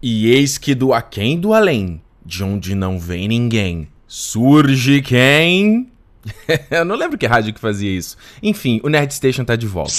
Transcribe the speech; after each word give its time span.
E 0.00 0.28
eis 0.28 0.58
que 0.58 0.76
do 0.76 0.92
aquém 0.92 1.40
do 1.40 1.52
além, 1.52 2.00
de 2.24 2.44
onde 2.44 2.74
não 2.74 3.00
vem 3.00 3.26
ninguém, 3.26 3.88
surge 4.06 5.02
quem? 5.02 5.88
Eu 6.70 6.84
não 6.84 6.94
lembro 6.94 7.18
que 7.18 7.26
rádio 7.26 7.52
que 7.52 7.58
fazia 7.58 7.90
isso. 7.90 8.16
Enfim, 8.40 8.80
o 8.84 8.88
Nerd 8.88 9.12
Station 9.12 9.44
tá 9.44 9.56
de 9.56 9.66
volta. 9.66 9.92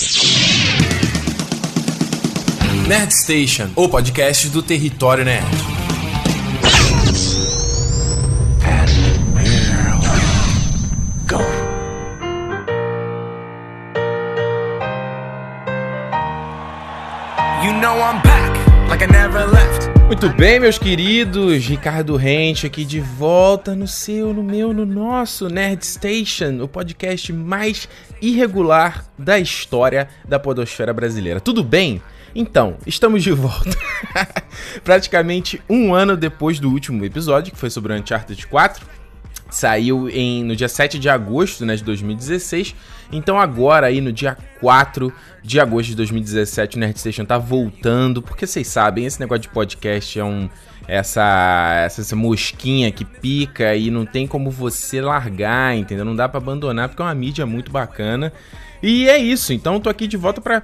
Nerd 2.87 3.13
Station, 3.13 3.69
o 3.75 3.89
podcast 3.89 4.47
do 4.49 4.63
território 4.63 5.25
nerd. 5.25 5.45
You 17.61 17.73
know 17.73 17.99
I'm 17.99 18.21
back, 18.23 18.87
like 18.87 19.01
I 19.03 19.05
never 19.05 19.45
left. 19.45 19.78
Muito 20.09 20.27
bem, 20.27 20.59
meus 20.59 20.79
queridos, 20.79 21.63
Ricardo 21.67 22.15
Rente 22.15 22.65
aqui 22.65 22.83
de 22.83 22.99
volta 22.99 23.75
no 23.75 23.87
seu, 23.87 24.33
no 24.33 24.43
meu, 24.43 24.73
no 24.73 24.83
nosso 24.83 25.47
Nerd 25.47 25.85
Station, 25.85 26.63
o 26.63 26.67
podcast 26.67 27.31
mais 27.31 27.87
irregular 28.19 29.05
da 29.19 29.37
história 29.37 30.09
da 30.27 30.39
podosfera 30.39 30.91
brasileira. 30.91 31.39
Tudo 31.39 31.63
bem? 31.63 32.01
Então, 32.33 32.77
estamos 32.87 33.21
de 33.21 33.31
volta. 33.31 33.69
Praticamente 34.83 35.61
um 35.69 35.93
ano 35.93 36.17
depois 36.17 36.59
do 36.59 36.71
último 36.71 37.05
episódio, 37.05 37.53
que 37.53 37.59
foi 37.59 37.69
sobre 37.69 37.93
o 37.93 37.95
Uncharted 37.95 38.47
4 38.47 38.83
Saiu 39.49 40.09
em, 40.09 40.43
no 40.43 40.55
dia 40.55 40.69
7 40.69 40.99
de 40.99 41.09
agosto 41.09 41.65
né, 41.65 41.75
de 41.75 41.83
2016. 41.83 42.75
Então 43.11 43.39
agora 43.39 43.87
aí 43.87 44.01
no 44.01 44.13
dia 44.13 44.37
4 44.59 45.11
de 45.43 45.59
agosto 45.59 45.89
de 45.89 45.95
2017 45.95 46.77
o 46.77 46.79
Nerd 46.79 46.99
Station 46.99 47.25
tá 47.25 47.37
voltando. 47.37 48.21
Porque 48.21 48.45
vocês 48.45 48.67
sabem, 48.67 49.05
esse 49.05 49.19
negócio 49.19 49.41
de 49.41 49.49
podcast 49.49 50.19
é 50.19 50.23
um... 50.23 50.49
Essa, 50.87 51.83
essa, 51.85 52.01
essa 52.01 52.15
mosquinha 52.15 52.91
que 52.91 53.05
pica 53.05 53.75
e 53.75 53.91
não 53.91 54.07
tem 54.07 54.25
como 54.25 54.49
você 54.49 54.99
largar, 54.99 55.77
entendeu? 55.77 56.03
Não 56.03 56.15
dá 56.15 56.27
para 56.27 56.39
abandonar 56.39 56.89
porque 56.89 56.99
é 56.99 57.05
uma 57.05 57.13
mídia 57.13 57.45
muito 57.45 57.71
bacana. 57.71 58.33
E 58.81 59.07
é 59.07 59.17
isso, 59.17 59.53
então 59.53 59.79
tô 59.79 59.87
aqui 59.87 60.07
de 60.07 60.17
volta 60.17 60.41
para 60.41 60.63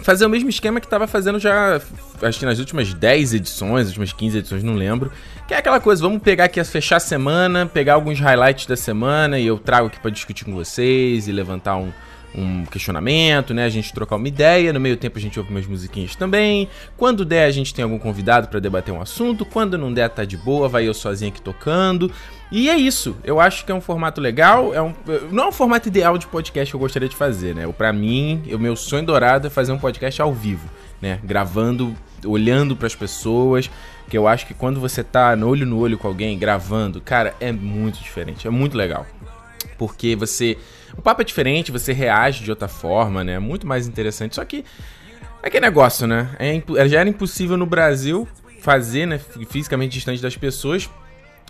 fazer 0.00 0.26
o 0.26 0.28
mesmo 0.28 0.48
esquema 0.48 0.80
que 0.80 0.88
tava 0.88 1.06
fazendo 1.06 1.38
já, 1.38 1.80
acho 2.22 2.38
que 2.38 2.46
nas 2.46 2.58
últimas 2.58 2.92
10 2.92 3.34
edições, 3.34 3.82
as 3.82 3.88
últimas 3.88 4.12
15 4.12 4.38
edições, 4.38 4.62
não 4.62 4.74
lembro. 4.74 5.12
Que 5.46 5.54
é 5.54 5.58
aquela 5.58 5.80
coisa, 5.80 6.02
vamos 6.02 6.22
pegar 6.22 6.44
aqui, 6.44 6.62
fechar 6.64 6.96
a 6.96 7.00
semana, 7.00 7.66
pegar 7.66 7.94
alguns 7.94 8.20
highlights 8.20 8.66
da 8.66 8.76
semana 8.76 9.38
e 9.38 9.46
eu 9.46 9.58
trago 9.58 9.86
aqui 9.86 9.98
para 9.98 10.10
discutir 10.10 10.44
com 10.44 10.52
vocês 10.52 11.26
e 11.26 11.32
levantar 11.32 11.76
um, 11.76 11.90
um 12.34 12.64
questionamento, 12.66 13.54
né? 13.54 13.64
A 13.64 13.68
gente 13.68 13.92
trocar 13.92 14.16
uma 14.16 14.28
ideia, 14.28 14.72
no 14.72 14.80
meio 14.80 14.96
tempo 14.96 15.18
a 15.18 15.20
gente 15.20 15.38
ouve 15.38 15.50
umas 15.50 15.66
musiquinhas 15.66 16.14
também. 16.14 16.68
Quando 16.96 17.24
der, 17.24 17.44
a 17.44 17.50
gente 17.50 17.74
tem 17.74 17.82
algum 17.82 17.98
convidado 17.98 18.48
para 18.48 18.60
debater 18.60 18.92
um 18.92 19.00
assunto. 19.00 19.44
Quando 19.44 19.78
não 19.78 19.92
der, 19.92 20.08
tá 20.10 20.24
de 20.24 20.36
boa, 20.36 20.68
vai 20.68 20.86
eu 20.86 20.94
sozinho 20.94 21.30
aqui 21.30 21.40
tocando. 21.40 22.10
E 22.50 22.68
é 22.68 22.76
isso. 22.76 23.16
Eu 23.24 23.40
acho 23.40 23.64
que 23.64 23.72
é 23.72 23.74
um 23.74 23.80
formato 23.80 24.20
legal. 24.20 24.74
É 24.74 24.80
um, 24.80 24.94
não 25.30 25.44
é 25.44 25.48
um 25.48 25.52
formato 25.52 25.88
ideal 25.88 26.16
de 26.16 26.26
podcast 26.26 26.70
que 26.70 26.76
eu 26.76 26.80
gostaria 26.80 27.08
de 27.08 27.16
fazer, 27.16 27.54
né? 27.54 27.66
Para 27.76 27.92
mim, 27.92 28.42
o 28.52 28.58
meu 28.58 28.76
sonho 28.76 29.04
dourado 29.04 29.46
é 29.46 29.50
fazer 29.50 29.72
um 29.72 29.78
podcast 29.78 30.20
ao 30.20 30.32
vivo, 30.32 30.68
né? 31.00 31.20
Gravando, 31.24 31.94
olhando 32.24 32.76
para 32.76 32.86
as 32.86 32.94
pessoas. 32.94 33.70
Que 34.08 34.16
eu 34.16 34.26
acho 34.26 34.46
que 34.46 34.54
quando 34.54 34.80
você 34.80 35.04
tá 35.04 35.36
no 35.36 35.48
olho 35.48 35.66
no 35.66 35.78
olho 35.78 35.98
com 35.98 36.08
alguém, 36.08 36.38
gravando, 36.38 36.98
cara, 36.98 37.34
é 37.40 37.52
muito 37.52 38.02
diferente. 38.02 38.46
É 38.46 38.50
muito 38.50 38.76
legal. 38.76 39.06
Porque 39.76 40.16
você 40.16 40.56
o 40.98 41.02
papo 41.02 41.22
é 41.22 41.24
diferente, 41.24 41.70
você 41.70 41.92
reage 41.92 42.42
de 42.42 42.50
outra 42.50 42.66
forma, 42.66 43.22
né? 43.22 43.34
É 43.34 43.38
muito 43.38 43.66
mais 43.66 43.86
interessante. 43.86 44.34
Só 44.34 44.44
que 44.44 44.64
é 45.40 45.48
que 45.48 45.60
negócio, 45.60 46.08
né? 46.08 46.28
É, 46.40 46.88
já 46.88 47.00
era 47.00 47.08
impossível 47.08 47.56
no 47.56 47.64
Brasil 47.64 48.26
fazer, 48.60 49.06
né? 49.06 49.20
Fisicamente 49.48 49.92
distante 49.92 50.20
das 50.20 50.36
pessoas. 50.36 50.90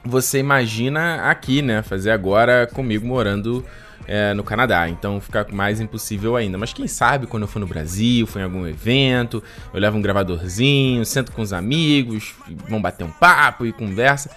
Você 0.05 0.39
imagina 0.39 1.31
aqui, 1.31 1.63
né? 1.63 1.83
Fazer 1.83 2.11
agora 2.11 2.67
comigo 2.67 3.07
morando 3.07 3.65
é, 4.07 4.35
no 4.35 4.45
Canadá. 4.45 4.87
Então 4.87 5.19
fica 5.19 5.47
mais 5.51 5.81
impossível 5.81 6.37
ainda. 6.37 6.59
Mas 6.59 6.75
quem 6.75 6.87
sabe 6.87 7.27
quando 7.27 7.45
eu 7.45 7.49
for 7.49 7.59
no 7.59 7.67
Brasil, 7.67 8.27
for 8.27 8.41
em 8.41 8.43
algum 8.43 8.67
evento, 8.67 9.43
eu 9.73 9.81
levo 9.81 9.97
um 9.97 10.03
gravadorzinho, 10.03 11.03
sento 11.07 11.33
com 11.33 11.41
os 11.41 11.55
amigos, 11.55 12.35
vão 12.69 12.83
bater 12.83 13.05
um 13.05 13.11
papo 13.11 13.65
e 13.65 13.73
conversa. 13.73 14.31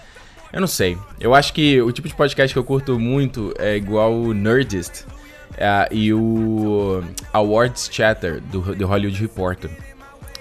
Eu 0.52 0.60
não 0.60 0.68
sei. 0.68 0.98
Eu 1.18 1.34
acho 1.34 1.52
que 1.52 1.80
o 1.80 1.90
tipo 1.90 2.06
de 2.06 2.14
podcast 2.14 2.52
que 2.52 2.58
eu 2.58 2.64
curto 2.64 2.98
muito 2.98 3.54
é 3.58 3.74
igual 3.74 4.12
o 4.12 4.34
Nerdist 4.34 5.04
uh, 5.52 5.88
e 5.90 6.12
o 6.12 7.02
Awards 7.32 7.88
Chatter 7.90 8.40
do, 8.40 8.74
do 8.74 8.86
Hollywood 8.86 9.20
Reporter. 9.20 9.70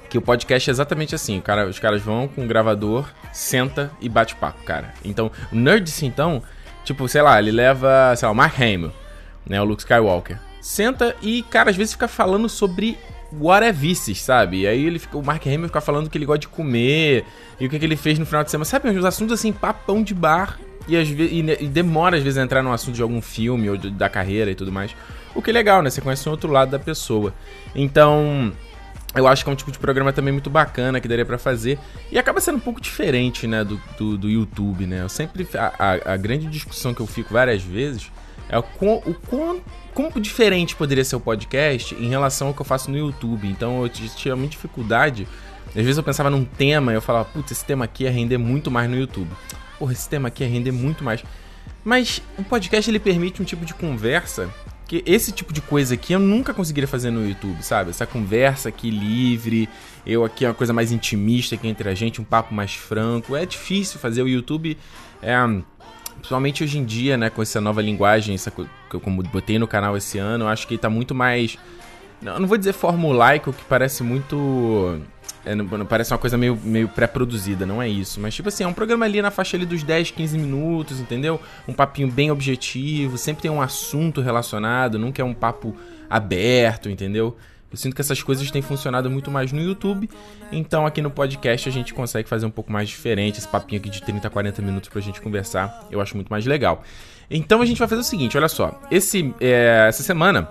Que 0.09 0.17
o 0.17 0.22
podcast 0.22 0.69
é 0.69 0.72
exatamente 0.72 1.16
assim. 1.16 1.39
Cara, 1.39 1.66
os 1.66 1.79
caras 1.79 2.01
vão 2.01 2.27
com 2.27 2.44
o 2.44 2.47
gravador, 2.47 3.07
senta 3.31 3.89
e 4.01 4.09
bate 4.09 4.35
papo, 4.35 4.61
cara. 4.63 4.94
Então, 5.05 5.31
o 5.49 5.55
Nerdist, 5.55 6.03
então, 6.03 6.43
tipo, 6.83 7.07
sei 7.07 7.22
lá, 7.22 7.39
ele 7.39 7.51
leva, 7.51 8.13
sei 8.17 8.25
lá, 8.25 8.33
o 8.33 8.35
Mark 8.35 8.59
Hamill, 8.59 8.91
né, 9.45 9.61
o 9.61 9.63
Luke 9.63 9.81
Skywalker. 9.81 10.38
Senta 10.59 11.16
e, 11.22 11.41
cara, 11.43 11.69
às 11.69 11.78
vezes 11.78 11.93
fica 11.93 12.09
falando 12.09 12.49
sobre 12.49 12.97
whatevices, 13.34 14.22
sabe? 14.22 14.62
E 14.62 14.68
aí 14.68 14.86
ele 14.86 15.00
fica, 15.00 15.18
o 15.18 15.24
Mark 15.24 15.46
Hamill 15.46 15.68
fica 15.68 15.81
falando 15.81 16.09
que 16.09 16.18
ele 16.18 16.25
gosta 16.25 16.40
de 16.40 16.47
comer 16.47 17.25
e 17.59 17.66
o 17.66 17.69
que, 17.69 17.80
que 17.80 17.86
ele 17.86 17.96
fez 17.96 18.19
no 18.19 18.25
final 18.25 18.44
de 18.44 18.52
semana. 18.52 18.66
Sabe, 18.66 18.90
uns 18.90 19.06
assuntos 19.06 19.34
assim, 19.34 19.52
papão 19.52 20.03
de 20.03 20.14
bar. 20.14 20.59
E, 20.88 20.97
às 20.97 21.08
e, 21.08 21.46
e 21.59 21.68
demora 21.68 22.18
às 22.18 22.24
vezes 22.24 22.40
a 22.40 22.44
entrar 22.44 22.64
no 22.64 22.74
assunto 22.74 22.96
de 22.96 23.03
algum 23.03 23.22
filme 23.22 23.70
ou 23.70 23.78
de, 23.78 23.91
da 23.91 24.09
carreira 24.09 24.50
e 24.50 24.56
tudo 24.56 24.72
mais. 24.72 24.96
O 25.36 25.41
que 25.41 25.52
é 25.52 25.53
legal, 25.53 25.81
né? 25.81 25.90
Você 25.90 26.02
conhece 26.02 26.28
um 26.28 26.31
outro 26.31 26.52
lado 26.52 26.72
da 26.72 26.80
pessoa. 26.80 27.34
Então, 27.75 28.52
eu 29.14 29.28
acho 29.28 29.44
que 29.44 29.50
é 29.50 29.53
um 29.53 29.56
tipo 29.56 29.72
de 29.72 29.78
programa 29.78 30.14
também 30.14 30.31
muito 30.31 30.50
bacana 30.50 31.00
que 31.00 31.08
daria 31.08 31.25
para 31.25 31.38
fazer. 31.38 31.78
E 32.12 32.18
acaba 32.18 32.40
sendo 32.40 32.58
um 32.58 32.62
pouco 32.62 32.81
diferente, 32.81 33.46
né, 33.46 33.64
do, 33.64 33.80
do, 33.97 34.18
do 34.18 34.30
YouTube, 34.30 34.86
né? 34.86 35.02
Eu 35.02 35.09
sempre. 35.09 35.47
A, 35.53 35.74
a, 35.78 36.14
a, 36.14 36.18
grande 36.18 36.47
discussão 36.47 36.94
que 36.94 37.02
eu 37.02 37.08
fico 37.08 37.34
várias 37.34 37.62
vezes 37.62 38.12
é 38.50 38.57
o, 38.57 38.62
o 38.62 39.13
quão 39.28 39.62
como 39.94 40.19
diferente 40.19 40.75
poderia 40.75 41.03
ser 41.03 41.16
o 41.16 41.19
podcast 41.19 41.94
em 41.96 42.07
relação 42.07 42.47
ao 42.47 42.53
que 42.53 42.62
eu 42.62 42.66
faço 42.66 42.90
no 42.90 42.97
YouTube. 42.97 43.47
Então 43.47 43.84
eu 43.84 43.90
tinha 43.90 44.35
muita 44.35 44.52
dificuldade. 44.52 45.28
Às 45.68 45.75
vezes 45.75 45.97
eu 45.97 46.03
pensava 46.03 46.29
num 46.29 46.44
tema 46.44 46.91
e 46.91 46.96
eu 46.96 47.02
falava, 47.02 47.25
putz, 47.25 47.52
esse 47.52 47.66
tema 47.66 47.85
aqui 47.85 48.03
ia 48.03 48.12
render 48.12 48.38
muito 48.38 48.72
mais 48.72 48.90
no 48.90 48.97
YouTube. 48.97 49.29
Porra, 49.78 49.94
esse 49.94 50.07
tema 50.07 50.28
aqui 50.28 50.44
ia 50.44 50.50
render 50.50 50.72
muito 50.72 51.03
mais. 51.03 51.24
Mas 51.84 52.22
o 52.38 52.44
podcast 52.44 52.90
ele 52.90 53.00
permite 53.00 53.41
um 53.41 53.46
tipo 53.46 53.66
de 53.66 53.74
conversa 53.74 54.50
que 54.91 55.02
esse 55.06 55.31
tipo 55.31 55.53
de 55.53 55.62
coisa 55.62 55.94
aqui 55.94 56.12
eu 56.12 56.19
nunca 56.19 56.53
conseguiria 56.53 56.88
fazer 56.88 57.12
no 57.12 57.25
YouTube, 57.25 57.63
sabe? 57.63 57.91
Essa 57.91 58.06
conversa 58.06 58.68
aqui 58.68 58.90
livre, 58.90 59.69
eu 60.06 60.25
aqui 60.25 60.44
uma 60.46 60.53
coisa 60.53 60.73
mais 60.73 60.91
intimista 60.91 61.56
aqui 61.56 61.66
entre 61.66 61.88
a 61.88 61.96
gente, 61.96 62.19
um 62.19 62.25
papo 62.25 62.53
mais 62.53 62.73
franco. 62.73 63.34
É 63.35 63.46
difícil 63.46 64.00
fazer 64.00 64.22
o 64.22 64.28
YouTube. 64.28 64.78
É, 65.22 65.34
Principalmente 66.22 66.64
hoje 66.64 66.78
em 66.78 66.86
dia, 66.86 67.18
né, 67.18 67.30
com 67.30 67.42
essa 67.42 67.59
nova 67.59 67.82
linguagem, 67.82 68.36
essa, 68.36 68.52
que 68.52 68.66
eu 68.94 69.00
como 69.00 69.24
botei 69.24 69.58
no 69.58 69.68
canal 69.68 69.98
esse 69.98 70.20
ano, 70.20 70.46
eu 70.46 70.48
acho 70.48 70.68
que 70.68 70.78
tá 70.78 70.90
muito 70.90 71.16
mais. 71.16 71.58
Não, 72.22 72.40
não 72.40 72.48
vou 72.48 72.58
dizer 72.58 72.74
formulaico, 72.74 73.52
que 73.52 73.64
parece 73.66 74.04
muito. 74.04 75.02
É, 75.44 75.56
não, 75.56 75.68
parece 75.88 76.14
uma 76.14 76.20
coisa 76.20 76.38
meio, 76.38 76.56
meio 76.64 76.88
pré-produzida, 76.88 77.66
não 77.66 77.82
é 77.82 77.90
isso. 77.90 78.20
Mas, 78.20 78.36
tipo 78.36 78.50
assim, 78.50 78.64
é 78.64 78.68
um 78.68 78.74
programa 78.74 79.06
ali 79.06 79.20
na 79.22 79.32
faixa 79.32 79.58
ali 79.58 79.66
dos 79.66 79.82
10, 79.82 80.12
15 80.12 80.38
minutos, 80.38 81.00
entendeu? 81.00 81.42
Um 81.68 81.74
papinho 81.74 82.08
bem 82.12 82.30
objetivo, 82.30 83.18
sempre 83.18 83.42
tem 83.42 83.50
um 83.50 83.62
assunto 83.62 84.22
relacionado, 84.22 85.00
nunca 85.00 85.22
é 85.22 85.26
um 85.26 85.34
papo 85.34 85.76
aberto, 86.08 86.90
entendeu? 86.90 87.36
Eu 87.72 87.78
sinto 87.78 87.96
que 87.96 88.02
essas 88.02 88.22
coisas 88.22 88.52
têm 88.52 88.62
funcionado 88.62 89.09
muito 89.09 89.32
mais 89.32 89.54
no 89.54 89.62
YouTube, 89.62 90.09
então 90.52 90.86
aqui 90.86 91.02
no 91.02 91.09
podcast 91.09 91.70
a 91.70 91.72
gente 91.72 91.94
consegue 91.94 92.28
fazer 92.28 92.46
um 92.46 92.50
pouco 92.50 92.70
mais 92.70 92.90
diferente, 92.90 93.40
esse 93.40 93.48
papinho 93.48 93.80
aqui 93.80 93.90
de 93.90 94.02
30, 94.02 94.30
40 94.30 94.62
minutos 94.62 94.90
pra 94.90 95.00
gente 95.00 95.22
conversar, 95.22 95.88
eu 95.90 96.02
acho 96.02 96.16
muito 96.16 96.28
mais 96.28 96.46
legal. 96.46 96.84
Então 97.30 97.62
a 97.62 97.66
gente 97.66 97.80
vai 97.80 97.88
fazer 97.88 98.02
o 98.02 98.04
seguinte, 98.04 98.38
olha 98.38 98.50
só, 98.50 98.78
esse, 98.92 99.34
é, 99.40 99.86
essa 99.88 100.04
semana, 100.04 100.50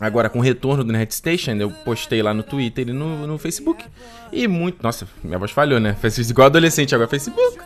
agora 0.00 0.30
com 0.30 0.38
o 0.38 0.42
retorno 0.42 0.82
do 0.82 0.90
Nerd 0.90 1.12
Station, 1.14 1.52
eu 1.52 1.70
postei 1.70 2.22
lá 2.22 2.32
no 2.32 2.42
Twitter 2.42 2.88
e 2.88 2.92
no, 2.94 3.26
no 3.26 3.36
Facebook, 3.36 3.84
e 4.32 4.48
muito, 4.48 4.82
nossa, 4.82 5.06
minha 5.22 5.38
voz 5.38 5.50
falhou, 5.50 5.78
né? 5.78 5.94
Fez 6.00 6.18
igual 6.30 6.46
adolescente, 6.46 6.94
agora 6.94 7.08
Facebook. 7.08 7.58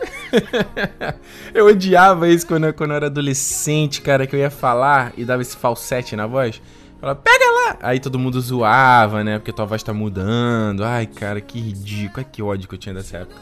eu 1.55 1.67
odiava 1.67 2.29
isso 2.29 2.45
quando 2.45 2.73
quando 2.73 2.91
eu 2.91 2.97
era 2.97 3.07
adolescente, 3.07 4.03
cara, 4.03 4.27
que 4.27 4.35
eu 4.35 4.41
ia 4.41 4.51
falar 4.51 5.13
e 5.17 5.25
dava 5.25 5.43
esse 5.43 5.57
falsete 5.57 6.17
na 6.17 6.27
voz. 6.27 6.61
Fala, 7.01 7.15
pega 7.15 7.45
lá! 7.45 7.79
Aí 7.81 7.99
todo 7.99 8.19
mundo 8.19 8.39
zoava, 8.41 9.25
né? 9.25 9.39
Porque 9.39 9.53
tua 9.53 9.65
voz 9.65 9.83
tá 9.83 9.93
mudando. 9.93 10.85
Ai, 10.85 11.07
cara, 11.07 11.41
que 11.41 11.59
ridículo. 11.59 12.19
Ai, 12.19 12.27
que 12.31 12.43
ódio 12.43 12.69
que 12.69 12.75
eu 12.75 12.79
tinha 12.79 12.95
dessa 12.95 13.19
época. 13.19 13.41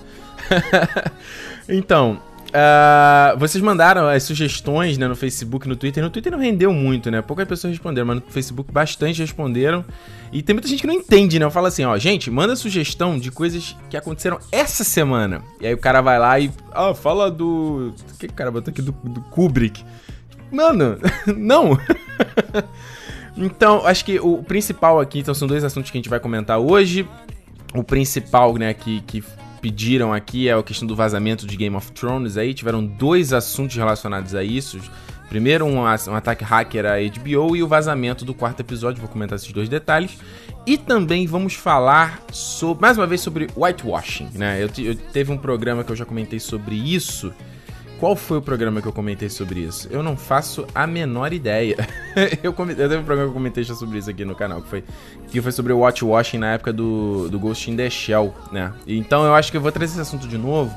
então, 1.69 2.21
uh, 2.49 3.37
vocês 3.37 3.63
mandaram 3.63 4.07
as 4.07 4.23
sugestões 4.23 4.97
né, 4.97 5.09
no 5.09 5.17
Facebook 5.17 5.67
no 5.69 5.75
Twitter. 5.75 6.05
No 6.05 6.09
Twitter 6.09 6.31
não 6.31 6.39
rendeu 6.39 6.73
muito, 6.73 7.11
né? 7.11 7.21
Poucas 7.21 7.49
pessoas 7.49 7.73
responderam, 7.73 8.07
mas 8.07 8.17
no 8.17 8.23
Facebook 8.31 8.71
bastante 8.71 9.21
responderam. 9.21 9.85
E 10.33 10.41
tem 10.41 10.55
muita 10.55 10.69
gente 10.69 10.83
que 10.83 10.87
não 10.87 10.95
entende, 10.95 11.39
né? 11.41 11.45
Eu 11.45 11.51
falo 11.51 11.67
assim, 11.67 11.85
ó, 11.85 11.99
gente, 11.99 12.31
manda 12.31 12.55
sugestão 12.55 13.19
de 13.19 13.33
coisas 13.33 13.75
que 13.91 13.97
aconteceram 13.97 14.39
essa 14.53 14.85
semana. 14.85 15.43
E 15.61 15.67
aí 15.67 15.75
o 15.75 15.79
cara 15.79 16.01
vai 16.01 16.19
lá 16.19 16.39
e. 16.39 16.51
Ah, 16.73 16.95
fala 16.95 17.29
do. 17.29 17.93
O 18.15 18.19
que 18.19 18.27
o 18.27 18.33
cara 18.33 18.53
botou 18.53 18.71
aqui? 18.71 18.83
Do, 18.83 18.93
do 18.93 19.21
Kubrick. 19.23 19.85
Mano, 20.53 20.97
não! 21.37 21.77
Então, 23.39 23.87
acho 23.87 24.05
que 24.05 24.19
o 24.19 24.43
principal 24.43 24.99
aqui, 24.99 25.21
então 25.21 25.33
são 25.33 25.47
dois 25.47 25.63
assuntos 25.63 25.91
que 25.91 25.97
a 25.97 26.01
gente 26.01 26.09
vai 26.09 26.19
comentar 26.19 26.59
hoje. 26.59 27.09
O 27.73 27.85
principal, 27.85 28.57
né, 28.57 28.75
que, 28.75 29.01
que 29.03 29.23
pediram 29.61 30.13
aqui 30.13 30.49
é 30.49 30.55
a 30.55 30.63
questão 30.63 30.89
do 30.89 30.97
vazamento 30.97 31.47
de 31.47 31.57
Game 31.57 31.77
of 31.77 31.93
Thrones 31.93 32.37
aí. 32.37 32.53
Tiveram 32.53 32.85
dois 32.85 33.33
assuntos 33.33 33.77
relacionados 33.77 34.35
a 34.35 34.43
isso. 34.43 34.81
Primeiro, 35.29 35.67
um, 35.67 35.77
um 35.83 36.15
ataque 36.15 36.43
hacker 36.43 36.85
à 36.87 36.95
HBO 36.97 37.55
e 37.55 37.63
o 37.63 37.69
vazamento 37.69 38.25
do 38.25 38.35
quarto 38.35 38.61
episódio. 38.61 39.01
Vou 39.01 39.09
comentar 39.09 39.37
esses 39.37 39.53
dois 39.53 39.69
detalhes. 39.69 40.19
E 40.67 40.77
também 40.77 41.27
vamos 41.27 41.55
falar 41.55 42.21
sobre, 42.33 42.83
mais 42.83 42.99
uma 42.99 43.07
vez 43.07 43.21
sobre 43.21 43.47
whitewashing, 43.57 44.31
né? 44.35 44.63
Eu, 44.63 44.71
eu 44.85 44.97
teve 44.97 45.31
um 45.31 45.39
programa 45.39 45.85
que 45.85 45.93
eu 45.93 45.97
já 45.97 46.05
comentei 46.05 46.41
sobre 46.41 46.75
isso 46.75 47.33
qual 47.99 48.15
foi 48.15 48.39
o 48.39 48.43
programa 48.43 48.81
que 48.81 48.87
eu 48.87 48.93
comentei 48.93 49.29
sobre 49.29 49.61
isso? 49.61 49.89
Eu 49.91 50.03
não 50.03 50.17
faço 50.17 50.67
a 50.75 50.87
menor 50.87 51.33
ideia. 51.33 51.77
eu, 52.43 52.53
comentei, 52.53 52.85
eu 52.85 52.89
teve 52.89 53.03
um 53.03 53.05
programa 53.05 53.29
que 53.29 53.31
eu 53.31 53.35
comentei 53.35 53.65
sobre 53.65 53.99
isso 53.99 54.09
aqui 54.09 54.25
no 54.25 54.35
canal, 54.35 54.63
que 54.63 54.69
foi, 54.69 54.85
que 55.29 55.43
foi 55.43 55.53
sobre 55.53 55.73
o 55.73 55.79
watch 55.79 56.05
washing 56.05 56.39
na 56.39 56.55
época 56.55 56.73
do, 56.73 57.29
do 57.29 57.39
Ghost 57.39 57.71
in 57.71 57.77
the 57.77 57.91
Shell, 57.91 58.35
né? 58.53 58.73
Então 58.87 59.25
eu 59.25 59.35
acho 59.35 59.51
que 59.51 59.57
eu 59.57 59.61
vou 59.61 59.73
trazer 59.73 59.93
esse 59.93 60.01
assunto 60.01 60.29
de 60.29 60.39
novo, 60.39 60.75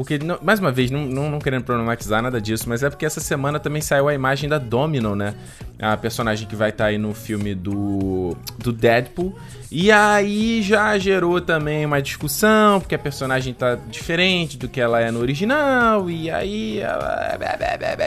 porque, 0.00 0.18
não, 0.18 0.38
mais 0.40 0.58
uma 0.58 0.72
vez, 0.72 0.90
não, 0.90 1.04
não, 1.04 1.30
não, 1.30 1.38
querendo 1.38 1.62
problematizar 1.62 2.22
nada 2.22 2.40
disso, 2.40 2.66
mas 2.66 2.82
é 2.82 2.88
porque 2.88 3.04
essa 3.04 3.20
semana 3.20 3.60
também 3.60 3.82
saiu 3.82 4.08
a 4.08 4.14
imagem 4.14 4.48
da 4.48 4.56
Domino, 4.56 5.14
né? 5.14 5.34
A 5.78 5.94
personagem 5.94 6.48
que 6.48 6.56
vai 6.56 6.70
estar 6.70 6.84
tá 6.84 6.88
aí 6.88 6.96
no 6.96 7.12
filme 7.12 7.54
do, 7.54 8.34
do 8.56 8.72
Deadpool. 8.72 9.38
E 9.70 9.92
aí 9.92 10.62
já 10.62 10.96
gerou 10.96 11.38
também 11.38 11.84
uma 11.84 12.00
discussão, 12.00 12.80
porque 12.80 12.94
a 12.94 12.98
personagem 12.98 13.52
tá 13.52 13.74
diferente 13.74 14.56
do 14.56 14.70
que 14.70 14.80
ela 14.80 15.02
é 15.02 15.10
no 15.10 15.20
original. 15.20 16.08
E 16.08 16.30
aí. 16.30 16.80
Ela... 16.80 17.38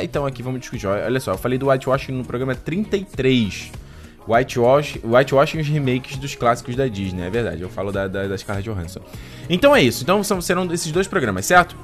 Então 0.01 0.25
aqui 0.25 0.41
vamos 0.41 0.61
discutir. 0.61 0.87
Olha 0.87 1.19
só, 1.19 1.33
eu 1.33 1.37
falei 1.37 1.59
do 1.59 1.69
Whitewashing 1.69 2.13
no 2.13 2.25
programa 2.25 2.55
33. 2.55 3.82
Whitewash, 4.27 4.99
whitewashing 5.03 5.59
os 5.59 5.67
remakes 5.67 6.17
dos 6.17 6.35
clássicos 6.35 6.75
da 6.75 6.87
Disney, 6.87 7.23
é 7.23 7.29
verdade. 7.29 7.61
Eu 7.61 7.69
falo 7.69 7.91
da, 7.91 8.07
da, 8.07 8.27
da 8.27 8.37
Scarlett 8.37 8.69
Johansson. 8.69 9.01
Então 9.49 9.75
é 9.75 9.81
isso. 9.81 10.03
Então 10.03 10.23
são, 10.23 10.39
serão 10.41 10.71
esses 10.71 10.91
dois 10.91 11.07
programas, 11.07 11.45
certo? 11.45 11.75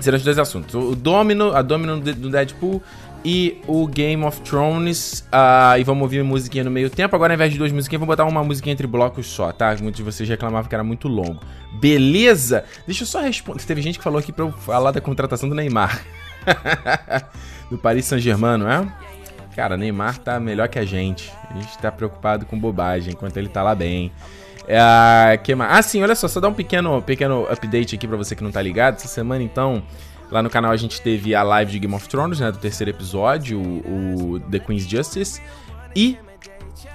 Serão 0.00 0.16
os 0.16 0.24
dois 0.24 0.38
assuntos. 0.38 0.74
O 0.74 0.94
Domino, 0.94 1.54
a 1.54 1.62
Domino 1.62 2.00
do 2.00 2.30
Deadpool 2.30 2.82
e 3.24 3.60
o 3.66 3.86
Game 3.86 4.24
of 4.24 4.40
Thrones. 4.40 5.20
Uh, 5.32 5.78
e 5.78 5.84
vamos 5.84 6.02
ouvir 6.02 6.22
musiquinha 6.24 6.64
no 6.64 6.70
meio 6.70 6.90
tempo. 6.90 7.14
Agora, 7.14 7.32
ao 7.32 7.34
invés 7.34 7.52
de 7.52 7.58
duas 7.58 7.72
musiquinhas, 7.72 8.00
vou 8.00 8.06
botar 8.06 8.24
uma 8.24 8.42
musiquinha 8.42 8.72
entre 8.72 8.86
blocos 8.86 9.26
só, 9.26 9.52
tá? 9.52 9.76
Muitos 9.80 9.98
de 9.98 10.02
vocês 10.02 10.28
reclamavam 10.28 10.68
que 10.68 10.74
era 10.74 10.84
muito 10.84 11.08
longo. 11.08 11.40
Beleza? 11.74 12.64
Deixa 12.86 13.02
eu 13.02 13.06
só 13.06 13.20
responder. 13.20 13.62
Teve 13.64 13.82
gente 13.82 13.98
que 13.98 14.04
falou 14.04 14.18
aqui 14.18 14.32
pra 14.32 14.44
eu 14.44 14.52
falar 14.52 14.90
da 14.90 15.00
contratação 15.00 15.48
do 15.48 15.54
Neymar. 15.54 16.02
do 17.70 17.78
Paris 17.78 18.04
Saint-Germain, 18.06 18.58
não 18.58 18.70
é? 18.70 18.92
Cara, 19.54 19.76
Neymar 19.76 20.18
tá 20.18 20.40
melhor 20.40 20.68
que 20.68 20.78
a 20.78 20.84
gente. 20.84 21.32
A 21.50 21.54
gente 21.54 21.76
tá 21.78 21.92
preocupado 21.92 22.46
com 22.46 22.58
bobagem, 22.58 23.12
enquanto 23.12 23.36
ele 23.36 23.48
tá 23.48 23.62
lá 23.62 23.74
bem. 23.74 24.10
É, 24.66 25.36
que? 25.38 25.52
Ah, 25.52 25.82
sim, 25.82 26.02
olha 26.02 26.14
só, 26.14 26.28
só 26.28 26.40
dar 26.40 26.48
um 26.48 26.54
pequeno, 26.54 27.02
pequeno 27.02 27.46
update 27.50 27.94
aqui 27.94 28.06
pra 28.06 28.16
você 28.16 28.34
que 28.34 28.42
não 28.42 28.50
tá 28.50 28.62
ligado. 28.62 28.94
Essa 28.94 29.08
semana, 29.08 29.42
então, 29.42 29.82
lá 30.30 30.42
no 30.42 30.48
canal 30.48 30.70
a 30.70 30.76
gente 30.76 31.00
teve 31.00 31.34
a 31.34 31.42
live 31.42 31.72
de 31.72 31.78
Game 31.78 31.94
of 31.94 32.08
Thrones, 32.08 32.40
né, 32.40 32.50
do 32.50 32.58
terceiro 32.58 32.90
episódio, 32.90 33.60
o, 33.60 34.34
o 34.34 34.40
The 34.40 34.58
Queen's 34.58 34.88
Justice. 34.88 35.42
E 35.94 36.16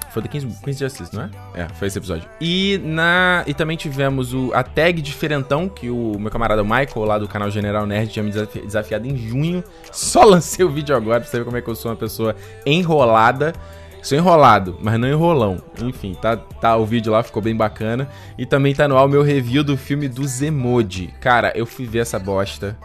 foi 0.09 0.21
King's, 0.23 0.59
Queen's 0.61 0.79
Justice, 0.79 1.13
não 1.15 1.23
é? 1.23 1.29
É, 1.53 1.67
foi 1.75 1.87
esse 1.87 1.97
episódio. 1.97 2.27
E, 2.39 2.79
na, 2.83 3.43
e 3.45 3.53
também 3.53 3.77
tivemos 3.77 4.33
o, 4.33 4.51
a 4.53 4.63
tag 4.63 5.01
diferentão, 5.01 5.67
que 5.69 5.89
o 5.89 6.17
meu 6.19 6.31
camarada 6.31 6.63
Michael, 6.63 7.05
lá 7.05 7.17
do 7.17 7.27
canal 7.27 7.49
General 7.49 7.85
Nerd, 7.85 8.11
tinha 8.11 8.23
me 8.23 8.31
desafiado 8.31 9.07
em 9.07 9.15
junho. 9.15 9.63
Só 9.91 10.23
lancei 10.23 10.65
o 10.65 10.69
vídeo 10.69 10.95
agora 10.95 11.21
pra 11.21 11.29
ver 11.39 11.45
como 11.45 11.57
é 11.57 11.61
que 11.61 11.69
eu 11.69 11.75
sou 11.75 11.91
uma 11.91 11.97
pessoa 11.97 12.35
enrolada. 12.65 13.53
Sou 14.01 14.17
enrolado, 14.17 14.77
mas 14.81 14.97
não 14.99 15.07
enrolão. 15.07 15.57
Enfim, 15.81 16.13
tá, 16.13 16.37
tá 16.37 16.77
o 16.77 16.85
vídeo 16.85 17.11
lá, 17.11 17.23
ficou 17.23 17.41
bem 17.41 17.55
bacana. 17.55 18.07
E 18.37 18.45
também 18.45 18.73
tá 18.73 18.87
no 18.87 18.97
ar 18.97 19.05
o 19.05 19.09
meu 19.09 19.21
review 19.21 19.63
do 19.63 19.75
filme 19.75 20.07
do 20.07 20.25
Zemoji. 20.25 21.13
Cara, 21.19 21.51
eu 21.55 21.65
fui 21.65 21.85
ver 21.85 21.99
essa 21.99 22.17
bosta. 22.17 22.77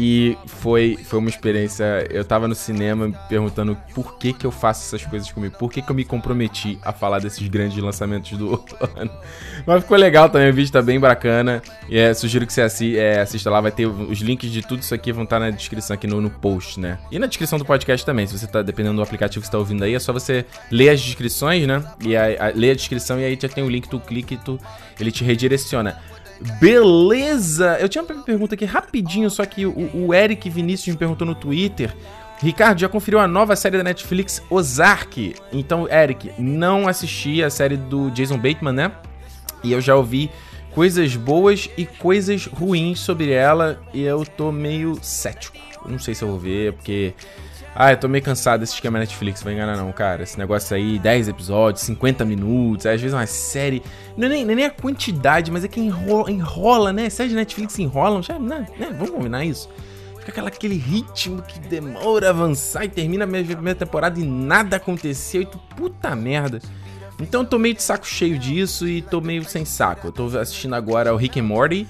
E 0.00 0.38
foi, 0.46 0.96
foi 1.02 1.18
uma 1.18 1.28
experiência. 1.28 2.06
Eu 2.08 2.24
tava 2.24 2.46
no 2.46 2.54
cinema 2.54 3.10
perguntando 3.28 3.76
por 3.92 4.16
que 4.16 4.32
que 4.32 4.46
eu 4.46 4.52
faço 4.52 4.86
essas 4.86 5.04
coisas 5.04 5.32
comigo, 5.32 5.56
por 5.58 5.72
que 5.72 5.82
que 5.82 5.90
eu 5.90 5.94
me 5.94 6.04
comprometi 6.04 6.78
a 6.84 6.92
falar 6.92 7.18
desses 7.18 7.48
grandes 7.48 7.76
lançamentos 7.82 8.38
do 8.38 8.64
ano. 8.94 9.10
Mas 9.66 9.82
ficou 9.82 9.96
legal 9.96 10.30
também, 10.30 10.50
o 10.50 10.54
vídeo 10.54 10.70
tá 10.70 10.80
bem 10.80 11.00
bacana. 11.00 11.60
E 11.88 11.98
é, 11.98 12.14
sugiro 12.14 12.46
que 12.46 12.52
você 12.52 12.62
assi, 12.62 12.96
é, 12.96 13.20
assista 13.20 13.50
lá, 13.50 13.60
vai 13.60 13.72
ter 13.72 13.86
os 13.86 14.20
links 14.20 14.52
de 14.52 14.62
tudo 14.62 14.82
isso 14.82 14.94
aqui 14.94 15.10
vão 15.10 15.24
estar 15.24 15.40
tá 15.40 15.46
na 15.46 15.50
descrição 15.50 15.94
aqui 15.94 16.06
no, 16.06 16.20
no 16.20 16.30
post, 16.30 16.78
né? 16.78 16.96
E 17.10 17.18
na 17.18 17.26
descrição 17.26 17.58
do 17.58 17.64
podcast 17.64 18.06
também, 18.06 18.24
se 18.24 18.38
você 18.38 18.46
tá 18.46 18.62
dependendo 18.62 18.94
do 18.94 19.02
aplicativo 19.02 19.40
que 19.40 19.46
você 19.46 19.52
tá 19.52 19.58
ouvindo 19.58 19.82
aí, 19.82 19.96
é 19.96 19.98
só 19.98 20.12
você 20.12 20.46
ler 20.70 20.90
as 20.90 21.00
descrições, 21.00 21.66
né? 21.66 21.82
E 22.06 22.16
a, 22.16 22.52
ler 22.54 22.70
a 22.70 22.74
descrição 22.74 23.18
e 23.18 23.24
aí 23.24 23.36
já 23.40 23.48
tem 23.48 23.64
o 23.64 23.68
link, 23.68 23.88
tu 23.88 23.98
clica 23.98 24.34
e 24.34 24.36
tu, 24.36 24.60
ele 25.00 25.10
te 25.10 25.24
redireciona. 25.24 25.98
Beleza! 26.60 27.78
Eu 27.80 27.88
tinha 27.88 28.02
uma 28.02 28.22
pergunta 28.22 28.54
aqui 28.54 28.64
rapidinho, 28.64 29.28
só 29.30 29.44
que 29.44 29.66
o, 29.66 30.06
o 30.06 30.14
Eric 30.14 30.48
Vinícius 30.48 30.94
me 30.94 30.98
perguntou 30.98 31.26
no 31.26 31.34
Twitter. 31.34 31.94
Ricardo, 32.40 32.80
já 32.80 32.88
conferiu 32.88 33.18
a 33.18 33.26
nova 33.26 33.56
série 33.56 33.76
da 33.76 33.82
Netflix, 33.82 34.40
Ozark? 34.48 35.34
Então, 35.52 35.88
Eric, 35.90 36.30
não 36.38 36.86
assisti 36.86 37.42
a 37.42 37.50
série 37.50 37.76
do 37.76 38.10
Jason 38.10 38.36
Bateman, 38.36 38.72
né? 38.72 38.92
E 39.64 39.72
eu 39.72 39.80
já 39.80 39.96
ouvi 39.96 40.30
coisas 40.70 41.16
boas 41.16 41.68
e 41.76 41.84
coisas 41.84 42.46
ruins 42.46 43.00
sobre 43.00 43.32
ela 43.32 43.82
e 43.92 44.02
eu 44.02 44.24
tô 44.24 44.52
meio 44.52 44.96
cético. 45.02 45.56
Não 45.84 45.98
sei 45.98 46.14
se 46.14 46.22
eu 46.22 46.28
vou 46.28 46.38
ver, 46.38 46.74
porque 46.74 47.12
ah, 47.80 47.92
eu 47.92 47.96
tô 47.96 48.08
meio 48.08 48.24
cansado 48.24 48.58
desse 48.58 48.74
esquema 48.74 48.98
Netflix, 48.98 49.40
vai 49.40 49.54
enganar 49.54 49.76
não, 49.76 49.92
cara. 49.92 50.24
Esse 50.24 50.36
negócio 50.36 50.76
aí, 50.76 50.98
10 50.98 51.28
episódios, 51.28 51.84
50 51.84 52.24
minutos, 52.24 52.86
às 52.86 53.00
vezes 53.00 53.14
uma 53.14 53.24
série. 53.24 53.84
Não 54.16 54.26
é 54.26 54.30
nem, 54.30 54.44
não 54.44 54.50
é 54.50 54.54
nem 54.56 54.64
a 54.64 54.70
quantidade, 54.70 55.48
mas 55.48 55.62
é 55.62 55.68
que 55.68 55.78
enrola, 55.78 56.28
enrola 56.28 56.92
né? 56.92 57.08
Séries 57.08 57.34
Netflix 57.34 57.78
enrolam, 57.78 58.20
já, 58.20 58.36
né? 58.36 58.66
né? 58.76 58.88
Vamos 58.90 59.10
combinar 59.10 59.44
isso. 59.44 59.70
Fica 60.18 60.32
aquela, 60.32 60.48
aquele 60.48 60.74
ritmo 60.74 61.40
que 61.40 61.60
demora 61.60 62.26
a 62.26 62.30
avançar 62.30 62.84
e 62.84 62.88
termina 62.88 63.24
a 63.24 63.28
primeira 63.28 63.76
temporada 63.76 64.18
e 64.18 64.24
nada 64.24 64.74
aconteceu 64.74 65.42
e 65.42 65.46
tu, 65.46 65.56
puta 65.76 66.16
merda. 66.16 66.60
Então 67.20 67.42
eu 67.42 67.46
tô 67.46 67.60
meio 67.60 67.76
de 67.76 67.82
saco 67.84 68.08
cheio 68.08 68.40
disso 68.40 68.88
e 68.88 69.02
tô 69.02 69.20
meio 69.20 69.44
sem 69.44 69.64
saco. 69.64 70.08
Eu 70.08 70.12
tô 70.12 70.36
assistindo 70.36 70.74
agora 70.74 71.14
o 71.14 71.16
Rick 71.16 71.38
and 71.38 71.44
Morty 71.44 71.86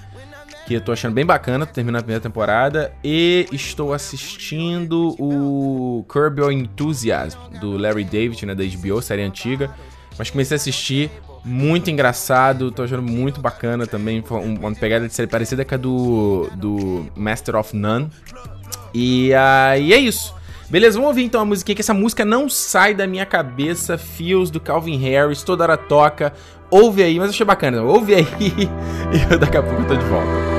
que 0.69 0.75
eu 0.75 0.81
tô 0.81 0.91
achando 0.91 1.15
bem 1.15 1.25
bacana, 1.25 1.65
tô 1.65 1.73
terminando 1.73 2.01
a 2.01 2.03
primeira 2.03 2.21
temporada. 2.21 2.93
E 3.03 3.47
estou 3.51 3.91
assistindo 3.91 5.15
o 5.17 6.05
Curb 6.07 6.41
Your 6.41 6.51
Enthusiasm, 6.51 7.39
do 7.59 7.75
Larry 7.75 8.03
David, 8.03 8.45
né, 8.45 8.53
da 8.53 8.63
HBO, 8.63 9.01
série 9.01 9.23
antiga. 9.23 9.73
Mas 10.15 10.29
comecei 10.29 10.53
a 10.53 10.57
assistir, 10.57 11.09
muito 11.43 11.89
engraçado, 11.89 12.71
tô 12.71 12.83
achando 12.83 13.01
muito 13.01 13.41
bacana 13.41 13.87
também. 13.87 14.23
Uma 14.29 14.75
pegada 14.75 15.07
de 15.07 15.13
série 15.13 15.27
parecida 15.27 15.65
com 15.65 15.73
a 15.73 15.77
do, 15.77 16.51
do 16.55 17.07
Master 17.15 17.55
of 17.55 17.75
None. 17.75 18.07
E 18.93 19.33
aí 19.33 19.89
uh, 19.89 19.95
é 19.95 19.97
isso. 19.97 20.35
Beleza, 20.69 20.99
vamos 20.99 21.07
ouvir 21.07 21.23
então 21.23 21.41
a 21.41 21.45
musiquinha, 21.45 21.73
que 21.75 21.81
essa 21.81 21.95
música 21.95 22.23
não 22.23 22.47
sai 22.47 22.93
da 22.93 23.07
minha 23.07 23.25
cabeça. 23.25 23.97
Feels 23.97 24.51
do 24.51 24.59
Calvin 24.59 24.99
Harris, 24.99 25.41
toda 25.41 25.63
hora 25.63 25.77
toca. 25.77 26.31
Ouve 26.69 27.01
aí, 27.01 27.17
mas 27.17 27.31
achei 27.31 27.43
bacana. 27.43 27.81
Ouve 27.81 28.13
aí 28.13 28.27
e 29.33 29.37
daqui 29.39 29.57
a 29.57 29.63
pouco 29.63 29.81
eu 29.81 29.87
tô 29.87 29.95
de 29.95 30.05
volta. 30.05 30.58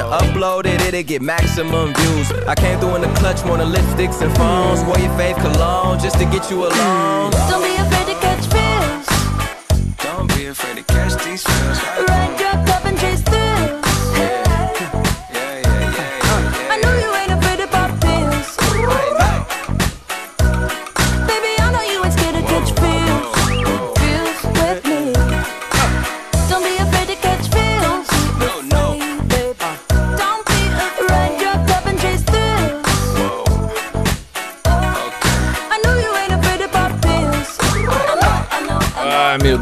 and 0.01 0.11
upload 0.11 0.65
it, 0.65 0.81
it'll 0.81 1.03
get 1.03 1.21
maximum 1.21 1.93
views. 1.93 2.31
I 2.47 2.55
came 2.55 2.79
through 2.79 2.95
in 2.95 3.01
the 3.01 3.13
clutch, 3.19 3.43
more 3.45 3.57
than 3.57 3.71
lipsticks 3.71 4.21
and 4.21 4.35
phones. 4.37 4.83
Wore 4.85 4.97
your 4.99 5.11
fave 5.17 5.35
cologne 5.41 5.99
just 5.99 6.17
to 6.19 6.25
get 6.25 6.49
you 6.49 6.65
alone. 6.65 7.31
Don't 7.31 7.63
be 7.63 7.75
afraid 7.75 8.07
to 8.07 8.17
catch 8.19 8.45
feels. 8.53 9.07
Don't 9.97 10.27
be 10.35 10.45
afraid 10.47 10.77
to 10.77 10.83
catch 10.83 11.23
these 11.23 11.43
feels. 11.43 11.77
Ride 12.07 12.39
your 12.39 12.70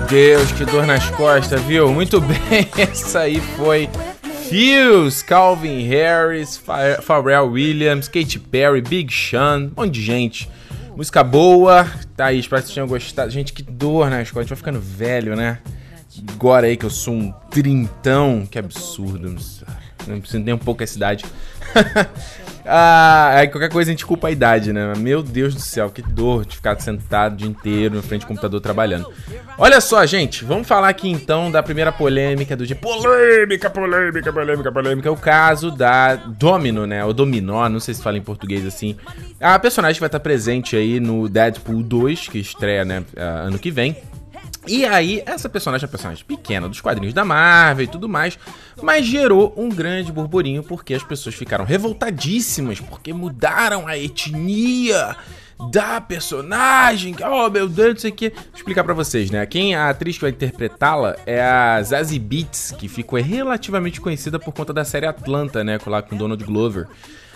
Deus, 0.10 0.51
que 0.51 0.66
dor 0.66 0.86
nas 0.88 1.10
costas, 1.12 1.62
viu? 1.62 1.92
Muito 1.94 2.20
bem, 2.22 2.68
essa 2.78 3.20
aí 3.22 3.39
foi 3.58 3.88
Fuse, 4.50 5.24
Calvin 5.24 5.86
Harris, 5.88 6.58
Pha- 6.58 7.00
Pharrell 7.01 7.48
Williams, 7.51 8.08
Katy 8.08 8.39
Perry, 8.39 8.82
Big 8.82 9.13
Sean, 9.13 9.70
um 9.78 9.82
monte 9.84 9.92
de 9.94 10.01
gente. 10.01 10.50
Música 10.96 11.24
boa, 11.24 11.88
tá 12.18 12.25
aí, 12.25 12.39
espero 12.39 12.62
que 12.62 12.68
vocês 12.68 12.74
tenham 12.75 12.88
gostado. 12.88 13.30
Gente, 13.32 13.54
que 13.54 13.62
dor 13.63 14.10
nas 14.10 14.30
costas, 14.32 14.38
a 14.38 14.42
gente 14.42 14.50
vai 14.50 14.58
ficando 14.58 14.80
velho, 14.80 15.36
né? 15.36 15.60
Agora 16.34 16.68
aí 16.68 16.75
que 16.75 16.86
eu 16.86 16.89
sou 16.89 17.13
um 17.13 17.32
trintão, 17.51 18.46
que 18.50 18.58
absurdo. 18.60 19.36
Não 20.08 20.20
preciso 20.20 20.44
nem 20.44 20.54
um 20.54 20.58
pouco 20.58 20.84
essa 20.84 20.98
idade. 20.98 21.24
ah, 22.66 23.32
aí 23.36 23.48
qualquer 23.48 23.70
coisa 23.70 23.90
a 23.90 23.94
gente 23.94 24.06
culpa 24.06 24.28
a 24.28 24.32
idade, 24.32 24.72
né? 24.74 24.94
Meu 24.98 25.24
Deus 25.24 25.54
do 25.54 25.62
céu, 25.62 25.90
que 25.90 26.02
dor 26.02 26.46
de 26.46 26.56
ficar 26.56 26.80
sentado 26.80 27.34
o 27.34 27.38
dia 27.38 27.48
inteiro 27.48 27.96
na 27.96 28.02
frente 28.02 28.22
do 28.22 28.28
computador 28.28 28.60
trabalhando. 28.62 29.12
Olha 29.58 29.82
só, 29.82 30.06
gente, 30.06 30.46
vamos 30.46 30.68
falar 30.68 30.90
aqui 30.90 31.10
então 31.10 31.52
da 31.52 31.62
primeira 31.62 31.92
polêmica 31.92 32.56
do 32.56 32.66
dia. 32.66 32.76
Polêmica, 32.76 33.70
polêmica, 33.70 34.32
polêmica, 34.32 34.72
polêmica. 34.72 35.12
O 35.12 35.18
caso 35.18 35.72
da 35.72 36.16
Domino, 36.16 36.86
né? 36.86 37.04
O 37.04 37.14
Dominó, 37.14 37.68
não 37.70 37.80
sei 37.80 37.94
se 37.94 38.02
fala 38.02 38.18
em 38.18 38.22
português 38.22 38.66
assim. 38.66 38.96
A 39.40 39.58
personagem 39.58 40.00
vai 40.00 40.08
estar 40.08 40.20
presente 40.20 40.76
aí 40.76 41.00
no 41.00 41.28
Deadpool 41.28 41.84
2, 41.84 42.28
que 42.28 42.40
estreia, 42.40 42.86
né, 42.86 43.04
ah, 43.18 43.46
ano 43.48 43.58
que 43.60 43.72
vem. 43.72 43.96
E 44.68 44.86
aí, 44.86 45.24
essa 45.25 45.48
personagem 45.48 45.86
é 45.86 45.88
uma 45.88 45.92
personagem 45.92 46.24
pequena 46.25 46.68
dos 46.68 46.82
quadrinhos 46.82 47.13
da 47.13 47.24
Marvel 47.24 47.86
e 47.86 47.88
tudo 47.88 48.10
mais, 48.10 48.38
mas 48.82 49.06
gerou 49.06 49.54
um 49.56 49.70
grande 49.70 50.12
burburinho 50.12 50.62
porque 50.62 50.94
as 50.94 51.04
pessoas 51.04 51.36
ficaram 51.36 51.66
revoltadíssimas 51.66 52.80
porque 52.80 53.13
mudaram 53.13 53.88
a 53.88 53.98
etnia 53.98 55.16
da 55.72 56.00
personagem. 56.00 57.16
Oh, 57.22 57.50
meu 57.50 57.68
Deus, 57.68 57.94
não 57.94 58.00
sei 58.00 58.12
o 58.12 58.13
que. 58.13 58.30
Vou 58.30 58.44
explicar 58.56 58.84
pra 58.84 58.94
vocês, 58.94 59.30
né? 59.30 59.46
Quem 59.46 59.75
a 59.75 59.89
atriz 59.89 60.16
que 60.16 60.22
vai 60.22 60.32
interpretá-la 60.32 61.16
é 61.25 61.42
a 61.42 61.82
Zazie 61.82 62.20
Beetz, 62.20 62.74
que 62.78 62.88
ficou 62.88 63.20
relativamente 63.20 64.00
conhecida 64.00 64.39
por 64.39 64.54
conta 64.54 64.74
da 64.74 64.86
série 64.86 65.06
Atlanta, 65.06 65.63
né? 65.63 65.78
Lá 65.86 66.01
com 66.01 66.16
Donald 66.16 66.44
Glover. 66.44 66.88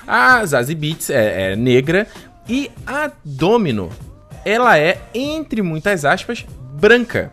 A 0.08 0.46
Zazie 0.46 0.76
Beetz 0.76 1.10
é, 1.10 1.54
é 1.54 1.56
negra 1.56 2.08
e 2.48 2.70
a 2.86 3.12
Domino, 3.24 3.90
ela 4.44 4.78
é, 4.78 5.02
entre 5.14 5.62
muitas 5.62 6.04
aspas, 6.04 6.46
branca. 6.88 7.32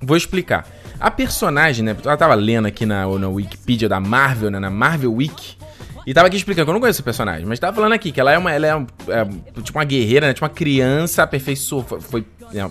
Vou 0.00 0.16
explicar. 0.16 0.66
A 0.98 1.08
personagem, 1.10 1.84
né? 1.84 1.96
Eu 2.04 2.16
tava 2.16 2.34
lendo 2.34 2.66
aqui 2.66 2.84
na, 2.84 3.06
na 3.06 3.28
Wikipedia 3.28 3.88
da 3.88 4.00
Marvel, 4.00 4.50
né? 4.50 4.58
Na 4.58 4.70
Marvel 4.70 5.14
Wiki. 5.14 5.56
E 6.04 6.12
tava 6.12 6.26
aqui 6.26 6.36
explicando 6.36 6.64
que 6.66 6.70
eu 6.70 6.74
não 6.74 6.80
conheço 6.80 6.96
essa 6.96 7.02
personagem, 7.04 7.46
mas 7.46 7.60
tava 7.60 7.74
falando 7.76 7.92
aqui 7.92 8.10
que 8.10 8.20
ela 8.20 8.32
é 8.32 8.38
uma. 8.38 8.50
Ela 8.52 8.66
é, 8.66 8.74
um- 8.76 8.86
é 9.08 9.60
tipo 9.62 9.78
uma 9.78 9.84
guerreira, 9.84 10.26
né? 10.26 10.34
Tipo 10.34 10.44
uma 10.46 10.50
criança 10.50 11.22
aperfeiçoou. 11.22 11.84
Foi, 11.84 12.24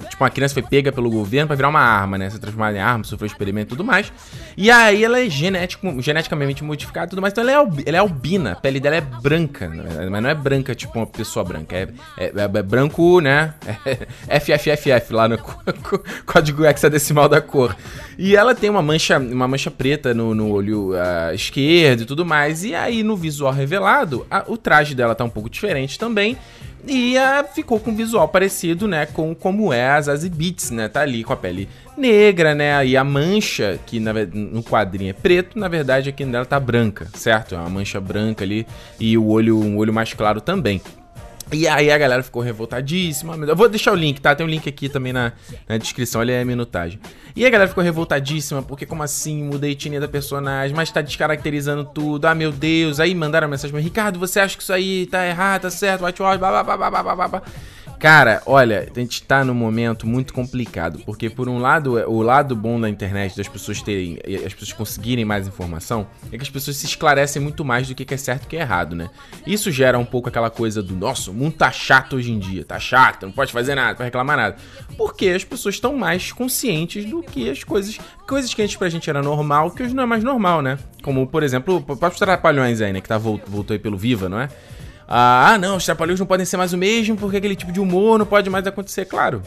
tipo, 0.10 0.24
uma 0.24 0.30
criança 0.30 0.54
foi 0.54 0.64
pega 0.64 0.92
pelo 0.92 1.10
governo 1.10 1.48
pra 1.48 1.56
virar 1.56 1.70
uma 1.70 1.80
arma, 1.82 2.18
né? 2.18 2.30
Se 2.30 2.40
transformar 2.40 2.74
em 2.74 2.80
arma, 2.80 3.04
sofreu 3.04 3.26
experimento 3.28 3.68
e 3.68 3.78
tudo 3.78 3.84
mais. 3.84 4.12
E 4.56 4.70
aí 4.72 5.04
ela 5.04 5.20
é 5.20 5.30
genético, 5.30 6.02
geneticamente 6.02 6.64
modificada 6.64 7.08
e 7.08 7.10
tudo 7.10 7.22
mais. 7.22 7.32
Então 7.34 7.44
ela 7.48 7.52
é, 7.52 7.84
ela 7.86 7.98
é 7.98 8.00
albina, 8.00 8.52
a 8.54 8.56
pele 8.56 8.80
dela 8.80 8.96
é 8.96 9.02
branca, 9.02 9.72
mas 10.10 10.22
não 10.24 10.30
é 10.30 10.36
branca 10.36 10.74
tipo 10.76 10.98
uma 11.00 11.08
pessoa 11.08 11.44
branca. 11.44 11.76
É, 11.76 11.88
é- 12.18 12.26
é- 12.36 12.58
é 12.60 12.64
branco, 12.64 13.20
né? 13.20 13.54
É 14.28 14.40
FFFF 14.40 15.14
lá 15.14 15.28
no 15.28 15.38
có- 15.38 15.62
có- 15.84 16.00
código 16.26 16.66
hexadecimal 16.66 17.28
da 17.28 17.42
cor. 17.42 17.76
E 18.18 18.36
ela 18.36 18.54
tem 18.54 18.70
uma 18.70 18.82
mancha, 18.82 19.18
uma 19.18 19.48
mancha 19.48 19.72
preta 19.72 20.14
no, 20.14 20.34
no 20.36 20.52
olho 20.52 20.94
ah, 20.96 21.34
esquerdo 21.34 22.02
e 22.02 22.06
tudo 22.06 22.26
mais. 22.26 22.64
E 22.64 22.76
aí, 22.76 23.04
no 23.04 23.16
visual 23.16 23.52
revelado, 23.52 24.26
a- 24.30 24.44
o 24.48 24.58
traje 24.58 24.94
dela 24.96 25.16
tá 25.16 25.24
um 25.24 25.30
pouco 25.30 25.50
diferente 25.50 25.98
também. 25.98 26.38
E 26.88 27.18
ah, 27.18 27.44
ficou 27.44 27.80
com 27.80 27.92
um 27.92 27.96
visual 27.96 28.28
parecido, 28.28 28.88
né, 28.88 29.06
com 29.06 29.36
como 29.36 29.72
é 29.72 29.88
a 29.88 30.02
Zazie 30.02 30.30
Beetz, 30.30 30.72
né? 30.72 30.88
Tá 30.88 31.02
ali 31.02 31.24
com 31.24 31.34
a 31.34 31.38
pele 31.38 31.70
negra, 31.98 32.56
né? 32.56 32.86
E 32.86 32.98
a 32.98 33.04
mancha, 33.04 33.80
que 33.86 34.00
na 34.00 34.14
no 34.34 34.64
quadrinho 34.64 35.12
é 35.12 35.14
preto, 35.14 35.60
na 35.60 35.68
verdade 35.68 36.10
aqui 36.10 36.26
nela 36.26 36.46
tá 36.46 36.60
branca, 36.60 37.08
certo? 37.14 37.56
É 37.56 37.58
uma 37.58 37.70
mancha 37.70 38.00
branca 38.00 38.44
ali 38.44 38.66
e 39.00 39.18
o 39.18 39.28
olho, 39.28 39.60
um 39.60 39.78
olho 39.78 39.94
mais 39.94 40.14
claro 40.14 40.42
também. 40.42 40.82
E 41.54 41.68
aí 41.68 41.92
a 41.92 41.98
galera 41.98 42.24
ficou 42.24 42.42
revoltadíssima. 42.42 43.36
Eu 43.36 43.56
vou 43.56 43.68
deixar 43.68 43.92
o 43.92 43.96
link, 43.96 44.22
tá? 44.22 44.34
Tem 44.34 44.46
um 44.46 44.50
link 44.50 44.68
aqui 44.70 44.88
também 44.88 45.12
na, 45.12 45.34
na 45.68 45.78
descrição, 45.78 46.22
olha 46.22 46.34
aí 46.34 46.42
a 46.42 46.46
minutagem. 46.46 47.00
E 47.36 47.46
a 47.46 47.50
galera 47.50 47.68
ficou 47.68 47.84
revoltadíssima, 47.84 48.62
porque 48.62 48.86
como 48.86 49.04
assim? 49.04 49.44
Mudei 49.44 49.72
a 49.72 49.74
etnia 49.74 50.00
da 50.00 50.08
personagem, 50.08 50.76
mas 50.76 50.92
tá 50.92 51.02
descaracterizando 51.02 51.84
tudo. 51.84 52.26
Ah, 52.26 52.36
meu 52.36 52.52
Deus. 52.52 53.00
Aí 53.00 53.14
mandaram 53.14 53.48
mensagem 53.48 53.78
Ricardo, 53.80 54.20
você 54.20 54.40
acha 54.40 54.56
que 54.56 54.64
isso 54.64 54.74
aí 54.74 55.06
tá 55.08 55.26
errado, 55.26 55.64
tá 55.64 55.70
certo? 55.70 56.06
Whitewash, 56.06 56.38
blá, 56.38 56.64
blá, 56.64 56.64
blá, 56.64 56.90
blá, 56.90 57.04
blá, 57.04 57.16
blá, 57.16 57.28
blá. 57.28 57.44
Cara, 58.02 58.42
olha, 58.48 58.90
a 58.96 59.00
gente 59.00 59.22
tá 59.22 59.46
num 59.46 59.54
momento 59.54 60.08
muito 60.08 60.34
complicado, 60.34 61.00
porque 61.06 61.30
por 61.30 61.48
um 61.48 61.60
lado, 61.60 62.00
é- 62.00 62.08
o 62.08 62.24
lado 62.24 62.56
bom 62.56 62.82
da 62.82 62.90
internet, 62.90 63.38
das 63.38 63.48
pessoas 63.48 63.80
terem, 63.80 64.18
as 64.44 64.54
pessoas 64.56 64.74
conseguirem 64.74 65.24
mais 65.24 65.48
informação, 65.48 66.08
é 66.32 66.36
que 66.36 66.42
as 66.42 66.50
pessoas 66.50 66.78
se 66.78 66.88
esclarecem 66.88 67.40
muito 67.40 67.64
mais 67.64 67.88
do 67.88 67.94
que 67.94 68.12
é 68.12 68.18
certo 68.18 68.46
e 68.46 68.48
que 68.48 68.58
é 68.58 68.62
errado, 68.62 68.96
né? 68.96 69.08
Isso 69.46 69.70
gera 69.72 70.00
um 70.00 70.06
pouco 70.06 70.30
aquela 70.30 70.50
coisa 70.50 70.82
do, 70.82 70.96
nossa, 70.96 71.30
o 71.30 71.34
mundo 71.34 71.54
tá 71.54 71.72
chato 71.72 72.16
hoje 72.16 72.32
em 72.32 72.40
dia, 72.40 72.66
tá 72.66 72.80
chato, 72.80 73.28
não 73.28 73.32
pode 73.34 73.52
fazer 73.54 73.76
nada, 73.76 73.90
não 73.90 73.96
pode 73.98 74.08
reclamar 74.08 74.36
nada. 74.36 74.56
Porque 74.98 75.28
as 75.30 75.44
pessoas 75.44 75.76
estão 75.76 75.96
mais 75.96 76.32
conscientes 76.32 77.06
do 77.06 77.22
que 77.22 77.52
as 77.52 77.64
coisas, 77.64 78.00
coisas 78.28 78.52
que 78.52 78.64
antes 78.64 78.76
pra 78.78 78.90
gente 78.90 79.12
era 79.12 79.22
normal, 79.22 79.70
que 79.70 79.84
hoje 79.84 79.94
não 79.94 80.02
é 80.02 80.08
mais 80.08 80.24
normal, 80.24 80.64
né? 80.64 80.80
Como, 81.04 81.28
por 81.28 81.44
exemplo, 81.44 81.76
o 81.76 81.82
próprio 81.96 82.18
Trapalhões 82.18 82.82
aí, 82.82 82.92
né, 82.92 83.00
que 83.00 83.08
tá, 83.08 83.20
vol- 83.20 83.40
voltou 83.46 83.76
aí 83.76 83.80
pelo 83.80 83.96
Viva, 83.96 84.28
não 84.28 84.42
é? 84.42 84.50
Ah, 85.08 85.58
não, 85.60 85.78
os 85.78 85.86
trapalhões 85.86 86.20
não 86.20 86.26
podem 86.26 86.46
ser 86.46 86.58
mais 86.58 86.74
o 86.74 86.78
mesmo 86.78 87.18
porque 87.18 87.38
aquele 87.38 87.56
tipo 87.56 87.72
de 87.72 87.80
humor 87.80 88.18
não 88.18 88.26
pode 88.26 88.50
mais 88.50 88.66
acontecer. 88.66 89.06
Claro, 89.06 89.42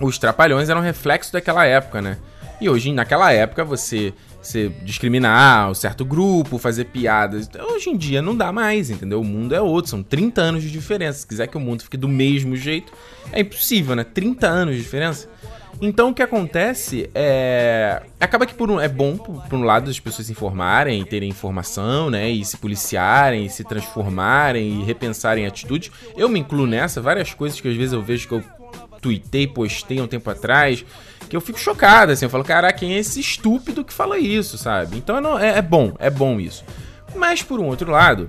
os 0.00 0.18
trapalhões 0.18 0.68
eram 0.68 0.80
reflexo 0.80 1.32
daquela 1.32 1.64
época, 1.64 2.02
né? 2.02 2.18
E 2.60 2.68
hoje, 2.68 2.92
naquela 2.92 3.32
época, 3.32 3.64
você 3.64 4.12
você 4.42 4.70
discriminar 4.82 5.70
um 5.70 5.74
certo 5.74 6.04
grupo, 6.04 6.56
fazer 6.58 6.86
piadas. 6.86 7.48
Hoje 7.72 7.90
em 7.90 7.96
dia 7.96 8.22
não 8.22 8.34
dá 8.34 8.50
mais, 8.50 8.90
entendeu? 8.90 9.20
O 9.20 9.24
mundo 9.24 9.54
é 9.54 9.60
outro, 9.60 9.90
são 9.90 10.02
30 10.02 10.40
anos 10.40 10.62
de 10.62 10.70
diferença. 10.70 11.20
Se 11.20 11.26
quiser 11.26 11.46
que 11.46 11.56
o 11.56 11.60
mundo 11.60 11.82
fique 11.82 11.96
do 11.96 12.08
mesmo 12.08 12.56
jeito, 12.56 12.92
é 13.32 13.40
impossível, 13.40 13.94
né? 13.94 14.04
30 14.04 14.46
anos 14.46 14.76
de 14.76 14.82
diferença. 14.82 15.28
Então 15.80 16.10
o 16.10 16.14
que 16.14 16.22
acontece 16.22 17.10
é. 17.14 18.02
Acaba 18.18 18.46
que 18.46 18.54
por 18.54 18.70
um, 18.70 18.80
é 18.80 18.88
bom, 18.88 19.16
por, 19.16 19.42
por 19.48 19.58
um 19.58 19.64
lado, 19.64 19.90
as 19.90 19.98
pessoas 19.98 20.26
se 20.26 20.32
informarem, 20.32 21.04
terem 21.04 21.28
informação, 21.28 22.10
né? 22.10 22.30
E 22.30 22.44
se 22.44 22.56
policiarem, 22.56 23.46
e 23.46 23.50
se 23.50 23.64
transformarem 23.64 24.80
e 24.80 24.84
repensarem 24.84 25.46
atitudes. 25.46 25.90
Eu 26.16 26.28
me 26.28 26.40
incluo 26.40 26.66
nessa, 26.66 27.00
várias 27.00 27.32
coisas 27.32 27.60
que 27.60 27.68
às 27.68 27.76
vezes 27.76 27.92
eu 27.92 28.02
vejo 28.02 28.28
que 28.28 28.34
eu 28.34 28.44
tuitei, 29.00 29.46
postei 29.46 30.00
um 30.00 30.06
tempo 30.06 30.28
atrás, 30.30 30.84
que 31.28 31.36
eu 31.36 31.40
fico 31.40 31.58
chocado, 31.58 32.12
assim, 32.12 32.26
eu 32.26 32.30
falo, 32.30 32.44
caraca, 32.44 32.78
quem 32.78 32.94
é 32.94 32.98
esse 32.98 33.18
estúpido 33.18 33.84
que 33.84 33.92
fala 33.92 34.18
isso, 34.18 34.58
sabe? 34.58 34.98
Então 34.98 35.38
é, 35.38 35.48
é, 35.48 35.58
é 35.58 35.62
bom, 35.62 35.94
é 35.98 36.10
bom 36.10 36.38
isso. 36.38 36.64
Mas 37.14 37.42
por 37.42 37.58
um 37.58 37.66
outro 37.66 37.90
lado, 37.90 38.28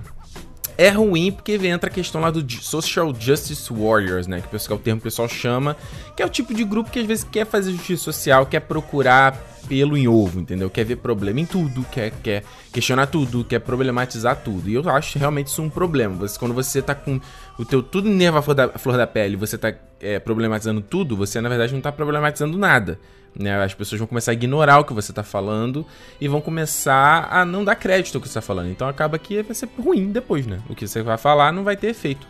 é 0.76 0.88
ruim 0.88 1.30
porque 1.30 1.52
entra 1.52 1.88
a 1.88 1.92
questão 1.92 2.20
lá 2.20 2.30
do 2.30 2.44
Social 2.62 3.14
Justice 3.18 3.72
Warriors, 3.72 4.26
né? 4.26 4.40
Que 4.40 4.54
é 4.54 4.74
o 4.74 4.78
termo 4.78 5.00
que 5.00 5.06
o 5.06 5.10
pessoal 5.10 5.28
chama, 5.28 5.76
que 6.16 6.22
é 6.22 6.26
o 6.26 6.28
tipo 6.28 6.54
de 6.54 6.64
grupo 6.64 6.90
que 6.90 6.98
às 6.98 7.06
vezes 7.06 7.24
quer 7.24 7.46
fazer 7.46 7.72
justiça 7.72 8.04
social, 8.04 8.46
quer 8.46 8.60
procurar 8.60 9.36
pelo 9.68 9.96
em 9.96 10.08
ovo, 10.08 10.40
entendeu? 10.40 10.68
Quer 10.68 10.84
ver 10.84 10.96
problema 10.96 11.40
em 11.40 11.46
tudo, 11.46 11.84
quer, 11.90 12.10
quer 12.22 12.42
questionar 12.72 13.06
tudo, 13.06 13.44
quer 13.44 13.60
problematizar 13.60 14.36
tudo. 14.42 14.68
E 14.68 14.74
eu 14.74 14.88
acho 14.90 15.18
realmente 15.18 15.48
isso 15.48 15.62
um 15.62 15.70
problema. 15.70 16.14
Você, 16.16 16.38
quando 16.38 16.54
você 16.54 16.82
tá 16.82 16.94
com 16.94 17.20
o 17.58 17.64
teu 17.64 17.82
tudo 17.82 18.08
nervo 18.08 18.38
à 18.38 18.42
flor 18.42 18.54
da, 18.54 18.64
à 18.66 18.78
flor 18.78 18.96
da 18.96 19.06
pele, 19.06 19.36
você 19.36 19.56
tá 19.56 19.72
é, 20.00 20.18
problematizando 20.18 20.80
tudo, 20.80 21.16
você 21.16 21.40
na 21.40 21.48
verdade 21.48 21.72
não 21.72 21.80
tá 21.80 21.92
problematizando 21.92 22.58
nada. 22.58 22.98
Né? 23.38 23.62
As 23.62 23.72
pessoas 23.72 23.98
vão 23.98 24.06
começar 24.06 24.30
a 24.32 24.34
ignorar 24.34 24.78
o 24.78 24.84
que 24.84 24.92
você 24.92 25.12
tá 25.12 25.22
falando 25.22 25.86
e 26.20 26.28
vão 26.28 26.40
começar 26.40 27.28
a 27.30 27.44
não 27.44 27.64
dar 27.64 27.74
crédito 27.76 28.16
ao 28.16 28.20
que 28.20 28.28
você 28.28 28.34
tá 28.34 28.42
falando. 28.42 28.70
Então 28.70 28.86
acaba 28.86 29.18
que 29.18 29.42
vai 29.42 29.54
ser 29.54 29.68
ruim 29.78 30.12
depois, 30.12 30.46
né? 30.46 30.58
O 30.68 30.74
que 30.74 30.86
você 30.86 31.02
vai 31.02 31.16
falar 31.16 31.52
não 31.52 31.64
vai 31.64 31.76
ter 31.76 31.88
efeito. 31.88 32.26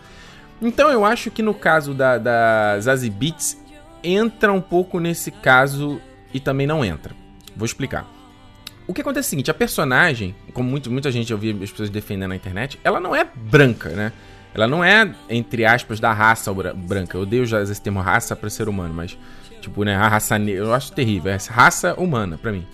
Então 0.61 0.91
eu 0.91 1.05
acho 1.05 1.31
que 1.31 1.43
no 1.43 1.55
caso 1.55 1.93
da, 1.93 2.19
da 2.19 2.79
Zazie 2.79 3.11
Beats 3.11 3.59
entra 4.05 4.53
um 4.53 4.61
pouco 4.61 5.01
nesse 5.01 5.31
caso 5.31 6.01
e 6.33 6.39
também 6.39 6.67
não 6.67 6.85
entra. 6.85 7.15
Vou 7.57 7.67
explicar. 7.67 8.07
O 8.87 8.95
que 8.95 9.01
acontece 9.01 9.27
é 9.27 9.29
o 9.29 9.31
seguinte, 9.31 9.51
a 9.51 9.55
personagem, 9.55 10.35
como 10.53 10.69
muito, 10.69 10.91
muita 10.91 11.11
gente 11.11 11.33
eu 11.33 11.39
vi 11.39 11.51
as 11.63 11.71
pessoas 11.71 11.91
defendendo 11.91 12.29
na 12.31 12.37
internet, 12.37 12.79
ela 12.85 13.01
não 13.01 13.15
é 13.15 13.25
branca, 13.25 13.89
né? 13.91 14.13
Ela 14.55 14.67
não 14.67 14.85
é, 14.85 15.15
entre 15.31 15.65
aspas, 15.65 15.99
da 15.99 16.13
raça 16.13 16.53
bra- 16.53 16.75
branca. 16.75 17.17
Eu 17.17 17.23
odeio 17.23 17.47
já 17.47 17.63
esse 17.63 17.81
termo 17.81 18.01
raça 18.01 18.37
para 18.37 18.51
ser 18.51 18.69
humano, 18.69 18.93
mas, 18.93 19.17
tipo, 19.63 19.85
né, 19.85 19.97
a 19.97 20.09
raça 20.09 20.39
negra, 20.39 20.65
eu 20.65 20.75
acho 20.75 20.93
terrível. 20.93 21.33
É 21.33 21.39
raça 21.51 21.95
humana 21.95 22.37
pra 22.37 22.53
mim. 22.53 22.67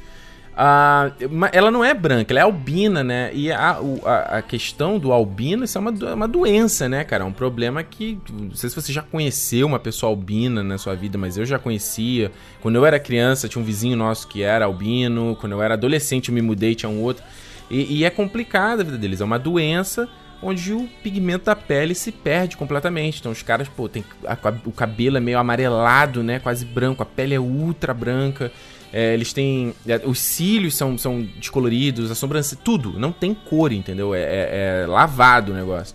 Ah, 0.60 1.12
ela 1.52 1.70
não 1.70 1.84
é 1.84 1.94
branca, 1.94 2.32
ela 2.32 2.40
é 2.40 2.42
albina, 2.42 3.04
né? 3.04 3.30
E 3.32 3.52
a, 3.52 3.78
a, 4.04 4.38
a 4.38 4.42
questão 4.42 4.98
do 4.98 5.12
albino, 5.12 5.62
isso 5.62 5.78
é 5.78 5.80
uma, 5.80 5.94
é 6.10 6.14
uma 6.14 6.26
doença, 6.26 6.88
né, 6.88 7.04
cara? 7.04 7.22
É 7.22 7.26
um 7.26 7.32
problema 7.32 7.84
que. 7.84 8.18
Não 8.28 8.52
sei 8.56 8.68
se 8.68 8.74
você 8.74 8.92
já 8.92 9.00
conheceu 9.00 9.68
uma 9.68 9.78
pessoa 9.78 10.10
albina 10.10 10.64
na 10.64 10.76
sua 10.76 10.96
vida, 10.96 11.16
mas 11.16 11.36
eu 11.36 11.46
já 11.46 11.60
conhecia. 11.60 12.32
Quando 12.60 12.74
eu 12.74 12.84
era 12.84 12.98
criança, 12.98 13.48
tinha 13.48 13.62
um 13.62 13.64
vizinho 13.64 13.96
nosso 13.96 14.26
que 14.26 14.42
era 14.42 14.64
albino. 14.64 15.36
Quando 15.40 15.52
eu 15.52 15.62
era 15.62 15.74
adolescente, 15.74 16.28
eu 16.28 16.34
me 16.34 16.42
mudei, 16.42 16.74
tinha 16.74 16.90
um 16.90 17.02
outro. 17.02 17.22
E, 17.70 17.98
e 17.98 18.04
é 18.04 18.10
complicada 18.10 18.82
a 18.82 18.84
vida 18.84 18.98
deles. 18.98 19.20
É 19.20 19.24
uma 19.24 19.38
doença 19.38 20.08
onde 20.42 20.72
o 20.72 20.88
pigmento 21.02 21.46
da 21.46 21.56
pele 21.56 21.94
se 21.94 22.12
perde 22.12 22.56
completamente. 22.56 23.18
Então 23.20 23.32
os 23.32 23.42
caras, 23.42 23.68
pô, 23.68 23.88
tem, 23.88 24.04
a- 24.26 24.36
o 24.64 24.72
cabelo 24.72 25.16
é 25.16 25.20
meio 25.20 25.38
amarelado, 25.38 26.22
né? 26.22 26.38
Quase 26.38 26.64
branco, 26.64 27.02
a 27.02 27.06
pele 27.06 27.34
é 27.34 27.40
ultra 27.40 27.92
branca. 27.92 28.50
É, 28.92 29.12
eles 29.12 29.32
têm. 29.34 29.74
é, 29.86 30.00
os 30.04 30.18
cílios 30.18 30.74
são, 30.74 30.96
são 30.96 31.20
descoloridos, 31.36 32.10
a 32.10 32.14
sobrancelha. 32.14 32.60
Tudo. 32.64 32.98
Não 32.98 33.12
tem 33.12 33.34
cor, 33.34 33.70
entendeu? 33.72 34.14
É, 34.14 34.20
é- 34.20 34.82
é 34.82 34.86
lavado 34.86 35.52
o 35.52 35.54
negócio. 35.54 35.94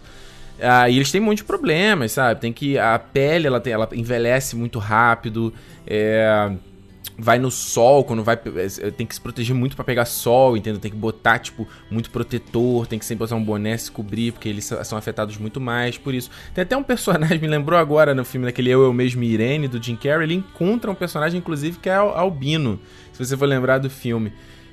Ah, 0.62 0.88
e 0.88 0.96
eles 0.98 1.12
têm 1.12 1.20
um 1.20 1.26
monte 1.26 1.38
de 1.38 1.44
problemas, 1.46 2.12
sabe? 2.12 2.40
Tem 2.40 2.54
que. 2.54 2.78
A 2.78 3.00
pele 3.00 3.48
ela, 3.48 3.60
tem, 3.60 3.74
ela 3.74 3.90
envelhece 3.94 4.56
muito 4.56 4.78
rápido. 4.78 5.52
É, 5.88 6.52
vai 7.18 7.38
no 7.38 7.52
sol, 7.52 8.04
quando 8.04 8.24
vai. 8.24 8.36
é, 8.36 8.92
Tem 8.92 9.06
que 9.06 9.14
se 9.14 9.22
proteger 9.22 9.56
muito 9.56 9.76
pra 9.76 9.86
pegar 9.86 10.06
sol, 10.06 10.58
entendeu? 10.58 10.80
Tem 10.80 10.90
que 10.92 10.98
botar, 10.98 11.38
tipo, 11.40 11.68
muito 11.92 12.10
protetor, 12.10 12.88
tem 12.88 12.98
que 12.98 13.06
sempre 13.06 13.24
usar 13.24 13.36
um 13.36 13.44
boné 13.44 13.78
se 13.78 13.92
cobrir, 13.92 14.32
porque 14.32 14.50
eles 14.50 14.66
são 14.66 14.98
afetados 14.98 15.38
muito 15.38 15.60
mais 15.62 15.98
por 15.98 16.14
isso. 16.14 16.30
Tem 16.54 16.64
até 16.64 16.76
um 16.76 16.84
personagem, 16.84 17.38
me 17.42 17.48
lembrou 17.48 17.78
agora 17.80 18.16
no 18.16 18.26
filme 18.26 18.46
daquele 18.46 18.70
Eu, 18.70 18.82
Eu 18.84 18.94
Mesmo 18.94 19.24
Irene, 19.24 19.68
do 19.68 19.82
Jim 19.82 19.96
Carrey, 19.96 20.24
ele 20.26 20.34
encontra 20.36 20.90
um 20.90 20.96
personagem, 20.96 21.38
inclusive, 21.40 21.78
que 21.80 21.90
é 21.90 21.96
al- 21.96 22.18
albino, 22.18 22.80
se 23.12 23.24
você 23.24 23.38
for 23.38 23.46
lembrar 23.48 23.78
do 23.78 23.90
filme. 23.90 24.32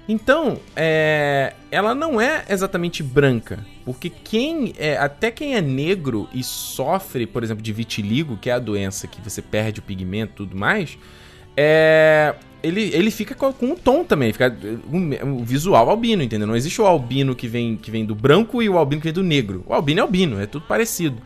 Então, 0.08 0.58
é, 0.74 1.52
ela 1.70 1.94
não 1.94 2.20
é 2.20 2.44
exatamente 2.48 3.00
branca, 3.02 3.64
porque 3.84 4.10
quem 4.10 4.72
é, 4.76 4.96
até 4.96 5.30
quem 5.30 5.54
é 5.54 5.60
negro 5.60 6.28
e 6.34 6.42
sofre, 6.42 7.26
por 7.26 7.44
exemplo, 7.44 7.62
de 7.62 7.72
vitiligo, 7.72 8.36
que 8.36 8.50
é 8.50 8.54
a 8.54 8.58
doença 8.58 9.06
que 9.06 9.20
você 9.20 9.40
perde 9.40 9.78
o 9.78 9.82
pigmento 9.82 10.32
e 10.32 10.36
tudo 10.36 10.56
mais, 10.56 10.98
é, 11.56 12.34
ele, 12.62 12.90
ele 12.94 13.10
fica 13.10 13.34
com, 13.34 13.52
com 13.52 13.66
um 13.66 13.76
tom 13.76 14.04
também, 14.04 14.32
fica 14.32 14.54
um, 14.92 15.44
visual 15.44 15.88
albino, 15.88 16.22
entendeu? 16.22 16.46
Não 16.46 16.56
existe 16.56 16.80
o 16.80 16.86
albino 16.86 17.34
que 17.34 17.48
vem, 17.48 17.76
que 17.76 17.90
vem 17.90 18.04
do 18.04 18.14
branco 18.14 18.62
e 18.62 18.68
o 18.68 18.76
albino 18.78 19.00
que 19.00 19.06
vem 19.06 19.14
do 19.14 19.22
negro. 19.22 19.64
O 19.66 19.74
albino 19.74 20.00
é 20.00 20.02
albino, 20.02 20.40
é 20.40 20.46
tudo 20.46 20.64
parecido. 20.66 21.16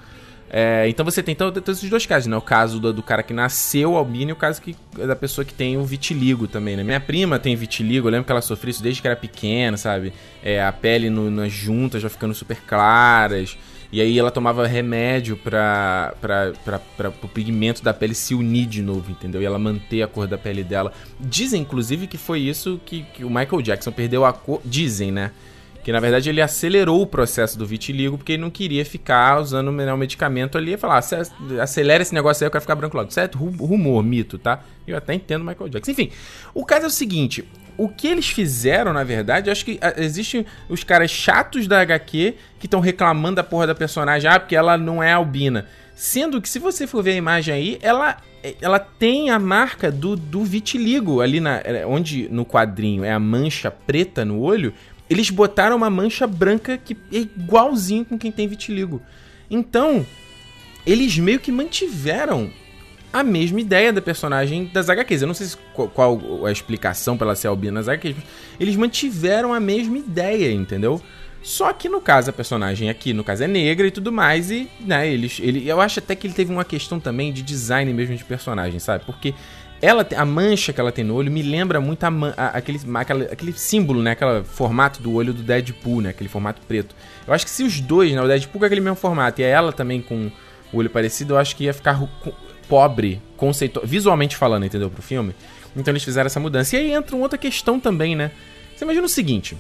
É, 0.57 0.89
então 0.89 1.05
você 1.05 1.21
tem 1.21 1.33
então, 1.33 1.51
todos 1.51 1.79
esses 1.79 1.91
dois 1.91 2.07
casos, 2.07 2.29
né? 2.29 2.37
O 2.37 2.41
caso 2.41 2.79
do, 2.79 2.93
do 2.93 3.03
cara 3.03 3.25
que 3.25 3.33
nasceu 3.33 3.97
albino 3.97 4.31
e 4.31 4.33
o 4.33 4.37
caso 4.37 4.63
que, 4.63 4.77
da 4.97 5.17
pessoa 5.17 5.45
que 5.45 5.53
tem 5.53 5.77
o 5.77 5.85
vitiligo 5.85 6.47
também, 6.47 6.77
né? 6.77 6.85
Minha 6.85 7.01
prima 7.01 7.41
tem 7.41 7.57
vitiligo, 7.57 8.07
eu 8.07 8.13
lembro 8.13 8.25
que 8.27 8.31
ela 8.31 8.41
sofreu 8.41 8.71
isso 8.71 8.83
desde 8.83 9.01
que 9.03 9.09
era 9.09 9.17
pequena, 9.17 9.77
sabe? 9.77 10.13
É, 10.45 10.63
a 10.63 10.71
pele 10.71 11.11
no- 11.11 11.31
nas 11.31 11.51
juntas 11.51 12.01
já 12.01 12.09
ficando 12.09 12.33
super 12.35 12.59
claras. 12.69 13.59
E 13.95 14.01
aí 14.01 14.19
ela 14.19 14.33
tomava 14.33 14.67
remédio 14.67 15.37
pra, 15.37 16.13
pro 16.97 17.29
pigmento 17.29 17.81
da 17.81 17.95
pele 17.95 18.13
se 18.13 18.35
unir 18.35 18.67
de 18.67 18.83
novo, 18.83 19.09
entendeu? 19.09 19.41
E 19.41 19.45
ela 19.45 19.57
manter 19.57 20.03
a 20.03 20.09
cor 20.09 20.27
da 20.27 20.37
pele 20.37 20.65
dela. 20.65 20.93
Dizem, 21.21 21.63
inclusive, 21.63 22.09
que 22.09 22.19
foi 22.19 22.41
isso 22.41 22.81
que, 22.85 23.03
que 23.15 23.25
o 23.25 23.29
Michael 23.31 23.63
Jackson 23.63 23.93
perdeu 23.93 24.25
a 24.25 24.33
cor. 24.33 24.61
Dizem, 24.65 25.13
né? 25.13 25.31
Que 25.85 25.93
na 25.93 26.01
verdade 26.01 26.29
ele 26.29 26.41
acelerou 26.41 27.03
o 27.03 27.07
processo 27.07 27.57
do 27.57 27.65
vitiligo 27.65 28.19
porque 28.19 28.33
ele 28.33 28.43
não 28.43 28.51
queria 28.51 28.85
ficar 28.85 29.39
usando 29.41 29.69
o 29.69 29.97
medicamento 29.97 30.59
ali 30.59 30.73
e 30.73 30.77
falar, 30.77 30.99
"Ace- 30.99 31.31
acelera 31.63 32.03
esse 32.03 32.13
negócio 32.15 32.43
aí, 32.43 32.47
eu 32.49 32.51
quero 32.51 32.63
ficar 32.63 32.75
branco 32.75 32.97
logo. 32.97 33.13
Certo? 33.13 33.39
Ru- 33.39 33.65
Rumor, 33.65 34.03
mito, 34.03 34.39
tá? 34.39 34.61
Eu 34.89 34.97
até 34.97 35.15
entendo 35.15 35.43
o 35.43 35.45
Michael 35.45 35.69
Jackson. 35.69 35.93
Enfim, 35.93 36.11
o 36.53 36.65
caso 36.65 36.85
é 36.87 36.89
o 36.89 36.91
seguinte: 36.91 37.45
o 37.77 37.89
que 37.89 38.07
eles 38.07 38.29
fizeram, 38.29 38.93
na 38.93 39.05
verdade, 39.05 39.51
acho 39.51 39.65
que 39.65 39.79
ah, 39.81 39.95
existem 39.97 40.47
os 40.69 40.85
caras 40.85 41.11
chatos 41.11 41.67
da 41.67 41.81
HQ 41.81 42.35
que 42.59 42.67
estão 42.67 42.81
reclamando 42.81 43.37
da 43.37 43.45
porra 43.45 43.67
da 43.67 43.75
personagem, 43.75 44.31
ah, 44.31 44.39
porque 44.39 44.57
ela 44.57 44.77
não 44.77 45.03
é 45.03 45.13
albina. 45.13 45.67
Sendo 45.95 46.41
que, 46.41 46.49
se 46.49 46.59
você 46.59 46.87
for 46.87 47.03
ver 47.03 47.13
a 47.13 47.17
imagem 47.17 47.55
aí, 47.55 47.79
ela, 47.81 48.17
ela 48.61 48.79
tem 48.79 49.31
a 49.31 49.39
marca 49.39 49.91
do, 49.91 50.17
do 50.17 50.45
vitiligo 50.45 51.21
ali 51.21 51.41
na, 51.41 51.61
é, 51.65 51.87
onde 51.87 52.29
no 52.31 52.45
quadrinho 52.45 53.05
é 53.05 53.13
a 53.13 53.19
mancha 53.19 53.71
preta 53.71 54.25
no 54.25 54.41
olho. 54.41 54.73
Eles 55.09 55.31
botaram 55.31 55.77
uma 55.77 55.91
mancha 55.91 56.27
branca 56.27 56.77
que 56.77 56.97
é 57.13 57.19
igualzinho 57.19 58.05
com 58.05 58.19
quem 58.19 58.33
tem 58.33 58.49
vitiligo. 58.49 59.01
Então, 59.51 60.05
eles 60.87 61.17
meio 61.19 61.39
que 61.39 61.53
mantiveram 61.53 62.51
a 63.15 63.23
mesma 63.23 63.61
ideia 63.61 63.93
da 63.93 64.03
personagem 64.03 64.67
das 64.73 64.91
HQs. 64.91 65.23
Eu 65.23 65.29
não 65.29 65.35
sei 65.35 65.47
se 65.47 65.57
qual, 65.73 66.21
a 66.47 66.51
explicação 66.53 67.17
pra 67.17 67.27
ela 67.29 67.35
ser 67.37 67.47
albina 67.49 67.73
nas 67.81 67.89
HQs, 67.89 68.17
mas 68.17 68.25
eles 68.61 68.77
mantiveram 68.77 69.55
a 69.55 69.61
mesma 69.61 69.97
ideia, 69.97 70.53
entendeu? 70.53 71.01
Só 71.43 71.73
que 71.73 71.89
no 71.89 72.01
caso 72.01 72.31
a 72.31 72.33
personagem 72.33 72.89
aqui, 72.91 73.13
no 73.13 73.23
caso 73.23 73.45
é 73.45 73.47
negra 73.47 73.87
e 73.87 73.91
tudo 73.91 74.11
mais 74.11 74.51
e, 74.51 74.69
né, 74.81 75.07
eles 75.07 75.39
ele 75.43 75.69
eu 75.69 75.79
acho 75.81 75.99
até 75.99 76.15
que 76.17 76.27
ele 76.27 76.33
teve 76.35 76.51
uma 76.51 76.65
questão 76.65 76.99
também 76.99 77.33
de 77.33 77.43
design 77.43 77.93
mesmo 77.93 78.17
de 78.17 78.25
personagem, 78.25 78.79
sabe? 78.79 79.05
Porque 79.05 79.35
ela 79.83 80.07
a 80.17 80.25
mancha 80.25 80.73
que 80.73 80.81
ela 80.81 80.91
tem 80.91 81.05
no 81.05 81.15
olho 81.15 81.31
me 81.31 81.43
lembra 81.43 81.83
muito 81.83 82.03
a, 82.03 82.09
a- 82.37 82.47
aquele, 82.57 82.81
aquela- 82.95 83.25
aquele 83.25 83.53
símbolo, 83.53 84.01
né, 84.03 84.13
aquele 84.13 84.43
formato 84.43 85.03
do 85.03 85.13
olho 85.13 85.35
do 85.35 85.43
Deadpool, 85.43 86.01
né, 86.01 86.09
aquele 86.11 86.31
formato 86.31 86.63
preto. 86.67 86.97
Eu 87.27 87.35
acho 87.35 87.45
que 87.45 87.51
se 87.51 87.63
os 87.63 87.79
dois, 87.79 88.11
né, 88.13 88.23
o 88.23 88.27
Deadpool 88.27 88.59
com 88.61 88.65
aquele 88.65 88.81
mesmo 88.81 88.97
formato 88.97 89.43
e 89.43 89.45
ela 89.45 89.71
também 89.71 90.01
com 90.01 90.31
o 90.73 90.79
olho 90.79 90.89
parecido, 90.89 91.35
eu 91.35 91.39
acho 91.39 91.55
que 91.57 91.65
ia 91.65 91.75
ficar 91.75 91.93
pobre, 92.69 93.21
conceito, 93.37 93.81
visualmente 93.85 94.37
falando, 94.37 94.65
entendeu, 94.67 94.91
pro 94.91 95.03
filme. 95.03 95.35
Então 95.77 95.93
eles 95.93 96.05
fizeram 96.05 96.27
essa 96.27 96.41
mudança. 96.41 96.77
E 96.77 96.81
aí 96.81 96.93
entra 96.93 97.17
uma 97.17 97.23
outra 97.25 97.39
questão 97.39 97.81
também, 97.81 98.15
né? 98.15 98.31
Você 98.77 98.85
imagina 98.85 99.07
o 99.07 99.09
seguinte, 99.09 99.57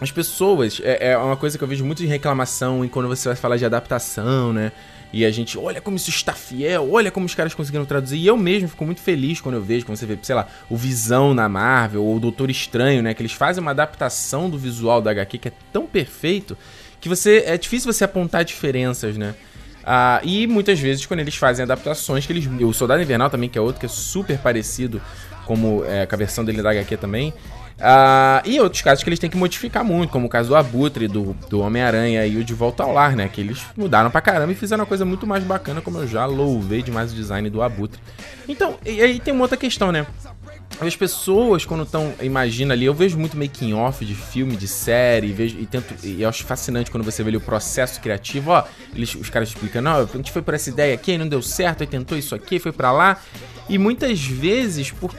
as 0.00 0.10
pessoas, 0.10 0.80
é, 0.82 1.12
é 1.12 1.18
uma 1.18 1.36
coisa 1.36 1.58
que 1.58 1.64
eu 1.64 1.68
vejo 1.68 1.84
muito 1.84 1.98
de 1.98 2.06
reclamação 2.06 2.84
e 2.84 2.88
quando 2.88 3.08
você 3.08 3.28
vai 3.28 3.36
falar 3.36 3.56
de 3.56 3.64
adaptação, 3.64 4.52
né? 4.52 4.72
E 5.12 5.24
a 5.24 5.30
gente, 5.30 5.56
olha 5.56 5.80
como 5.80 5.96
isso 5.96 6.10
está 6.10 6.34
fiel, 6.34 6.92
olha 6.92 7.10
como 7.10 7.24
os 7.24 7.34
caras 7.34 7.54
conseguiram 7.54 7.86
traduzir. 7.86 8.18
E 8.18 8.26
eu 8.26 8.36
mesmo 8.36 8.68
fico 8.68 8.84
muito 8.84 9.00
feliz 9.00 9.40
quando 9.40 9.54
eu 9.54 9.62
vejo, 9.62 9.86
quando 9.86 9.96
você 9.96 10.04
vê, 10.04 10.18
sei 10.22 10.34
lá, 10.34 10.46
o 10.68 10.76
Visão 10.76 11.32
na 11.32 11.48
Marvel 11.48 12.04
ou 12.04 12.16
o 12.16 12.20
Doutor 12.20 12.50
Estranho, 12.50 13.02
né? 13.02 13.14
Que 13.14 13.22
eles 13.22 13.32
fazem 13.32 13.62
uma 13.62 13.70
adaptação 13.70 14.50
do 14.50 14.58
visual 14.58 15.00
da 15.00 15.10
HQ 15.10 15.38
que 15.38 15.48
é 15.48 15.52
tão 15.72 15.86
perfeito 15.86 16.56
que 17.00 17.08
você 17.08 17.44
é 17.46 17.56
difícil 17.56 17.90
você 17.90 18.04
apontar 18.04 18.44
diferenças, 18.44 19.16
né? 19.16 19.34
Ah, 19.90 20.20
e 20.22 20.46
muitas 20.46 20.78
vezes 20.78 21.06
quando 21.06 21.20
eles 21.20 21.34
fazem 21.34 21.62
adaptações, 21.62 22.26
que 22.26 22.32
eles. 22.34 22.46
O 22.46 22.74
Soldado 22.74 23.00
Invernal 23.00 23.30
também, 23.30 23.48
que 23.48 23.56
é 23.56 23.60
outro 23.60 23.80
que 23.80 23.86
é 23.86 23.88
super 23.88 24.36
parecido 24.36 25.00
como 25.46 25.82
é, 25.86 26.04
com 26.04 26.14
a 26.14 26.18
versão 26.18 26.44
dele 26.44 26.60
da 26.60 26.72
HQ 26.72 26.98
também. 26.98 27.32
Ah, 27.80 28.42
e 28.44 28.60
outros 28.60 28.82
casos 28.82 29.02
que 29.02 29.08
eles 29.08 29.18
têm 29.18 29.30
que 29.30 29.36
modificar 29.36 29.82
muito, 29.82 30.10
como 30.10 30.26
o 30.26 30.28
caso 30.28 30.50
do 30.50 30.56
Abutre, 30.56 31.08
do, 31.08 31.34
do 31.48 31.60
Homem-Aranha 31.60 32.26
e 32.26 32.36
o 32.36 32.44
De 32.44 32.52
Volta 32.52 32.82
ao 32.82 32.92
Lar, 32.92 33.16
né? 33.16 33.28
Que 33.28 33.40
eles 33.40 33.64
mudaram 33.74 34.10
pra 34.10 34.20
caramba 34.20 34.52
e 34.52 34.54
fizeram 34.54 34.82
uma 34.82 34.86
coisa 34.86 35.06
muito 35.06 35.26
mais 35.26 35.42
bacana, 35.42 35.80
como 35.80 35.98
eu 35.98 36.06
já 36.06 36.26
louvei 36.26 36.82
demais 36.82 37.10
o 37.10 37.14
design 37.14 37.48
do 37.48 37.62
Abutre. 37.62 37.98
Então, 38.46 38.76
e 38.84 39.00
aí 39.00 39.18
tem 39.18 39.32
uma 39.32 39.44
outra 39.44 39.56
questão, 39.56 39.90
né? 39.90 40.06
As 40.80 40.94
pessoas, 40.94 41.64
quando 41.64 41.82
estão, 41.82 42.14
imagina 42.22 42.72
ali, 42.72 42.84
eu 42.84 42.94
vejo 42.94 43.18
muito 43.18 43.36
making 43.36 43.72
off 43.72 44.04
de 44.04 44.14
filme, 44.14 44.56
de 44.56 44.68
série, 44.68 45.32
vejo, 45.32 45.58
e 45.58 45.66
tento, 45.66 45.92
e 46.04 46.22
eu 46.22 46.28
acho 46.28 46.44
fascinante 46.44 46.88
quando 46.88 47.02
você 47.02 47.20
vê 47.24 47.30
ali 47.30 47.36
o 47.36 47.40
processo 47.40 48.00
criativo, 48.00 48.52
ó, 48.52 48.64
eles, 48.94 49.12
os 49.16 49.28
caras 49.28 49.48
explicam, 49.48 49.82
não, 49.82 49.96
a 49.96 50.06
gente 50.06 50.30
foi 50.30 50.40
por 50.40 50.54
essa 50.54 50.70
ideia 50.70 50.94
aqui, 50.94 51.18
não 51.18 51.26
deu 51.26 51.42
certo, 51.42 51.80
aí 51.80 51.86
tentou 51.86 52.16
isso 52.16 52.32
aqui, 52.32 52.60
foi 52.60 52.70
pra 52.70 52.92
lá, 52.92 53.20
e 53.68 53.76
muitas 53.76 54.20
vezes, 54.20 54.92
por, 54.92 55.12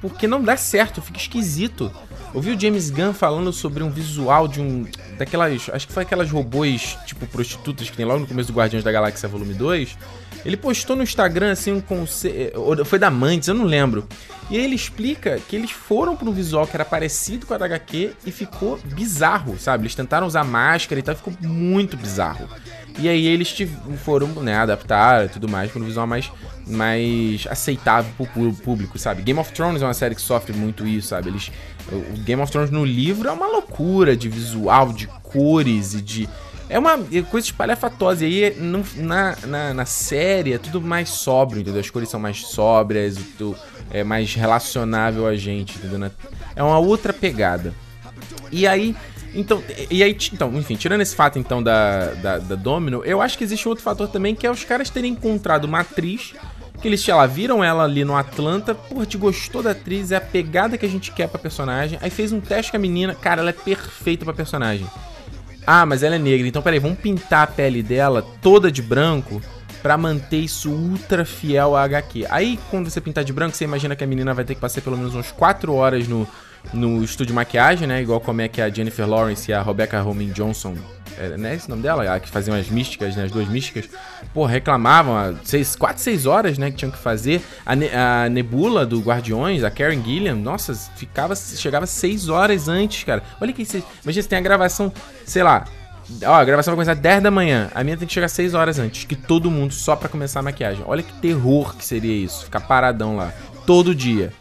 porque 0.00 0.26
não 0.26 0.42
dá 0.42 0.56
certo, 0.56 1.02
fica 1.02 1.18
esquisito. 1.18 1.92
Eu 2.34 2.40
vi 2.40 2.50
o 2.50 2.58
James 2.58 2.88
Gunn 2.88 3.12
falando 3.12 3.52
sobre 3.52 3.82
um 3.82 3.90
visual 3.90 4.48
de 4.48 4.60
um, 4.60 4.86
daquelas, 5.18 5.68
acho 5.70 5.86
que 5.86 5.92
foi 5.92 6.04
aquelas 6.04 6.30
robôs, 6.30 6.96
tipo, 7.04 7.26
prostitutas 7.26 7.90
que 7.90 7.96
tem 7.96 8.06
logo 8.06 8.20
no 8.20 8.26
começo 8.26 8.50
do 8.50 8.58
Guardiões 8.58 8.82
da 8.82 8.90
Galáxia 8.90 9.28
Volume 9.28 9.52
2, 9.52 9.96
ele 10.44 10.56
postou 10.56 10.96
no 10.96 11.02
Instagram 11.02 11.52
assim 11.52 11.72
um 11.72 11.80
conceito. 11.80 12.84
Foi 12.84 12.98
da 12.98 13.10
Mantis, 13.10 13.48
eu 13.48 13.54
não 13.54 13.64
lembro. 13.64 14.06
E 14.50 14.56
ele 14.56 14.74
explica 14.74 15.38
que 15.48 15.56
eles 15.56 15.70
foram 15.70 16.16
para 16.16 16.28
um 16.28 16.32
visual 16.32 16.66
que 16.66 16.76
era 16.76 16.84
parecido 16.84 17.46
com 17.46 17.54
a 17.54 17.58
da 17.58 17.64
HQ 17.64 18.12
e 18.26 18.30
ficou 18.30 18.78
bizarro, 18.84 19.58
sabe? 19.58 19.84
Eles 19.84 19.94
tentaram 19.94 20.26
usar 20.26 20.44
máscara 20.44 20.98
e 20.98 21.02
tal, 21.02 21.14
ficou 21.14 21.32
muito 21.40 21.96
bizarro. 21.96 22.48
E 22.98 23.08
aí 23.08 23.26
eles 23.26 23.56
foram, 24.04 24.28
né, 24.28 24.56
adaptar 24.56 25.24
e 25.24 25.28
tudo 25.28 25.48
mais 25.48 25.70
para 25.70 25.80
um 25.80 25.84
visual 25.84 26.06
mais, 26.06 26.30
mais 26.66 27.46
aceitável 27.48 28.12
pro 28.16 28.52
público, 28.52 28.98
sabe? 28.98 29.22
Game 29.22 29.40
of 29.40 29.50
Thrones 29.52 29.80
é 29.80 29.86
uma 29.86 29.94
série 29.94 30.14
que 30.14 30.20
sofre 30.20 30.52
muito 30.52 30.86
isso, 30.86 31.08
sabe? 31.08 31.30
Eles, 31.30 31.50
o 31.90 32.18
Game 32.18 32.42
of 32.42 32.52
Thrones 32.52 32.70
no 32.70 32.84
livro 32.84 33.28
é 33.28 33.32
uma 33.32 33.46
loucura 33.46 34.14
de 34.14 34.28
visual, 34.28 34.92
de 34.92 35.06
cores 35.06 35.94
e 35.94 36.02
de 36.02 36.28
é 36.72 36.78
uma 36.78 36.98
coisa 37.30 37.46
espalhafatosa. 37.46 38.24
E 38.24 38.44
aí, 38.44 38.56
na, 38.96 39.36
na, 39.46 39.74
na, 39.74 39.84
série, 39.84 40.54
é 40.54 40.58
tudo 40.58 40.80
mais 40.80 41.10
sóbrio, 41.10 41.60
entendeu? 41.60 41.80
As 41.80 41.90
cores 41.90 42.08
são 42.08 42.18
mais 42.18 42.38
sóbrias, 42.46 43.18
tudo, 43.36 43.56
é 43.90 44.02
mais 44.02 44.34
relacionável 44.34 45.26
a 45.26 45.36
gente, 45.36 45.76
entendeu? 45.76 46.10
É 46.56 46.62
uma 46.62 46.78
outra 46.78 47.12
pegada. 47.12 47.74
E 48.50 48.66
aí, 48.66 48.96
então, 49.34 49.62
e 49.90 50.02
aí, 50.02 50.16
então, 50.32 50.52
enfim, 50.56 50.76
tirando 50.76 51.02
esse 51.02 51.14
fato 51.14 51.38
então 51.38 51.62
da, 51.62 52.14
da, 52.14 52.38
da 52.38 52.54
Domino, 52.54 53.02
eu 53.04 53.20
acho 53.20 53.36
que 53.36 53.44
existe 53.44 53.68
outro 53.68 53.84
fator 53.84 54.08
também 54.08 54.34
que 54.34 54.46
é 54.46 54.50
os 54.50 54.64
caras 54.64 54.90
terem 54.90 55.12
encontrado 55.12 55.64
uma 55.64 55.80
atriz 55.80 56.34
que 56.80 56.88
eles, 56.88 57.00
sei 57.00 57.14
lá, 57.14 57.26
viram 57.26 57.62
ela 57.62 57.84
ali 57.84 58.04
no 58.04 58.16
Atlanta, 58.16 58.74
porra, 58.74 59.06
te 59.06 59.16
gostou 59.16 59.62
da 59.62 59.70
atriz, 59.70 60.10
é 60.10 60.16
a 60.16 60.20
pegada 60.20 60.76
que 60.76 60.84
a 60.84 60.88
gente 60.88 61.12
quer 61.12 61.28
pra 61.28 61.38
personagem. 61.38 61.96
Aí 62.02 62.10
fez 62.10 62.32
um 62.32 62.40
teste 62.40 62.72
com 62.72 62.76
a 62.76 62.80
menina, 62.80 63.14
cara, 63.14 63.40
ela 63.40 63.50
é 63.50 63.52
perfeita 63.52 64.24
pra 64.24 64.34
personagem. 64.34 64.84
Ah, 65.66 65.86
mas 65.86 66.02
ela 66.02 66.16
é 66.16 66.18
negra. 66.18 66.46
Então, 66.46 66.62
peraí, 66.62 66.78
vamos 66.78 66.98
pintar 66.98 67.44
a 67.44 67.46
pele 67.46 67.82
dela 67.82 68.24
toda 68.40 68.70
de 68.70 68.82
branco 68.82 69.40
para 69.82 69.96
manter 69.96 70.38
isso 70.38 70.70
ultra 70.70 71.24
fiel 71.24 71.74
à 71.76 71.82
HQ. 71.84 72.26
Aí, 72.30 72.58
quando 72.70 72.88
você 72.88 73.00
pintar 73.00 73.24
de 73.24 73.32
branco, 73.32 73.56
você 73.56 73.64
imagina 73.64 73.96
que 73.96 74.04
a 74.04 74.06
menina 74.06 74.32
vai 74.32 74.44
ter 74.44 74.54
que 74.54 74.60
passar 74.60 74.80
pelo 74.80 74.96
menos 74.96 75.14
uns 75.14 75.32
4 75.32 75.74
horas 75.74 76.06
no, 76.06 76.26
no 76.72 77.02
estúdio 77.02 77.28
de 77.28 77.32
maquiagem, 77.32 77.88
né? 77.88 78.00
Igual 78.00 78.20
como 78.20 78.40
é 78.40 78.48
que 78.48 78.60
a 78.60 78.70
Jennifer 78.70 79.08
Lawrence 79.08 79.50
e 79.50 79.54
a 79.54 79.62
Rebecca 79.62 80.00
Romain 80.00 80.30
Johnson 80.30 80.76
é, 81.18 81.36
né, 81.36 81.54
esse 81.54 81.68
nome 81.68 81.82
dela? 81.82 82.14
A 82.14 82.20
que 82.20 82.28
faziam 82.28 82.56
as 82.56 82.68
místicas, 82.68 83.16
né? 83.16 83.24
As 83.24 83.30
duas 83.30 83.48
místicas. 83.48 83.88
Pô, 84.32 84.44
reclamavam, 84.44 85.36
seis, 85.44 85.76
quatro, 85.76 86.02
seis 86.02 86.26
horas, 86.26 86.58
né? 86.58 86.70
Que 86.70 86.78
tinham 86.78 86.90
que 86.90 86.98
fazer. 86.98 87.42
A, 87.64 87.74
ne 87.74 87.88
a 87.88 88.28
Nebula 88.28 88.84
do 88.86 89.00
Guardiões, 89.00 89.64
a 89.64 89.70
Karen 89.70 90.02
Gilliam, 90.02 90.36
nossa, 90.36 90.74
ficava, 90.96 91.34
chegava 91.34 91.86
seis 91.86 92.28
horas 92.28 92.68
antes, 92.68 93.04
cara. 93.04 93.22
Olha 93.40 93.52
que 93.52 93.64
você. 93.64 93.82
Imagina, 94.02 94.22
você 94.22 94.28
tem 94.28 94.38
a 94.38 94.42
gravação, 94.42 94.92
sei 95.24 95.42
lá. 95.42 95.64
Ó, 96.24 96.34
a 96.34 96.44
gravação 96.44 96.72
vai 96.72 96.84
começar 96.84 97.00
10 97.00 97.22
da 97.22 97.30
manhã. 97.30 97.70
A 97.74 97.82
minha 97.84 97.96
tem 97.96 98.06
que 98.06 98.12
chegar 98.12 98.28
6 98.28 98.54
horas 98.54 98.78
antes 98.78 99.04
que 99.04 99.14
todo 99.14 99.50
mundo, 99.50 99.72
só 99.72 99.94
para 99.94 100.08
começar 100.08 100.40
a 100.40 100.42
maquiagem. 100.42 100.84
Olha 100.86 101.02
que 101.02 101.12
terror 101.14 101.76
que 101.76 101.84
seria 101.84 102.14
isso. 102.14 102.44
Ficar 102.44 102.60
paradão 102.60 103.16
lá. 103.16 103.32
Todo 103.64 103.94
dia. 103.94 104.32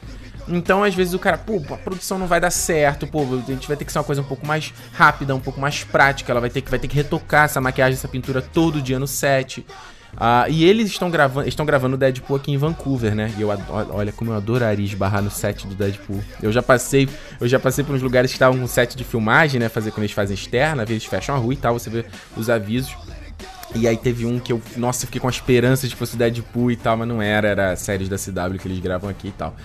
Então, 0.47 0.83
às 0.83 0.95
vezes, 0.95 1.13
o 1.13 1.19
cara, 1.19 1.37
pô, 1.37 1.61
a 1.73 1.77
produção 1.77 2.17
não 2.17 2.27
vai 2.27 2.39
dar 2.39 2.51
certo, 2.51 3.07
pô, 3.07 3.21
a 3.21 3.51
gente 3.51 3.67
vai 3.67 3.77
ter 3.77 3.85
que 3.85 3.91
ser 3.91 3.99
uma 3.99 4.03
coisa 4.03 4.21
um 4.21 4.25
pouco 4.25 4.45
mais 4.45 4.73
rápida, 4.93 5.35
um 5.35 5.39
pouco 5.39 5.59
mais 5.59 5.83
prática. 5.83 6.31
Ela 6.31 6.41
vai 6.41 6.49
ter 6.49 6.61
que, 6.61 6.69
vai 6.69 6.79
ter 6.79 6.87
que 6.87 6.95
retocar 6.95 7.45
essa 7.45 7.61
maquiagem, 7.61 7.93
essa 7.93 8.07
pintura 8.07 8.41
todo 8.41 8.81
dia 8.81 8.99
no 8.99 9.07
set. 9.07 9.65
Uh, 10.13 10.49
e 10.49 10.65
eles 10.65 10.89
estão 10.89 11.09
gravando, 11.09 11.47
estão 11.47 11.65
gravando 11.65 11.95
Deadpool 11.95 12.35
aqui 12.35 12.51
em 12.51 12.57
Vancouver, 12.57 13.15
né? 13.15 13.33
E 13.37 13.41
eu 13.41 13.49
olha 13.49 14.11
como 14.11 14.31
eu 14.31 14.35
adoraria 14.35 14.85
esbarrar 14.85 15.21
no 15.21 15.31
set 15.31 15.65
do 15.65 15.73
Deadpool. 15.73 16.21
Eu 16.41 16.51
já 16.51 16.61
passei, 16.61 17.07
eu 17.39 17.47
já 17.47 17.59
passei 17.59 17.83
por 17.83 17.95
uns 17.95 18.01
lugares 18.01 18.29
que 18.31 18.35
estavam 18.35 18.59
com 18.59 18.67
set 18.67 18.95
de 18.95 19.03
filmagem, 19.03 19.59
né? 19.59 19.69
Fazer 19.69 19.91
quando 19.91 20.03
eles 20.03 20.11
fazem 20.11 20.33
externa, 20.33 20.83
eles 20.83 21.05
fecham 21.05 21.35
a 21.35 21.37
rua 21.37 21.53
e 21.53 21.57
tal, 21.57 21.79
você 21.79 21.89
vê 21.89 22.05
os 22.35 22.49
avisos. 22.49 22.95
E 23.73 23.87
aí 23.87 23.95
teve 23.95 24.25
um 24.25 24.37
que 24.37 24.51
eu, 24.51 24.61
nossa, 24.75 25.05
fiquei 25.05 25.21
com 25.21 25.27
a 25.27 25.31
esperança 25.31 25.87
de 25.87 25.93
que 25.93 25.99
fosse 25.99 26.17
Deadpool 26.17 26.71
e 26.71 26.75
tal, 26.75 26.97
mas 26.97 27.07
não 27.07 27.21
era, 27.21 27.47
era 27.47 27.75
séries 27.77 28.09
da 28.09 28.17
CW 28.17 28.59
que 28.59 28.67
eles 28.67 28.79
gravam 28.79 29.09
aqui 29.09 29.29
e 29.29 29.31
tal. 29.31 29.55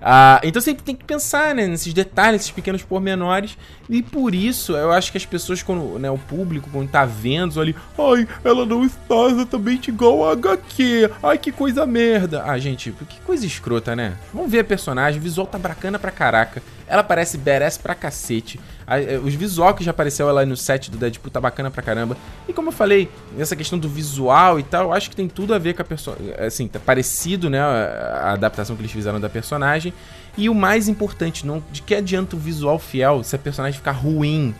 Ah, 0.00 0.40
então 0.44 0.60
sempre 0.60 0.82
tem 0.82 0.94
que 0.94 1.04
pensar 1.04 1.54
né, 1.54 1.66
nesses 1.66 1.92
detalhes, 1.92 2.40
nesses 2.40 2.50
pequenos 2.50 2.82
pormenores. 2.82 3.56
E 3.88 4.02
por 4.02 4.34
isso 4.34 4.76
eu 4.76 4.90
acho 4.92 5.10
que 5.10 5.18
as 5.18 5.26
pessoas, 5.26 5.62
quando, 5.62 5.98
né, 5.98 6.10
o 6.10 6.18
público, 6.18 6.68
quando 6.72 6.88
tá 6.90 7.04
vendo 7.04 7.60
ali, 7.60 7.74
ai, 7.98 8.26
ela 8.44 8.66
não 8.66 8.84
está 8.84 9.26
exatamente 9.30 9.88
igual 9.88 10.28
a 10.28 10.32
HQ. 10.32 11.10
Ai, 11.22 11.38
que 11.38 11.52
coisa 11.52 11.86
merda. 11.86 12.42
Ah, 12.44 12.58
gente, 12.58 12.92
que 13.08 13.20
coisa 13.20 13.46
escrota, 13.46 13.94
né? 13.94 14.16
Vamos 14.32 14.50
ver 14.50 14.60
a 14.60 14.64
personagem, 14.64 15.20
o 15.20 15.22
visual 15.22 15.46
tá 15.46 15.58
bacana 15.58 15.98
pra 15.98 16.10
caraca. 16.10 16.62
Ela 16.88 17.02
parece 17.02 17.36
badass 17.36 17.76
pra 17.76 17.94
cacete. 17.94 18.60
Eh, 18.86 19.18
os 19.22 19.34
visual 19.34 19.74
que 19.74 19.82
já 19.82 19.90
apareceu 19.90 20.28
ela 20.28 20.46
no 20.46 20.56
set 20.56 20.88
do 20.88 20.96
Deadpool 20.96 21.30
tá 21.30 21.40
bacana 21.40 21.68
pra 21.68 21.82
caramba. 21.82 22.16
E 22.48 22.52
como 22.52 22.68
eu 22.68 22.72
falei, 22.72 23.10
essa 23.36 23.56
questão 23.56 23.76
do 23.76 23.88
visual 23.88 24.60
e 24.60 24.62
tal, 24.62 24.84
eu 24.84 24.92
acho 24.92 25.10
que 25.10 25.16
tem 25.16 25.28
tudo 25.28 25.52
a 25.52 25.58
ver 25.58 25.74
com 25.74 25.82
a 25.82 25.84
personagem. 25.84 26.34
Assim, 26.38 26.68
tá 26.68 26.78
parecido, 26.78 27.50
né? 27.50 27.60
A 27.60 28.32
adaptação 28.34 28.76
que 28.76 28.82
eles 28.82 28.92
fizeram 28.92 29.20
da 29.20 29.28
personagem. 29.28 29.92
E 30.36 30.48
o 30.48 30.54
mais 30.54 30.88
importante, 30.88 31.46
não, 31.46 31.62
de 31.72 31.82
que 31.82 31.94
adianta 31.94 32.36
o 32.36 32.38
visual 32.38 32.78
fiel 32.78 33.22
se 33.22 33.34
a 33.34 33.38
personagem 33.38 33.78
ficar 33.78 33.92
ruim 33.92 34.54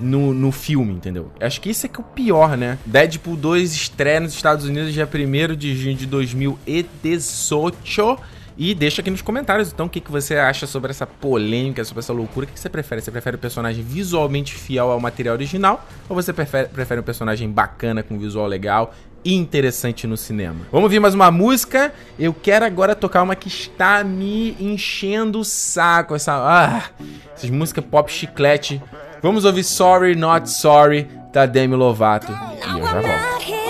no, 0.00 0.34
no 0.34 0.50
filme, 0.50 0.92
entendeu? 0.92 1.30
Acho 1.40 1.60
que 1.60 1.70
isso 1.70 1.86
é 1.86 1.88
que 1.88 2.00
é 2.00 2.02
o 2.02 2.04
pior, 2.04 2.56
né? 2.56 2.76
Deadpool 2.84 3.36
2 3.36 3.72
estreia 3.72 4.18
nos 4.20 4.34
Estados 4.34 4.66
Unidos 4.66 4.92
dia 4.92 5.08
1 5.08 5.54
de 5.54 5.76
junho 5.76 5.96
de 5.96 6.06
2018. 6.06 8.18
E 8.56 8.74
deixa 8.74 9.00
aqui 9.00 9.10
nos 9.10 9.22
comentários, 9.22 9.72
então, 9.72 9.86
o 9.86 9.88
que, 9.88 9.98
que 9.98 10.10
você 10.10 10.36
acha 10.36 10.66
sobre 10.66 10.90
essa 10.90 11.06
polêmica, 11.06 11.82
sobre 11.84 12.00
essa 12.00 12.12
loucura. 12.12 12.44
O 12.44 12.46
que, 12.46 12.52
que 12.52 12.60
você 12.60 12.68
prefere? 12.68 13.00
Você 13.00 13.10
prefere 13.10 13.36
o 13.36 13.38
personagem 13.38 13.82
visualmente 13.82 14.52
fiel 14.52 14.90
ao 14.90 15.00
material 15.00 15.34
original? 15.34 15.86
Ou 16.06 16.14
você 16.14 16.34
prefere, 16.34 16.68
prefere 16.68 17.00
um 17.00 17.04
personagem 17.04 17.50
bacana, 17.50 18.02
com 18.02 18.18
visual 18.18 18.46
legal 18.46 18.94
interessante 19.24 20.06
no 20.06 20.16
cinema? 20.16 20.66
Vamos 20.70 20.84
ouvir 20.84 21.00
mais 21.00 21.14
uma 21.14 21.30
música. 21.30 21.92
Eu 22.18 22.34
quero 22.34 22.64
agora 22.64 22.94
tocar 22.94 23.22
uma 23.22 23.36
que 23.36 23.48
está 23.48 24.02
me 24.02 24.56
enchendo 24.60 25.40
o 25.40 25.44
saco. 25.44 26.14
Essa, 26.14 26.32
ah, 26.34 26.90
essas 27.34 27.50
músicas 27.50 27.84
pop 27.84 28.10
chiclete. 28.10 28.82
Vamos 29.22 29.44
ouvir 29.44 29.64
Sorry 29.64 30.16
Not 30.16 30.50
Sorry, 30.50 31.08
da 31.32 31.46
Demi 31.46 31.76
Lovato. 31.76 32.32
E 32.32 32.78
eu 32.78 32.86
já 32.86 33.00
volto. 33.00 33.62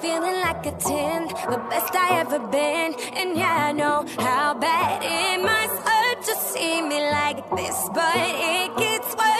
feeling 0.00 0.40
like 0.40 0.64
a 0.66 0.72
10, 0.72 1.28
the 1.50 1.60
best 1.68 1.94
I 1.94 2.20
ever 2.20 2.38
been. 2.38 2.94
And 3.16 3.36
yeah, 3.36 3.66
I 3.68 3.72
know 3.72 4.04
how 4.18 4.54
bad 4.54 5.02
it 5.02 5.42
must 5.42 5.88
hurt 5.88 6.22
to 6.24 6.34
see 6.52 6.82
me 6.82 7.00
like 7.00 7.48
this, 7.56 7.88
but 7.92 8.16
it 8.16 8.76
gets 8.76 9.14
worse. 9.14 9.39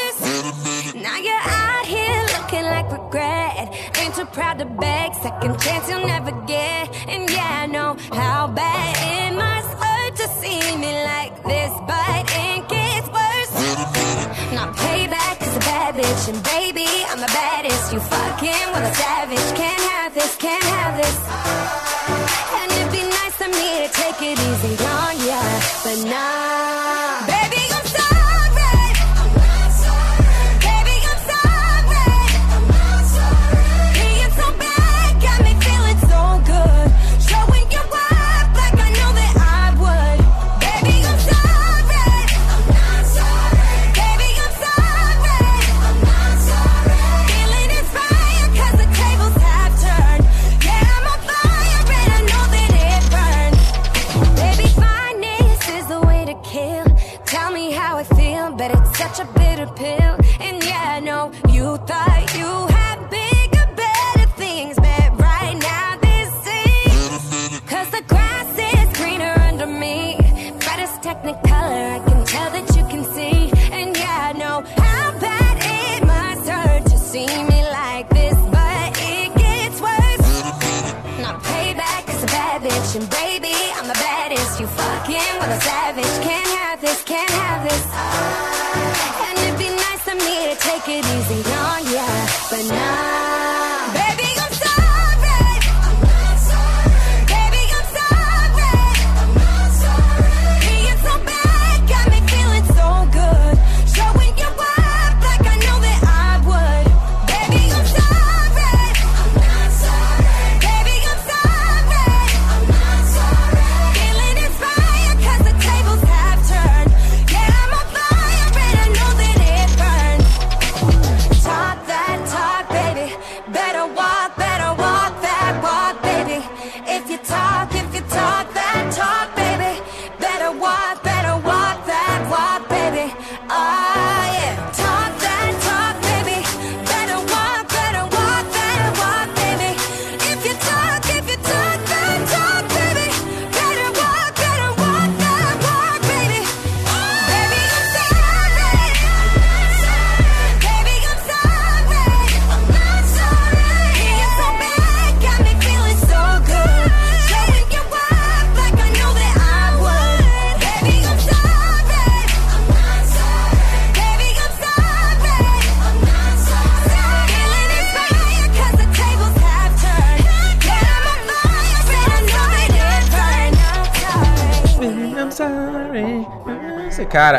Too 4.21 4.27
proud 4.33 4.59
to 4.59 4.67
beg, 4.67 5.15
second 5.15 5.59
chance 5.61 5.89
you'll 5.89 6.07
never 6.07 6.33
get. 6.47 6.85
And 7.09 7.31
yeah, 7.31 7.63
I 7.63 7.67
know 7.67 7.97
how 8.13 8.49
bad 8.49 8.93
it 9.13 9.35
must 9.35 9.71
hurt 9.83 10.15
to 10.17 10.29
see 10.41 10.61
me 10.77 10.93
like 11.13 11.35
this, 11.45 11.73
but 11.89 12.21
it 12.29 12.69
gets 12.69 13.09
worse. 13.17 13.53
Now 14.53 14.73
payback 14.73 15.41
is 15.41 15.57
a 15.57 15.61
bad 15.61 15.95
bitch, 15.95 16.29
and 16.33 16.43
baby, 16.55 16.89
I'm 17.09 17.21
the 17.21 17.33
baddest. 17.33 17.93
You 17.93 18.01
fucking 18.01 18.67
with 18.75 18.91
a 18.91 18.95
savage, 18.95 19.49
can't 19.57 19.85
have 19.93 20.15
this, 20.15 20.37
can't 20.37 20.69
have 20.75 20.95
this. 21.01 21.17
And 22.61 22.69
it'd 22.73 22.93
be 22.93 23.05
nice 23.21 23.39
of 23.41 23.51
me 23.59 23.69
to 23.83 23.89
take 24.01 24.21
it 24.21 24.39
easy 24.39 24.80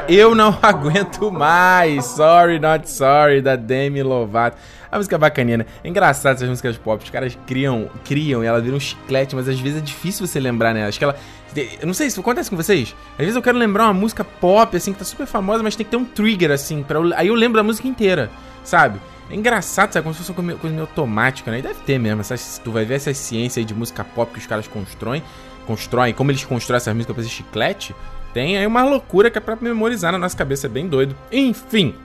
Eu 0.07 0.35
não 0.35 0.57
aguento 0.61 1.31
mais. 1.31 2.05
Sorry, 2.05 2.59
not 2.59 2.89
sorry, 2.89 3.41
da 3.41 3.55
Demi 3.55 4.03
Lovato. 4.03 4.57
A 4.91 4.97
música 4.97 5.15
é 5.15 5.19
bacaninha, 5.19 5.59
né? 5.59 5.65
É 5.83 5.87
engraçado 5.87 6.35
essas 6.35 6.49
músicas 6.49 6.77
pop. 6.77 7.01
Os 7.03 7.09
caras 7.09 7.37
criam, 7.47 7.89
criam 8.03 8.43
e 8.43 8.47
ela 8.47 8.59
vira 8.59 8.75
um 8.75 8.79
chiclete, 8.79 9.35
mas 9.35 9.47
às 9.47 9.59
vezes 9.59 9.79
é 9.79 9.81
difícil 9.81 10.27
você 10.27 10.39
lembrar, 10.39 10.73
né? 10.73 10.85
Acho 10.85 10.97
que 10.97 11.03
ela. 11.03 11.15
Eu 11.55 11.87
não 11.87 11.93
sei 11.93 12.09
se 12.09 12.19
acontece 12.19 12.49
com 12.49 12.55
vocês. 12.55 12.95
Às 13.13 13.19
vezes 13.19 13.35
eu 13.35 13.41
quero 13.41 13.57
lembrar 13.57 13.85
uma 13.85 13.93
música 13.93 14.23
pop, 14.23 14.75
assim, 14.75 14.91
que 14.93 14.99
tá 14.99 15.05
super 15.05 15.25
famosa, 15.25 15.63
mas 15.63 15.75
tem 15.75 15.85
que 15.85 15.91
ter 15.91 15.97
um 15.97 16.05
trigger, 16.05 16.51
assim, 16.51 16.81
pra 16.83 16.97
eu... 16.99 17.13
aí 17.15 17.27
eu 17.27 17.35
lembro 17.35 17.59
a 17.59 17.63
música 17.63 17.87
inteira, 17.87 18.29
sabe? 18.63 18.99
É 19.29 19.35
engraçado, 19.35 19.91
sabe? 19.93 20.03
Como 20.03 20.13
se 20.15 20.19
fosse 20.23 20.31
uma 20.31 20.53
coisa 20.57 20.73
meio- 20.75 20.87
automática, 20.87 21.51
né? 21.51 21.59
E 21.59 21.61
deve 21.61 21.79
ter 21.85 21.97
mesmo. 21.99 22.21
Essas, 22.21 22.57
tu 22.63 22.71
vai 22.71 22.83
ver 22.85 22.95
essa 22.95 23.13
ciência 23.13 23.59
aí 23.59 23.65
de 23.65 23.73
música 23.73 24.03
pop 24.03 24.31
que 24.31 24.39
os 24.39 24.47
caras 24.47 24.67
constroem, 24.67 25.21
constroem, 25.67 26.13
como 26.13 26.31
eles 26.31 26.43
constroem 26.43 26.77
essas 26.77 26.93
músicas 26.93 27.13
pra 27.15 27.23
esse 27.23 27.31
chiclete. 27.33 27.95
Tem 28.33 28.57
aí 28.57 28.65
uma 28.65 28.83
loucura 28.83 29.29
que 29.29 29.37
é 29.37 29.41
pra 29.41 29.57
memorizar 29.59 30.11
na 30.11 30.17
nossa 30.17 30.37
cabeça, 30.37 30.67
é 30.67 30.69
bem 30.69 30.87
doido. 30.87 31.15
Enfim. 31.31 31.95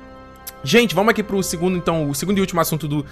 Gente, 0.64 0.94
vamos 0.94 1.10
aqui 1.10 1.22
pro 1.22 1.42
segundo, 1.42 1.76
então, 1.76 2.08
o 2.10 2.14
segundo 2.14 2.38
e 2.38 2.40
último 2.40 2.60
assunto 2.60 2.88
do 2.88 3.06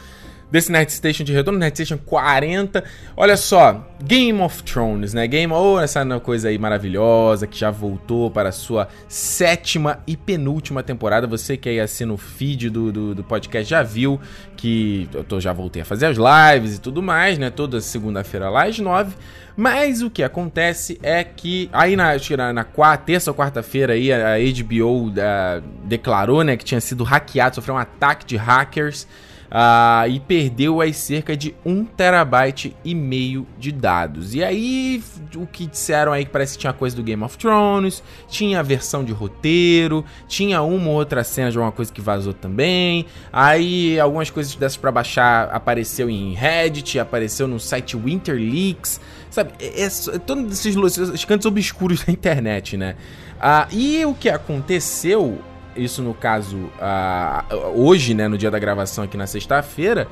desse 0.55 0.71
Night 0.71 0.93
Station 0.93 1.25
de 1.25 1.33
retorno, 1.33 1.59
Night 1.59 1.77
Station 1.77 1.99
40. 1.99 2.85
Olha 3.17 3.37
só, 3.37 3.85
Game 4.01 4.41
of 4.41 4.63
Thrones, 4.63 5.13
né? 5.13 5.27
Game, 5.27 5.53
oh, 5.53 5.81
essa 5.81 6.05
coisa 6.21 6.49
aí 6.49 6.57
maravilhosa 6.57 7.45
que 7.45 7.59
já 7.59 7.73
voltou 7.73 8.31
para 8.31 8.51
a 8.51 8.53
sua 8.53 8.87
sétima 9.09 9.99
e 10.07 10.17
penúltima 10.17 10.81
temporada. 10.81 11.27
Você 11.27 11.57
que 11.57 11.69
aí 11.69 11.81
assina 11.81 12.13
o 12.13 12.17
feed 12.17 12.71
do, 12.71 12.93
do, 12.93 13.15
do 13.17 13.25
podcast 13.25 13.69
já 13.69 13.83
viu 13.83 14.21
que 14.57 15.09
eu 15.13 15.25
tô, 15.25 15.41
já 15.41 15.53
voltei 15.53 15.83
a 15.83 15.85
fazer 15.85 16.07
as 16.07 16.17
lives 16.17 16.77
e 16.77 16.81
tudo 16.81 17.03
mais, 17.03 17.37
né? 17.37 17.51
Toda 17.51 17.81
segunda-feira 17.81 18.49
lá 18.49 18.67
às 18.67 18.79
nove. 18.79 19.17
Mas 19.57 20.03
o 20.03 20.11
que 20.11 20.23
acontece 20.23 21.01
é 21.03 21.25
que 21.25 21.69
aí 21.73 21.97
na, 21.97 22.13
na, 22.37 22.53
na 22.53 22.65
quarta, 22.65 23.07
terça 23.07 23.29
ou 23.29 23.37
quarta-feira 23.37 23.95
aí 23.95 24.13
a, 24.13 24.35
a 24.35 24.39
HBO 24.39 25.13
ah, 25.21 25.61
declarou, 25.83 26.45
né, 26.45 26.57
que 26.57 26.65
tinha 26.65 26.81
sido 26.81 27.03
hackeado, 27.03 27.57
sofreu 27.57 27.75
um 27.75 27.79
ataque 27.79 28.25
de 28.25 28.37
hackers 28.37 29.09
ah, 29.51 30.05
e 30.09 30.19
perdeu 30.21 30.81
aí 30.81 30.93
cerca 30.93 31.37
de 31.37 31.55
1 31.65 31.85
terabyte 31.85 32.77
e 32.85 32.95
meio 32.95 33.47
de 33.59 33.71
dados. 33.71 34.35
E 34.35 34.43
aí 34.43 35.03
o 35.37 35.47
que 35.47 35.67
disseram 35.67 36.13
aí 36.13 36.25
que 36.25 36.31
parece 36.31 36.55
que 36.55 36.61
tinha 36.61 36.73
coisa 36.73 36.95
do 36.97 37.03
Game 37.03 37.23
of 37.23 37.37
Thrones, 37.39 38.03
tinha 38.29 38.61
a 38.61 38.63
versão 38.63 39.05
de 39.05 39.13
roteiro, 39.13 40.05
tinha 40.29 40.63
uma 40.63 40.89
ou 40.89 40.97
outra 40.97 41.23
cena 41.25 41.51
de 41.51 41.57
alguma 41.57 41.73
coisa 41.73 41.93
que 41.93 42.01
vazou 42.01 42.33
também. 42.33 43.07
Aí 43.33 43.99
algumas 43.99 44.31
coisas 44.31 44.55
dessas 44.55 44.77
para 44.77 44.91
baixar 44.91 45.49
apareceu 45.51 46.11
em 46.11 46.35
Reddit, 46.35 46.99
apareceu 46.99 47.47
no 47.47 47.61
site 47.61 47.97
Winterleaks. 47.97 49.01
Sabe, 49.31 49.53
é, 49.61 49.83
é, 49.83 49.87
é 49.87 50.19
todos 50.19 50.65
esses, 50.65 50.77
esses 50.99 51.25
cantos 51.25 51.47
obscuros 51.47 52.03
da 52.05 52.13
internet, 52.13 52.77
né? 52.77 52.97
Ah, 53.41 53.67
e 53.71 54.05
o 54.05 54.15
que 54.15 54.29
aconteceu, 54.29 55.39
isso 55.77 56.03
no 56.03 56.15
caso, 56.15 56.71
ah, 56.81 57.45
hoje, 57.75 58.15
né, 58.15 58.29
no 58.29 58.39
dia 58.39 58.51
da 58.51 58.59
gravação 58.59 59.05
aqui 59.05 59.17
na 59.17 59.27
sexta-feira, 59.27 60.09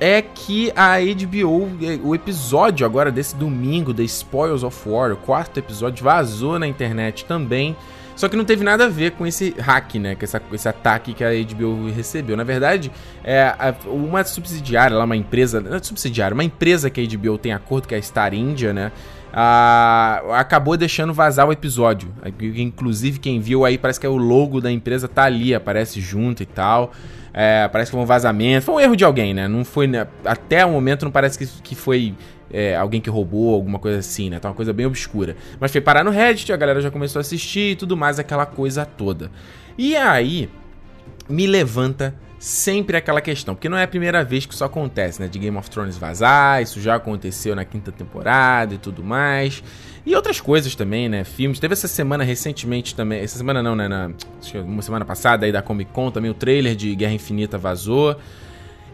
é 0.00 0.22
que 0.22 0.72
a 0.76 0.96
HBO, 0.98 1.68
o 2.04 2.14
episódio 2.14 2.86
agora 2.86 3.10
desse 3.10 3.34
domingo, 3.34 3.92
The 3.92 4.04
Spoils 4.04 4.62
of 4.62 4.88
War, 4.88 5.12
o 5.12 5.16
quarto 5.16 5.58
episódio, 5.58 6.04
vazou 6.04 6.58
na 6.58 6.66
internet 6.66 7.24
também. 7.24 7.76
Só 8.14 8.28
que 8.28 8.34
não 8.34 8.44
teve 8.44 8.64
nada 8.64 8.86
a 8.86 8.88
ver 8.88 9.12
com 9.12 9.24
esse 9.24 9.54
hack, 9.58 9.94
né? 9.94 10.16
Com 10.16 10.24
essa, 10.24 10.42
esse 10.52 10.68
ataque 10.68 11.14
que 11.14 11.22
a 11.22 11.30
HBO 11.30 11.88
recebeu. 11.88 12.36
Na 12.36 12.42
verdade, 12.42 12.90
é 13.22 13.54
uma 13.86 14.24
subsidiária 14.24 14.96
lá, 14.96 15.04
uma 15.04 15.16
empresa. 15.16 15.60
Não 15.60 15.76
é 15.76 15.82
subsidiária, 15.82 16.34
uma 16.34 16.42
empresa 16.42 16.90
que 16.90 17.00
a 17.00 17.04
HBO 17.04 17.38
tem 17.38 17.52
acordo, 17.52 17.86
que 17.86 17.94
é 17.94 17.98
a 17.98 18.02
Star 18.02 18.34
India, 18.34 18.72
né? 18.72 18.90
Ah, 19.32 20.22
acabou 20.32 20.76
deixando 20.76 21.12
vazar 21.12 21.46
o 21.46 21.52
episódio. 21.52 22.10
Inclusive, 22.40 23.18
quem 23.18 23.40
viu 23.40 23.64
aí, 23.64 23.76
parece 23.76 24.00
que 24.00 24.06
é 24.06 24.08
o 24.08 24.16
logo 24.16 24.60
da 24.60 24.70
empresa 24.70 25.06
tá 25.06 25.24
ali, 25.24 25.54
aparece 25.54 26.00
junto 26.00 26.42
e 26.42 26.46
tal. 26.46 26.92
É, 27.32 27.68
parece 27.68 27.90
que 27.90 27.96
foi 27.96 28.02
um 28.02 28.06
vazamento. 28.06 28.64
Foi 28.64 28.74
um 28.76 28.80
erro 28.80 28.96
de 28.96 29.04
alguém, 29.04 29.34
né? 29.34 29.46
Não 29.46 29.64
foi. 29.64 29.86
Né? 29.86 30.06
Até 30.24 30.64
o 30.64 30.70
momento 30.70 31.04
não 31.04 31.12
parece 31.12 31.38
que, 31.38 31.46
que 31.62 31.74
foi 31.74 32.14
é, 32.50 32.76
alguém 32.76 33.00
que 33.00 33.10
roubou, 33.10 33.54
alguma 33.54 33.78
coisa 33.78 33.98
assim, 33.98 34.30
né? 34.30 34.38
Tá 34.38 34.48
uma 34.48 34.54
coisa 34.54 34.72
bem 34.72 34.86
obscura. 34.86 35.36
Mas 35.60 35.70
foi 35.70 35.80
parar 35.80 36.04
no 36.04 36.10
Reddit, 36.10 36.52
a 36.52 36.56
galera 36.56 36.80
já 36.80 36.90
começou 36.90 37.20
a 37.20 37.22
assistir 37.22 37.72
e 37.72 37.76
tudo 37.76 37.96
mais, 37.96 38.18
aquela 38.18 38.46
coisa 38.46 38.84
toda. 38.84 39.30
E 39.76 39.96
aí, 39.96 40.48
me 41.28 41.46
levanta 41.46 42.14
sempre 42.38 42.96
aquela 42.96 43.20
questão, 43.20 43.54
porque 43.54 43.68
não 43.68 43.76
é 43.76 43.82
a 43.82 43.88
primeira 43.88 44.22
vez 44.22 44.46
que 44.46 44.54
isso 44.54 44.64
acontece, 44.64 45.20
né? 45.20 45.28
De 45.28 45.38
Game 45.38 45.56
of 45.56 45.68
Thrones 45.68 45.98
vazar, 45.98 46.62
isso 46.62 46.80
já 46.80 46.94
aconteceu 46.94 47.56
na 47.56 47.64
quinta 47.64 47.90
temporada 47.90 48.74
e 48.74 48.78
tudo 48.78 49.02
mais. 49.02 49.62
E 50.06 50.14
outras 50.14 50.40
coisas 50.40 50.74
também, 50.74 51.08
né? 51.08 51.24
Filmes. 51.24 51.58
Teve 51.58 51.74
essa 51.74 51.88
semana 51.88 52.24
recentemente 52.24 52.94
também. 52.94 53.20
Essa 53.20 53.36
semana 53.36 53.62
não, 53.62 53.76
né? 53.76 53.88
Na, 53.88 54.10
uma 54.64 54.80
semana 54.80 55.04
passada 55.04 55.44
aí 55.44 55.52
da 55.52 55.60
Comic 55.60 55.92
Con 55.92 56.10
também 56.10 56.30
o 56.30 56.34
trailer 56.34 56.74
de 56.74 56.94
Guerra 56.94 57.12
Infinita 57.12 57.58
vazou. 57.58 58.16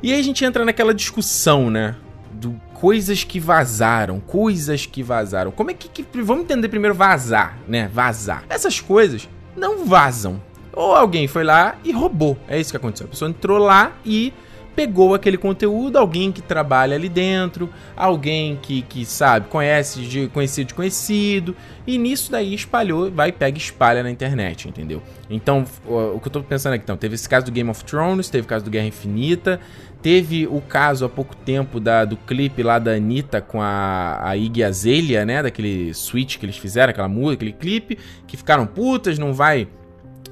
E 0.02 0.12
aí 0.12 0.18
a 0.18 0.24
gente 0.24 0.44
entra 0.44 0.64
naquela 0.64 0.92
discussão, 0.92 1.70
né? 1.70 1.94
Do 2.33 2.61
coisas 2.72 3.22
que 3.22 3.38
vazaram, 3.38 4.18
coisas 4.18 4.87
que 4.87 5.02
vazaram. 5.02 5.52
Como 5.52 5.70
é 5.70 5.74
que, 5.74 5.88
que. 5.88 6.20
Vamos 6.20 6.44
entender 6.44 6.68
primeiro 6.68 6.94
vazar, 6.94 7.59
né? 7.68 7.88
Vazar. 7.92 8.42
Essas 8.48 8.80
coisas 8.80 9.28
não 9.57 9.87
vazam. 9.87 10.42
Ou 10.74 10.94
alguém 10.94 11.26
foi 11.26 11.44
lá 11.44 11.76
e 11.84 11.92
roubou. 11.92 12.37
É 12.48 12.58
isso 12.58 12.70
que 12.70 12.76
aconteceu. 12.76 13.06
A 13.06 13.10
pessoa 13.10 13.28
entrou 13.28 13.58
lá 13.58 13.92
e 14.04 14.32
pegou 14.74 15.14
aquele 15.14 15.37
conteúdo, 15.37 15.96
alguém 15.96 16.32
que 16.32 16.42
trabalha 16.42 16.96
ali 16.96 17.08
dentro, 17.08 17.70
alguém 17.96 18.58
que, 18.60 18.82
que 18.82 19.04
sabe, 19.04 19.48
conhece 19.48 20.00
de 20.00 20.28
conhecido 20.28 20.68
de 20.68 20.74
conhecido, 20.74 21.56
e 21.87 21.96
nisso 21.96 22.30
daí 22.30 22.54
espalhou, 22.54 23.10
vai, 23.10 23.30
pega 23.30 23.56
e 23.56 23.60
espalha 23.60 24.02
na 24.02 24.10
internet, 24.10 24.68
entendeu? 24.68 25.02
Então, 25.30 25.64
o, 25.87 26.16
o 26.16 26.20
que 26.20 26.28
eu 26.28 26.32
tô 26.32 26.42
pensando 26.42 26.74
aqui, 26.74 26.84
então, 26.84 26.96
teve 26.96 27.14
esse 27.14 27.28
caso 27.28 27.46
do 27.46 27.52
Game 27.52 27.70
of 27.70 27.84
Thrones, 27.84 28.28
teve 28.28 28.44
o 28.44 28.48
caso 28.48 28.64
do 28.64 28.70
Guerra 28.70 28.87
Infinita, 28.87 29.60
teve 30.02 30.46
o 30.46 30.60
caso 30.60 31.04
há 31.04 31.08
pouco 31.08 31.37
tempo 31.37 31.78
da, 31.78 32.04
do 32.04 32.16
clipe 32.16 32.62
lá 32.62 32.78
da 32.78 32.92
Anitta 32.92 33.40
com 33.40 33.62
a, 33.62 34.18
a 34.22 34.37
Iggy 34.37 34.64
Azalea, 34.64 35.24
né, 35.24 35.42
daquele 35.42 35.94
switch 35.94 36.38
que 36.38 36.44
eles 36.46 36.56
fizeram, 36.56 36.90
aquela 36.90 37.08
música, 37.08 37.34
aquele 37.44 37.52
clipe, 37.52 37.98
que 38.26 38.37
ficaram 38.37 38.66
putas, 38.66 39.18
não 39.18 39.32
vai 39.32 39.68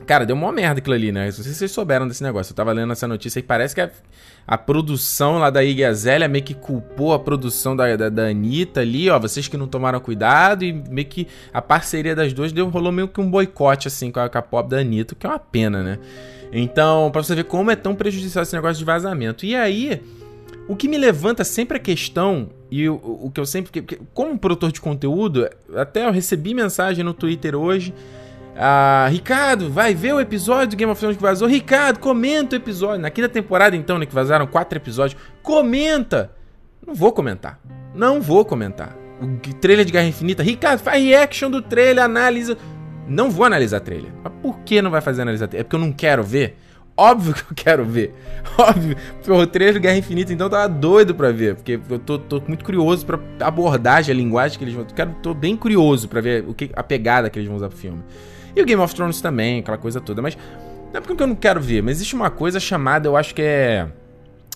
Cara, 0.06 0.26
deu 0.26 0.34
uma 0.34 0.52
merda 0.52 0.78
aquilo 0.78 0.94
ali, 0.94 1.12
né? 1.12 1.26
Não 1.26 1.32
sei 1.32 1.44
se 1.44 1.54
vocês 1.54 1.70
souberam 1.70 2.08
desse 2.08 2.22
negócio. 2.22 2.52
Eu 2.52 2.56
tava 2.56 2.72
lendo 2.72 2.92
essa 2.92 3.06
notícia 3.06 3.38
e 3.38 3.42
parece 3.42 3.74
que 3.74 3.80
a, 3.80 3.90
a 4.46 4.58
produção 4.58 5.38
lá 5.38 5.50
da 5.50 5.62
Iggy 5.62 5.84
Azalea 5.84 6.28
meio 6.28 6.44
que 6.44 6.54
culpou 6.54 7.12
a 7.12 7.18
produção 7.18 7.76
da, 7.76 7.94
da, 7.96 8.08
da 8.08 8.26
Anitta 8.28 8.80
ali, 8.80 9.08
ó. 9.08 9.18
Vocês 9.18 9.48
que 9.48 9.56
não 9.56 9.66
tomaram 9.66 10.00
cuidado 10.00 10.64
e 10.64 10.72
meio 10.72 11.06
que 11.06 11.28
a 11.52 11.62
parceria 11.62 12.14
das 12.14 12.32
duas 12.32 12.52
deu, 12.52 12.68
rolou 12.68 12.92
meio 12.92 13.08
que 13.08 13.20
um 13.20 13.30
boicote, 13.30 13.88
assim, 13.88 14.10
com 14.10 14.20
a, 14.20 14.28
com 14.28 14.38
a 14.38 14.42
pop 14.42 14.68
da 14.68 14.78
Anitta, 14.78 15.14
que 15.14 15.26
é 15.26 15.28
uma 15.28 15.38
pena, 15.38 15.82
né? 15.82 15.98
Então, 16.52 17.10
pra 17.10 17.22
você 17.22 17.34
ver 17.34 17.44
como 17.44 17.70
é 17.70 17.76
tão 17.76 17.94
prejudicial 17.94 18.42
esse 18.42 18.54
negócio 18.54 18.78
de 18.78 18.84
vazamento. 18.84 19.46
E 19.46 19.54
aí, 19.54 20.02
o 20.68 20.76
que 20.76 20.86
me 20.88 20.98
levanta 20.98 21.44
sempre 21.44 21.78
a 21.78 21.80
questão, 21.80 22.50
e 22.70 22.88
o, 22.88 22.94
o 22.94 23.30
que 23.30 23.40
eu 23.40 23.46
sempre... 23.46 23.82
Como 24.12 24.38
produtor 24.38 24.70
de 24.70 24.80
conteúdo, 24.80 25.48
até 25.74 26.06
eu 26.06 26.12
recebi 26.12 26.52
mensagem 26.52 27.04
no 27.04 27.14
Twitter 27.14 27.54
hoje 27.54 27.94
ah, 28.56 29.08
Ricardo, 29.10 29.70
vai 29.70 29.94
ver 29.94 30.14
o 30.14 30.20
episódio 30.20 30.68
do 30.68 30.76
Game 30.76 30.90
of 30.90 30.98
Thrones 30.98 31.16
que 31.16 31.22
vazou. 31.22 31.48
Ricardo, 31.48 31.98
comenta 31.98 32.54
o 32.54 32.58
episódio. 32.58 33.00
Na 33.00 33.10
quinta 33.10 33.28
temporada, 33.28 33.74
então, 33.74 33.98
né, 33.98 34.06
que 34.06 34.14
vazaram 34.14 34.46
quatro 34.46 34.78
episódios. 34.78 35.20
Comenta! 35.42 36.32
Não 36.86 36.94
vou 36.94 37.12
comentar. 37.12 37.58
Não 37.94 38.20
vou 38.20 38.44
comentar. 38.44 38.96
O 39.20 39.54
trailer 39.54 39.84
de 39.84 39.92
Guerra 39.92 40.08
Infinita. 40.08 40.42
Ricardo, 40.42 40.80
faz 40.80 41.02
reaction 41.02 41.50
do 41.50 41.62
trailer, 41.62 42.04
analisa. 42.04 42.58
Não 43.06 43.30
vou 43.30 43.46
analisar 43.46 43.80
trailer. 43.80 44.10
Mas 44.22 44.32
por 44.42 44.58
que 44.60 44.82
não 44.82 44.90
vai 44.90 45.00
fazer 45.00 45.22
analisar 45.22 45.46
trailer? 45.46 45.62
É 45.62 45.64
porque 45.64 45.76
eu 45.76 45.80
não 45.80 45.92
quero 45.92 46.22
ver? 46.22 46.56
Óbvio 46.94 47.32
que 47.34 47.40
eu 47.40 47.54
quero 47.54 47.84
ver. 47.84 48.12
Óbvio. 48.58 48.96
O 49.28 49.46
trailer 49.46 49.74
de 49.74 49.80
Guerra 49.80 49.96
Infinita, 49.96 50.32
então, 50.32 50.46
eu 50.46 50.50
tava 50.50 50.68
doido 50.68 51.14
pra 51.14 51.30
ver. 51.30 51.54
Porque 51.54 51.80
eu 51.88 51.98
tô, 51.98 52.18
tô 52.18 52.42
muito 52.46 52.64
curioso 52.64 53.06
pra 53.06 53.18
abordagem, 53.40 54.12
a 54.12 54.16
linguagem 54.16 54.58
que 54.58 54.64
eles 54.64 54.74
vão. 54.74 54.84
Quero, 54.84 55.14
tô 55.22 55.32
bem 55.32 55.56
curioso 55.56 56.08
pra 56.08 56.20
ver 56.20 56.44
o 56.46 56.52
que, 56.52 56.70
a 56.74 56.82
pegada 56.82 57.30
que 57.30 57.38
eles 57.38 57.48
vão 57.48 57.56
usar 57.56 57.68
pro 57.68 57.78
filme. 57.78 58.02
E 58.54 58.62
o 58.62 58.66
Game 58.66 58.80
of 58.80 58.94
Thrones 58.94 59.20
também, 59.20 59.60
aquela 59.60 59.78
coisa 59.78 60.00
toda. 60.00 60.20
Mas 60.20 60.36
não 60.92 60.98
é 60.98 61.00
porque 61.00 61.22
eu 61.22 61.26
não 61.26 61.34
quero 61.34 61.60
ver, 61.60 61.82
mas 61.82 61.96
existe 61.96 62.14
uma 62.14 62.30
coisa 62.30 62.60
chamada, 62.60 63.08
eu 63.08 63.16
acho 63.16 63.34
que 63.34 63.42
é 63.42 63.88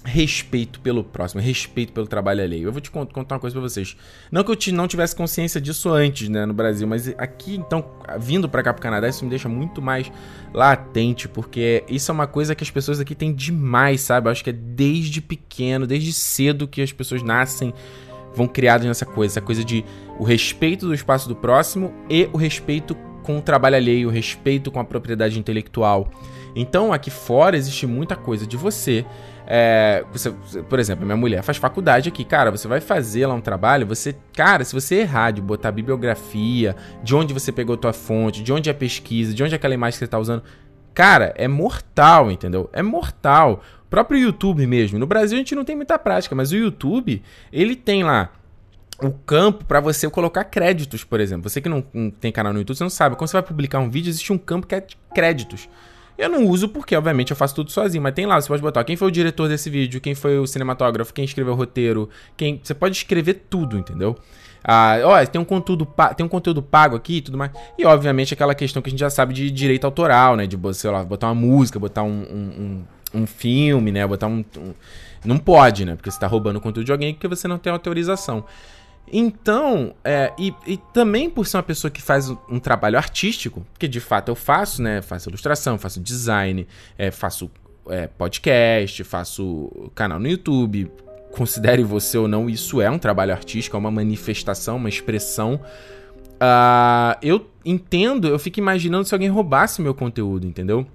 respeito 0.07 0.81
pelo 0.81 1.03
próximo, 1.03 1.41
respeito 1.41 1.93
pelo 1.93 2.07
trabalho 2.07 2.43
alheio. 2.43 2.69
Eu 2.69 2.73
vou 2.73 2.81
te 2.81 2.91
contar 2.91 3.35
uma 3.35 3.41
coisa 3.41 3.55
pra 3.55 3.61
vocês. 3.61 3.97
Não 4.31 4.45
que 4.45 4.51
eu 4.51 4.75
não 4.75 4.87
tivesse 4.87 5.15
consciência 5.15 5.61
disso 5.61 5.91
antes, 5.91 6.29
né, 6.29 6.47
no 6.47 6.55
Brasil, 6.55 6.87
mas 6.87 7.09
aqui, 7.19 7.57
então, 7.57 7.85
vindo 8.19 8.49
pra 8.49 8.63
cá 8.63 8.73
pro 8.73 8.83
Canadá, 8.83 9.09
isso 9.09 9.25
me 9.25 9.31
deixa 9.31 9.49
muito 9.49 9.83
mais 9.83 10.11
latente, 10.55 11.29
porque 11.29 11.85
isso 11.89 12.11
é 12.11 12.15
uma 12.15 12.27
coisa 12.27 12.55
que 12.55 12.63
as 12.63 12.71
pessoas 12.71 13.01
aqui 13.01 13.15
têm 13.15 13.35
demais, 13.35 14.01
sabe? 14.01 14.29
Eu 14.29 14.33
acho 14.33 14.45
que 14.45 14.51
é 14.51 14.53
desde 14.53 15.21
pequeno, 15.21 15.87
desde 15.87 16.13
cedo 16.13 16.69
que 16.69 16.81
as 16.81 16.93
pessoas 16.93 17.23
nascem, 17.23 17.75
vão 18.35 18.47
criadas 18.47 18.87
nessa 18.87 19.05
coisa, 19.05 19.33
essa 19.33 19.41
coisa 19.41 19.65
de 19.65 19.85
o 20.19 20.25
respeito 20.25 20.87
do 20.87 20.95
espaço 20.95 21.29
do 21.29 21.35
próximo 21.35 21.93
e 22.09 22.29
o 22.33 22.37
respeito 22.37 22.97
com 23.27 23.39
o 23.39 23.43
trabalho 23.43 23.75
alheio, 23.75 24.09
respeito 24.09 24.71
com 24.71 24.79
a 24.79 24.85
propriedade 24.85 25.37
intelectual. 25.37 26.09
Então, 26.55 26.93
aqui 26.93 27.11
fora 27.11 27.57
existe 27.57 27.87
muita 27.87 28.15
coisa 28.15 28.47
de 28.47 28.57
você. 28.57 29.05
É, 29.49 30.05
você, 30.13 30.31
por 30.69 30.79
exemplo, 30.79 31.05
minha 31.05 31.17
mulher 31.17 31.43
faz 31.43 31.59
faculdade 31.59 32.09
aqui, 32.09 32.25
cara. 32.25 32.53
Você 32.53 32.69
vai 32.69 32.81
fazer 32.81 33.27
lá 33.27 33.35
um 33.35 33.41
trabalho, 33.41 33.85
você, 33.85 34.15
cara, 34.33 34.65
se 34.65 34.73
você 34.73 35.01
errar 35.01 35.33
de 35.33 35.43
botar 35.43 35.73
bibliografia, 35.73 36.77
de 37.03 37.17
onde 37.17 37.35
você 37.35 37.51
pegou 37.51 37.77
tua 37.77 37.93
fonte, 37.93 38.45
de 38.45 38.53
onde 38.53 38.71
é 38.71 38.73
a 38.73 38.75
pesquisa, 38.75 39.35
de 39.35 39.43
onde 39.43 39.55
é 39.55 39.57
aquela 39.57 39.75
imagem 39.75 39.95
que 39.95 39.99
você 39.99 40.05
está 40.05 40.19
usando, 40.19 40.45
cara, 40.95 41.35
é 41.37 41.49
mortal, 41.49 42.31
entendeu? 42.31 42.71
É 42.73 42.83
mortal. 42.83 43.61
O 43.85 43.89
próprio 43.91 44.21
YouTube 44.21 44.65
mesmo. 44.67 45.01
No 45.01 45.07
Brasil 45.07 45.37
a 45.37 45.41
gente 45.41 45.55
não 45.55 45.65
tem 45.65 45.75
muita 45.75 45.99
prática, 45.99 46.35
mas 46.35 46.53
o 46.53 46.57
YouTube, 46.57 47.23
ele 47.53 47.75
tem 47.75 48.05
lá 48.05 48.31
o 49.03 49.11
campo 49.11 49.65
para 49.65 49.81
você 49.81 50.09
colocar 50.09 50.45
créditos, 50.45 51.05
por 51.05 51.21
exemplo. 51.21 51.49
Você 51.49 51.61
que 51.61 51.69
não, 51.69 51.85
não, 51.93 52.11
tem 52.11 52.33
canal 52.33 52.53
no 52.53 52.59
YouTube, 52.59 52.77
você 52.77 52.85
não 52.85 52.91
sabe. 52.91 53.17
Quando 53.17 53.29
você 53.29 53.37
vai 53.37 53.43
publicar 53.43 53.79
um 53.79 53.91
vídeo, 53.91 54.09
existe 54.09 54.33
um 54.33 54.39
campo 54.39 54.67
que 54.67 54.75
é 54.75 54.87
créditos. 55.15 55.69
Eu 56.19 56.31
não 56.31 56.47
uso 56.47 56.69
porque, 56.69 56.97
obviamente, 56.97 57.31
eu 57.31 57.37
faço 57.37 57.55
tudo 57.55 57.71
sozinho, 57.71 58.03
mas 58.03 58.15
tem 58.15 58.25
lá, 58.25 58.41
você 58.41 58.49
pode 58.49 58.63
botar 58.63 58.83
quem 58.85 58.97
foi 58.97 59.09
o 59.09 59.11
diretor 59.11 59.49
desse 59.49 59.69
vídeo, 59.69 60.01
quem 60.01 60.15
foi 60.15 60.39
o 60.39 60.47
cinematógrafo, 60.47 61.13
quem 61.13 61.27
escreveu 61.27 61.53
o 61.53 61.57
roteiro, 61.57 62.09
quem. 62.37 62.59
Você 62.63 62.73
pode 62.73 62.97
escrever 62.97 63.45
tudo, 63.51 63.77
entendeu? 63.77 64.17
Ah, 64.65 64.97
ó, 65.05 65.25
tem 65.27 65.41
um 65.41 65.45
conteúdo, 65.45 65.87
tem 66.17 66.25
um 66.25 66.29
conteúdo 66.29 66.63
pago 66.63 66.97
aqui 66.97 67.19
e 67.19 67.21
tudo 67.21 67.37
mais. 67.37 67.53
E, 67.79 67.85
obviamente, 67.85 68.33
aquela 68.33 68.55
questão 68.55 68.81
que 68.81 68.89
a 68.89 68.91
gente 68.91 69.01
já 69.01 69.11
sabe 69.11 69.35
de 69.35 69.51
direito 69.51 69.85
autoral, 69.85 70.37
né? 70.37 70.47
De, 70.47 70.59
sei 70.75 70.91
lá, 70.91 71.05
botar 71.05 71.29
uma 71.29 71.35
música, 71.35 71.79
botar 71.79 72.03
um, 72.03 72.09
um, 72.09 72.85
um, 73.15 73.21
um 73.23 73.27
filme, 73.27 73.93
né? 73.93 74.07
Botar 74.07 74.27
um, 74.27 74.43
um. 74.57 74.75
Não 75.25 75.39
pode, 75.39 75.85
né? 75.85 75.97
Porque 75.97 76.11
você 76.11 76.19
tá 76.19 76.27
roubando 76.27 76.57
o 76.57 76.61
conteúdo 76.61 76.87
de 76.87 76.93
alguém 76.93 77.13
porque 77.13 77.29
você 77.29 77.47
não 77.47 77.59
tem 77.59 77.71
autorização. 77.71 78.45
Então, 79.13 79.95
é, 80.05 80.33
e, 80.37 80.53
e, 80.67 80.77
também 80.93 81.31
por 81.31 81.47
ser 81.47 81.59
uma 81.59 81.63
pessoa 81.63 81.91
que 81.91 82.03
faz 82.03 82.29
um, 82.29 82.37
um, 82.51 82.59
trabalho 82.59 82.99
artístico, 82.99 83.65
que 83.79 83.87
de 83.87 84.01
fato 84.01 84.31
eu 84.31 84.35
faço, 84.35 84.83
né? 84.83 85.01
Faço 85.01 85.29
ilustração, 85.29 85.79
faço 85.79 86.01
design, 86.01 86.67
é, 86.99 87.11
faço 87.11 87.51
é, 87.89 88.09
podcast, 88.09 89.05
faço 89.05 89.91
canal 89.95 90.19
no 90.19 90.29
YouTube. 90.29 90.91
Considere 91.31 91.85
você 91.85 92.19
ou 92.19 92.27
não, 92.27 92.49
isso 92.49 92.81
é 92.81 92.91
um 92.91 92.99
trabalho 92.99 93.33
artístico, 93.33 93.77
é 93.77 93.79
uma 93.79 93.91
manifestação, 93.91 94.77
uma 94.77 94.89
expressão. 94.89 95.61
Uh, 96.37 97.17
eu 97.23 97.47
entendo, 97.65 98.29
eu 98.29 98.39
fico 98.39 98.59
imaginando 98.59 99.05
se 99.05 99.15
alguém 99.15 99.29
roubasse 99.29 99.81
meu 99.81 99.95
conteúdo, 99.95 100.47
entendeu? 100.47 100.87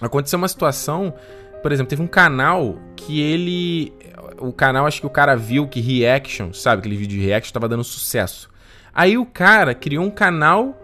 Aconteceu 0.00 0.38
uma 0.38 0.48
situação, 0.48 1.14
por 1.62 1.72
exemplo, 1.72 1.90
teve 1.90 2.02
um 2.02 2.06
canal 2.06 2.76
que 2.96 3.20
ele 3.20 3.92
o 4.38 4.52
canal, 4.52 4.86
acho 4.86 5.00
que 5.00 5.06
o 5.06 5.10
cara 5.10 5.36
viu 5.36 5.66
que 5.66 5.80
reaction, 5.80 6.52
sabe? 6.52 6.80
Aquele 6.80 6.96
vídeo 6.96 7.18
de 7.18 7.26
reaction 7.26 7.52
tava 7.52 7.68
dando 7.68 7.84
sucesso. 7.84 8.48
Aí 8.94 9.16
o 9.16 9.24
cara 9.24 9.74
criou 9.74 10.04
um 10.04 10.10
canal 10.10 10.78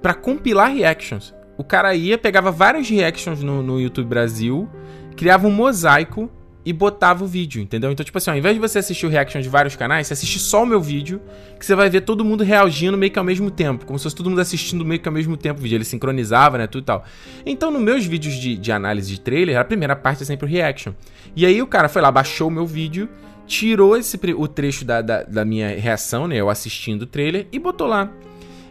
para 0.00 0.14
compilar 0.14 0.72
reactions. 0.72 1.34
O 1.56 1.62
cara 1.62 1.94
ia, 1.94 2.18
pegava 2.18 2.50
vários 2.50 2.88
reactions 2.88 3.42
no, 3.42 3.62
no 3.62 3.80
YouTube 3.80 4.08
Brasil, 4.08 4.68
criava 5.16 5.46
um 5.46 5.50
mosaico 5.50 6.30
e 6.64 6.72
botava 6.72 7.24
o 7.24 7.26
vídeo, 7.26 7.60
entendeu? 7.60 7.90
Então, 7.90 8.04
tipo 8.04 8.16
assim, 8.18 8.30
ó, 8.30 8.32
ao 8.32 8.38
invés 8.38 8.54
de 8.54 8.60
você 8.60 8.78
assistir 8.78 9.06
o 9.06 9.08
reaction 9.08 9.40
de 9.40 9.48
vários 9.48 9.74
canais, 9.74 10.06
você 10.06 10.12
assiste 10.12 10.38
só 10.38 10.62
o 10.62 10.66
meu 10.66 10.80
vídeo, 10.80 11.20
que 11.58 11.66
você 11.66 11.74
vai 11.74 11.90
ver 11.90 12.02
todo 12.02 12.24
mundo 12.24 12.44
reagindo 12.44 12.96
meio 12.96 13.10
que 13.10 13.18
ao 13.18 13.24
mesmo 13.24 13.50
tempo, 13.50 13.84
como 13.84 13.98
se 13.98 14.04
fosse 14.04 14.16
todo 14.16 14.30
mundo 14.30 14.40
assistindo 14.40 14.84
meio 14.84 15.00
que 15.00 15.08
ao 15.08 15.14
mesmo 15.14 15.36
tempo 15.36 15.60
o 15.60 15.62
vídeo, 15.62 15.76
ele 15.76 15.84
sincronizava, 15.84 16.58
né, 16.58 16.66
tudo 16.66 16.82
e 16.82 16.86
tal. 16.86 17.04
Então, 17.44 17.70
nos 17.70 17.82
meus 17.82 18.04
vídeos 18.04 18.34
de, 18.34 18.56
de 18.56 18.72
análise 18.72 19.10
de 19.10 19.20
trailer, 19.20 19.58
a 19.58 19.64
primeira 19.64 19.96
parte 19.96 20.22
é 20.22 20.26
sempre 20.26 20.46
o 20.46 20.48
reaction. 20.48 20.92
E 21.34 21.44
aí 21.44 21.60
o 21.60 21.66
cara 21.66 21.88
foi 21.88 22.00
lá, 22.02 22.10
baixou 22.10 22.48
o 22.48 22.50
meu 22.50 22.66
vídeo, 22.66 23.08
tirou 23.46 23.96
esse, 23.96 24.18
o 24.36 24.46
trecho 24.46 24.84
da, 24.84 25.02
da, 25.02 25.22
da 25.24 25.44
minha 25.44 25.68
reação, 25.78 26.28
né, 26.28 26.36
eu 26.36 26.48
assistindo 26.48 27.02
o 27.02 27.06
trailer, 27.06 27.46
e 27.50 27.58
botou 27.58 27.86
lá. 27.86 28.10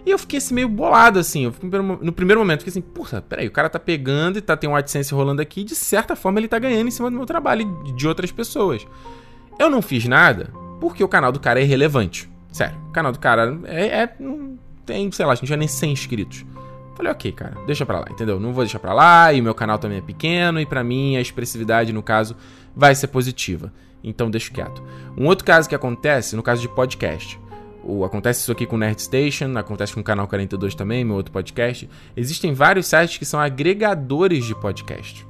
E 0.05 0.09
eu 0.09 0.17
fiquei 0.17 0.37
assim 0.37 0.53
meio 0.53 0.67
bolado, 0.67 1.19
assim. 1.19 1.45
Eu, 1.45 1.53
no 2.01 2.11
primeiro 2.11 2.39
momento, 2.39 2.59
fiquei 2.59 2.71
assim, 2.71 2.81
porra, 2.81 3.21
peraí, 3.21 3.47
o 3.47 3.51
cara 3.51 3.69
tá 3.69 3.79
pegando 3.79 4.37
e 4.37 4.41
tá, 4.41 4.57
tem 4.57 4.69
um 4.69 4.75
AdSense 4.75 5.13
rolando 5.13 5.41
aqui, 5.41 5.63
de 5.63 5.75
certa 5.75 6.15
forma 6.15 6.39
ele 6.39 6.47
tá 6.47 6.57
ganhando 6.57 6.87
em 6.87 6.91
cima 6.91 7.09
do 7.09 7.17
meu 7.17 7.25
trabalho 7.25 7.81
e 7.85 7.91
de 7.91 8.07
outras 8.07 8.31
pessoas. 8.31 8.85
Eu 9.59 9.69
não 9.69 9.81
fiz 9.81 10.05
nada 10.05 10.51
porque 10.79 11.03
o 11.03 11.07
canal 11.07 11.31
do 11.31 11.39
cara 11.39 11.59
é 11.59 11.63
irrelevante. 11.63 12.29
Sério, 12.51 12.77
o 12.89 12.91
canal 12.91 13.11
do 13.11 13.19
cara 13.19 13.59
é. 13.65 14.01
é 14.03 14.15
tem, 14.85 15.11
sei 15.11 15.25
lá, 15.25 15.33
a 15.33 15.35
gente 15.35 15.47
já 15.47 15.55
nem 15.55 15.67
100 15.67 15.91
inscritos. 15.91 16.45
Falei, 16.95 17.11
ok, 17.11 17.31
cara, 17.31 17.55
deixa 17.65 17.85
pra 17.85 17.99
lá, 17.99 18.07
entendeu? 18.09 18.39
Não 18.39 18.51
vou 18.51 18.63
deixar 18.63 18.79
pra 18.79 18.93
lá, 18.93 19.31
e 19.31 19.39
o 19.39 19.43
meu 19.43 19.55
canal 19.55 19.79
também 19.79 19.99
é 19.99 20.01
pequeno, 20.01 20.59
e 20.59 20.65
para 20.65 20.83
mim 20.83 21.15
a 21.15 21.21
expressividade, 21.21 21.93
no 21.93 22.03
caso, 22.03 22.35
vai 22.75 22.93
ser 22.93 23.07
positiva. 23.07 23.71
Então 24.03 24.29
deixo 24.29 24.51
quieto. 24.51 24.83
Um 25.17 25.27
outro 25.27 25.45
caso 25.45 25.69
que 25.69 25.75
acontece, 25.75 26.35
no 26.35 26.43
caso 26.43 26.61
de 26.61 26.69
podcast. 26.69 27.39
O, 27.83 28.05
acontece 28.05 28.41
isso 28.41 28.51
aqui 28.51 28.65
com 28.65 28.75
o 28.75 28.79
Nerd 28.79 29.01
Station, 29.01 29.57
acontece 29.57 29.93
com 29.93 30.01
o 30.01 30.03
Canal 30.03 30.27
42 30.27 30.75
também, 30.75 31.03
meu 31.03 31.15
outro 31.15 31.31
podcast. 31.31 31.89
Existem 32.15 32.53
vários 32.53 32.87
sites 32.87 33.17
que 33.17 33.25
são 33.25 33.39
agregadores 33.39 34.45
de 34.45 34.53
podcast. 34.53 35.25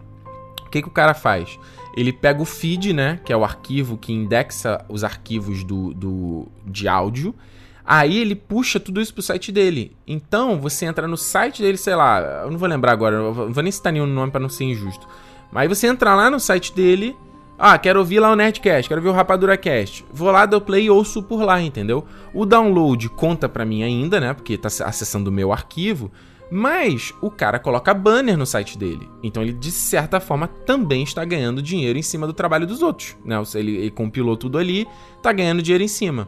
O 0.66 0.70
que, 0.70 0.82
que 0.82 0.88
o 0.88 0.91
cara 0.91 1.14
faz? 1.14 1.58
Ele 1.95 2.14
pega 2.14 2.41
o 2.41 2.45
feed, 2.45 2.93
né? 2.93 3.20
Que 3.26 3.34
é 3.34 3.38
o 3.38 3.43
arquivo 3.43 3.97
que 3.97 4.14
indexa 4.14 4.84
os 4.88 5.04
arquivos 5.04 5.64
do, 5.64 5.93
do, 5.93 6.47
de 6.66 6.88
áudio. 6.88 7.36
Aí 7.84 8.18
ele 8.18 8.36
puxa 8.36 8.80
tudo 8.80 9.02
isso 9.02 9.14
pro 9.14 9.24
site 9.24 9.52
dele. 9.52 9.95
Então, 10.08 10.60
você 10.60 10.86
entra 10.86 11.08
no 11.08 11.18
site 11.18 11.62
dele, 11.62 11.78
sei 11.78 11.95
lá, 11.95 12.43
eu 12.43 12.52
não 12.52 12.58
vou 12.58 12.70
lembrar 12.70 12.91
agora, 12.91 13.18
não 13.18 13.52
vou 13.52 13.64
nem 13.64 13.72
citar 13.72 13.91
nenhum 13.91 14.06
nome 14.06 14.32
para 14.32 14.39
não 14.39 14.49
ser 14.49 14.66
injusto. 14.66 15.08
Mas 15.52 15.64
aí 15.64 15.68
você 15.68 15.88
entra 15.88 16.16
lá 16.16 16.30
no 16.30 16.39
site 16.39 16.74
dele 16.74 17.16
ah, 17.64 17.78
quero 17.78 17.99
ouvir 17.99 18.20
lá 18.20 18.32
o 18.32 18.36
Nerdcast, 18.36 18.89
quero 18.89 19.03
ver 19.03 19.09
o 19.09 19.12
Rapadura 19.12 19.55
Cast. 19.55 20.03
Vou 20.12 20.32
lá, 20.32 20.47
dou 20.47 20.59
play 20.59 20.86
e 20.86 20.89
ouço 20.89 21.22
por 21.22 21.43
lá, 21.43 21.62
entendeu? 21.62 22.03
O 22.34 22.43
download 22.43 23.07
conta 23.09 23.47
pra 23.47 23.64
mim 23.64 23.84
ainda, 23.84 24.20
né? 24.20 24.34
Porque 24.34 24.57
tá 24.57 24.68
acessando 24.68 25.30
o 25.30 25.34
meu 25.34 25.53
arquivo. 25.53 26.12
Mas 26.49 27.14
o 27.22 27.30
cara 27.30 27.59
coloca 27.59 27.93
banner 27.93 28.36
no 28.36 28.47
site 28.47 28.80
dele. 28.80 29.07
Então 29.22 29.43
ele, 29.43 29.53
de 29.53 29.70
certa 29.72 30.20
forma, 30.20 30.47
também 30.47 31.03
está 31.03 31.24
ganhando 31.24 31.62
dinheiro 31.62 31.99
em 31.99 32.01
cima 32.01 32.26
do 32.26 32.34
trabalho 32.34 32.66
dos 32.66 32.82
outros. 32.82 33.16
Né? 33.24 33.36
Ele, 33.53 33.78
ele 33.78 33.91
compilou 33.91 34.36
tudo 34.36 34.57
ali, 34.57 34.88
tá 35.22 35.32
ganhando 35.32 35.62
dinheiro 35.62 35.84
em 35.84 35.88
cima. 35.88 36.28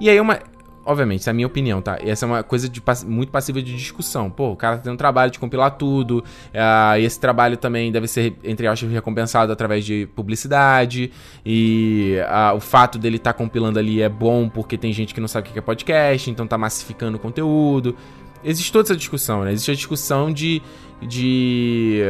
E 0.00 0.08
aí 0.08 0.20
uma. 0.20 0.38
Obviamente, 0.84 1.20
essa 1.20 1.30
é 1.30 1.32
a 1.32 1.34
minha 1.34 1.46
opinião, 1.46 1.82
tá? 1.82 1.98
Essa 2.00 2.24
é 2.24 2.26
uma 2.26 2.42
coisa 2.42 2.68
de, 2.68 2.82
muito 3.06 3.30
passiva 3.30 3.60
de 3.60 3.76
discussão. 3.76 4.30
Pô, 4.30 4.50
o 4.52 4.56
cara 4.56 4.76
tá 4.76 4.84
tendo 4.84 4.94
um 4.94 4.96
trabalho 4.96 5.30
de 5.30 5.38
compilar 5.38 5.72
tudo. 5.72 6.24
Uh, 6.54 6.98
e 6.98 7.04
esse 7.04 7.20
trabalho 7.20 7.56
também 7.58 7.92
deve 7.92 8.08
ser, 8.08 8.34
entre 8.42 8.66
aspas, 8.66 8.90
recompensado 8.90 9.52
através 9.52 9.84
de 9.84 10.08
publicidade. 10.16 11.12
E 11.44 12.16
uh, 12.24 12.56
o 12.56 12.60
fato 12.60 12.98
dele 12.98 13.16
estar 13.16 13.34
tá 13.34 13.38
compilando 13.38 13.78
ali 13.78 14.00
é 14.00 14.08
bom 14.08 14.48
porque 14.48 14.78
tem 14.78 14.90
gente 14.90 15.12
que 15.12 15.20
não 15.20 15.28
sabe 15.28 15.50
o 15.50 15.52
que 15.52 15.58
é 15.58 15.62
podcast, 15.62 16.30
então 16.30 16.46
tá 16.46 16.56
massificando 16.56 17.18
o 17.18 17.20
conteúdo. 17.20 17.94
Existe 18.42 18.72
toda 18.72 18.86
essa 18.86 18.96
discussão, 18.96 19.44
né? 19.44 19.52
Existe 19.52 19.70
a 19.70 19.74
discussão 19.74 20.32
de, 20.32 20.62
de 21.02 22.02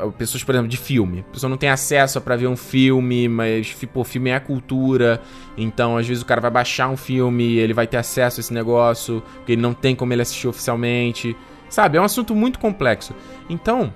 uh, 0.00 0.12
pessoas, 0.12 0.44
por 0.44 0.54
exemplo, 0.54 0.68
de 0.68 0.76
filme. 0.76 1.20
A 1.20 1.32
pessoa 1.32 1.48
não 1.48 1.56
tem 1.56 1.70
acesso 1.70 2.20
para 2.20 2.36
ver 2.36 2.46
um 2.46 2.56
filme, 2.56 3.28
mas, 3.28 3.74
pô, 3.92 4.04
filme 4.04 4.30
é 4.30 4.34
a 4.34 4.40
cultura. 4.40 5.20
Então, 5.56 5.96
às 5.96 6.06
vezes 6.06 6.22
o 6.22 6.26
cara 6.26 6.40
vai 6.40 6.50
baixar 6.50 6.88
um 6.88 6.96
filme, 6.96 7.56
ele 7.56 7.72
vai 7.72 7.86
ter 7.86 7.96
acesso 7.96 8.38
a 8.38 8.40
esse 8.40 8.52
negócio, 8.52 9.22
porque 9.36 9.52
ele 9.52 9.62
não 9.62 9.72
tem 9.72 9.94
como 9.94 10.12
ele 10.12 10.22
assistir 10.22 10.46
oficialmente. 10.46 11.36
Sabe? 11.70 11.98
É 11.98 12.00
um 12.00 12.04
assunto 12.04 12.34
muito 12.34 12.58
complexo. 12.58 13.14
Então, 13.48 13.92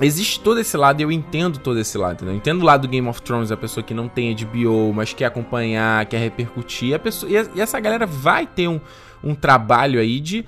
existe 0.00 0.40
todo 0.40 0.60
esse 0.60 0.76
lado 0.76 1.00
e 1.00 1.02
eu 1.02 1.10
entendo 1.10 1.58
todo 1.58 1.78
esse 1.78 1.96
lado. 1.96 2.24
Né? 2.24 2.32
Eu 2.32 2.36
entendo 2.36 2.60
o 2.62 2.64
lado 2.64 2.82
do 2.82 2.88
Game 2.88 3.08
of 3.08 3.22
Thrones, 3.22 3.50
a 3.50 3.56
pessoa 3.56 3.82
que 3.82 3.94
não 3.94 4.08
tem 4.08 4.34
HBO, 4.34 4.92
mas 4.94 5.12
quer 5.12 5.26
acompanhar, 5.26 6.04
quer 6.06 6.18
repercutir. 6.18 6.94
A 6.94 6.98
pessoa, 6.98 7.30
e, 7.30 7.60
essa 7.60 7.80
galera 7.80 8.06
vai 8.06 8.46
ter 8.46 8.68
um, 8.68 8.80
um 9.22 9.34
trabalho 9.34 9.98
aí 9.98 10.20
de 10.20 10.44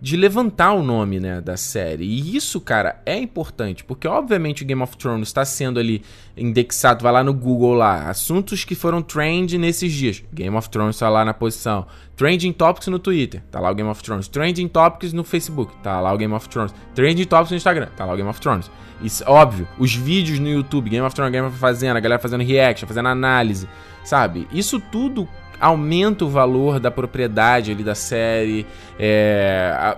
de 0.00 0.16
levantar 0.16 0.72
o 0.72 0.82
nome, 0.82 1.20
né, 1.20 1.40
da 1.40 1.56
série. 1.56 2.04
E 2.04 2.36
isso, 2.36 2.60
cara, 2.60 3.02
é 3.04 3.18
importante, 3.18 3.84
porque 3.84 4.08
obviamente 4.08 4.62
o 4.62 4.66
Game 4.66 4.82
of 4.82 4.96
Thrones 4.96 5.28
está 5.28 5.44
sendo 5.44 5.78
ali 5.78 6.02
indexado, 6.36 7.02
vai 7.02 7.12
lá 7.12 7.22
no 7.22 7.34
Google 7.34 7.74
lá, 7.74 8.08
assuntos 8.08 8.64
que 8.64 8.74
foram 8.74 9.02
trend 9.02 9.58
nesses 9.58 9.92
dias. 9.92 10.22
Game 10.32 10.56
of 10.56 10.70
Thrones 10.70 10.98
tá 10.98 11.08
lá 11.10 11.24
na 11.24 11.34
posição. 11.34 11.86
Trending 12.16 12.52
Topics 12.52 12.88
no 12.88 12.98
Twitter, 12.98 13.42
tá 13.50 13.60
lá 13.60 13.70
o 13.70 13.74
Game 13.74 13.88
of 13.90 14.02
Thrones. 14.02 14.26
Trending 14.26 14.68
Topics 14.68 15.12
no 15.12 15.22
Facebook, 15.22 15.74
tá 15.82 16.00
lá 16.00 16.12
o 16.12 16.16
Game 16.16 16.32
of 16.32 16.48
Thrones. 16.48 16.74
Trending 16.94 17.24
Topics 17.24 17.50
no 17.50 17.56
Instagram, 17.56 17.88
tá 17.96 18.04
lá 18.04 18.14
o 18.14 18.16
Game 18.16 18.28
of 18.28 18.40
Thrones. 18.40 18.70
Isso, 19.02 19.24
óbvio, 19.26 19.66
os 19.78 19.94
vídeos 19.94 20.38
no 20.38 20.48
YouTube, 20.48 20.90
Game 20.90 21.06
of 21.06 21.14
Thrones, 21.14 21.32
Game 21.32 21.46
of 21.46 21.56
fazendo, 21.58 21.96
a 21.96 22.00
galera 22.00 22.20
fazendo 22.20 22.44
reaction, 22.44 22.86
fazendo 22.86 23.08
análise, 23.08 23.68
sabe? 24.04 24.46
Isso 24.52 24.80
tudo 24.92 25.28
aumenta 25.60 26.24
o 26.24 26.28
valor 26.28 26.80
da 26.80 26.90
propriedade 26.90 27.70
ali 27.70 27.84
da 27.84 27.94
série, 27.94 28.66
é, 28.98 29.96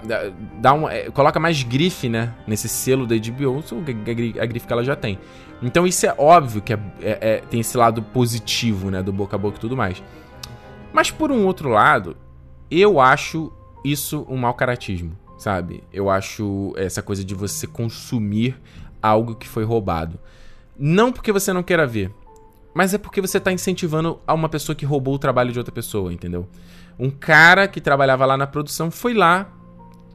dá 0.59 0.73
uma, 0.73 0.93
é, 0.93 1.11
coloca 1.11 1.39
mais 1.39 1.63
grife, 1.63 2.09
né, 2.09 2.35
nesse 2.47 2.69
selo 2.69 3.07
da 3.07 3.15
HBO, 3.15 3.63
a 4.41 4.47
grife 4.47 4.67
que 4.67 4.73
ela 4.73 4.83
já 4.83 4.97
tem. 4.97 5.19
Então 5.63 5.87
isso 5.87 6.05
é 6.05 6.15
óbvio 6.19 6.61
que 6.61 6.73
é, 6.73 6.79
é, 7.01 7.19
é, 7.21 7.37
tem 7.49 7.61
esse 7.61 7.77
lado 7.77 8.03
positivo, 8.03 8.91
né, 8.91 9.03
do 9.03 9.13
boca 9.13 9.37
a 9.37 9.39
boca 9.39 9.57
e 9.57 9.61
tudo 9.61 9.77
mais. 9.77 10.03
Mas 10.93 11.11
por 11.11 11.31
um 11.31 11.47
outro 11.47 11.69
lado, 11.69 12.17
eu 12.71 13.01
acho 13.01 13.53
isso 13.85 14.27
um 14.29 14.37
mau 14.37 14.55
caratismo, 14.55 15.17
sabe? 15.39 15.83
Eu 15.93 16.11
acho 16.11 16.73
essa 16.77 17.03
coisa 17.03 17.25
de 17.25 17.35
você 17.35 17.67
consumir 17.67 18.61
algo 19.01 19.35
que 19.35 19.49
foi 19.49 19.65
roubado. 19.65 20.19
Não 20.77 21.13
porque 21.13 21.33
você 21.33 21.53
não 21.53 21.63
queira 21.63 21.87
ver, 21.87 22.11
mas 22.75 22.95
é 22.95 22.99
porque 22.99 23.21
você 23.21 23.39
tá 23.39 23.53
incentivando 23.53 24.21
a 24.27 24.33
uma 24.35 24.49
pessoa 24.49 24.75
que 24.75 24.85
roubou 24.85 25.15
o 25.15 25.19
trabalho 25.19 25.53
de 25.53 25.59
outra 25.59 25.73
pessoa, 25.73 26.13
entendeu? 26.13 26.49
Um 26.99 27.11
cara 27.11 27.69
que 27.69 27.81
trabalhava 27.81 28.25
lá 28.25 28.37
na 28.37 28.47
produção 28.47 28.91
foi 28.91 29.15
lá, 29.15 29.53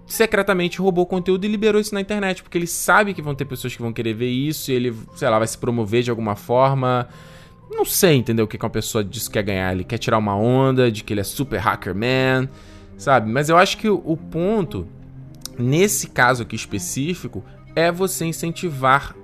secretamente 0.06 0.80
roubou 0.80 1.04
o 1.04 1.08
conteúdo 1.08 1.46
e 1.46 1.48
liberou 1.48 1.80
isso 1.80 1.94
na 1.94 2.02
internet, 2.02 2.42
porque 2.42 2.58
ele 2.58 2.68
sabe 2.68 3.14
que 3.14 3.22
vão 3.22 3.36
ter 3.36 3.46
pessoas 3.46 3.76
que 3.76 3.82
vão 3.82 3.94
querer 3.94 4.14
ver 4.14 4.30
isso 4.30 4.72
e 4.72 4.74
ele, 4.74 4.96
sei 5.16 5.30
lá, 5.30 5.38
vai 5.38 5.48
se 5.48 5.58
promover 5.58 6.02
de 6.02 6.10
alguma 6.10 6.36
forma. 6.36 7.08
Não 7.70 7.84
sei, 7.84 8.16
entendeu? 8.16 8.46
O 8.46 8.48
que 8.48 8.58
uma 8.58 8.70
pessoa 8.70 9.04
que 9.04 9.30
quer 9.30 9.44
ganhar. 9.44 9.74
Ele 9.74 9.84
quer 9.84 9.98
tirar 9.98 10.18
uma 10.18 10.36
onda 10.36 10.90
de 10.90 11.04
que 11.04 11.14
ele 11.14 11.20
é 11.20 11.24
super 11.24 11.60
hacker 11.60 11.94
man, 11.94 12.48
sabe? 12.98 13.30
Mas 13.30 13.50
eu 13.50 13.58
acho 13.58 13.78
que 13.78 13.90
o 13.90 14.18
ponto, 14.18 14.88
nesse 15.60 16.08
caso 16.08 16.44
aqui 16.44 16.56
específico, 16.56 17.44
é 17.76 17.92
você 17.92 18.26
incentivar 18.26 19.16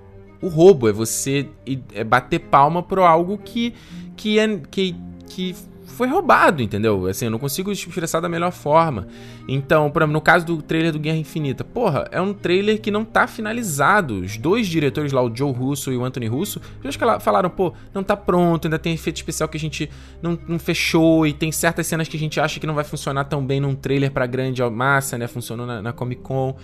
o 0.44 0.50
roubo, 0.50 0.90
é 0.90 0.92
você 0.92 1.48
é 1.94 2.04
bater 2.04 2.40
palma 2.40 2.84
por 2.84 3.00
algo 3.00 3.38
que, 3.38 3.74
que, 4.16 4.38
é, 4.38 4.60
que, 4.70 4.96
que 5.28 5.56
foi 5.94 6.08
roubado, 6.08 6.62
entendeu? 6.62 7.08
Assim, 7.08 7.26
eu 7.26 7.32
não 7.32 7.40
consigo 7.40 7.72
expressar 7.72 8.20
da 8.20 8.28
melhor 8.28 8.52
forma. 8.52 9.08
Então, 9.48 9.92
no 10.10 10.22
caso 10.22 10.46
do 10.46 10.62
trailer 10.62 10.92
do 10.92 11.00
Guerra 11.00 11.18
Infinita, 11.18 11.64
porra, 11.64 12.08
é 12.12 12.20
um 12.20 12.34
trailer 12.34 12.82
que 12.82 12.92
não 12.92 13.06
tá 13.06 13.28
finalizado. 13.28 14.20
Os 14.20 14.38
dois 14.38 14.68
diretores 14.68 15.12
lá, 15.12 15.22
o 15.22 15.34
Joe 15.34 15.54
Russo 15.54 15.92
e 15.92 15.98
o 15.98 16.04
Anthony 16.04 16.28
Russo, 16.28 16.60
já 16.84 17.20
falaram, 17.20 17.50
pô, 17.50 17.74
não 17.94 18.04
tá 18.04 18.18
pronto, 18.18 18.66
ainda 18.66 18.80
tem 18.80 18.94
efeito 18.94 19.18
especial 19.18 19.48
que 19.48 19.58
a 19.58 19.60
gente 19.60 19.90
não, 20.22 20.38
não 20.48 20.60
fechou, 20.60 21.26
e 21.26 21.32
tem 21.32 21.52
certas 21.52 21.88
cenas 21.88 22.08
que 22.08 22.18
a 22.18 22.20
gente 22.20 22.40
acha 22.40 22.60
que 22.60 22.68
não 22.68 22.74
vai 22.74 22.84
funcionar 22.84 23.26
tão 23.26 23.46
bem 23.46 23.62
num 23.62 23.76
trailer 23.76 24.12
pra 24.12 24.26
grande 24.26 24.62
massa, 24.64 25.18
né? 25.18 25.28
Funcionou 25.28 25.66
na, 25.66 25.82
na 25.82 25.94
Comic 25.94 26.22
Con. 26.22 26.58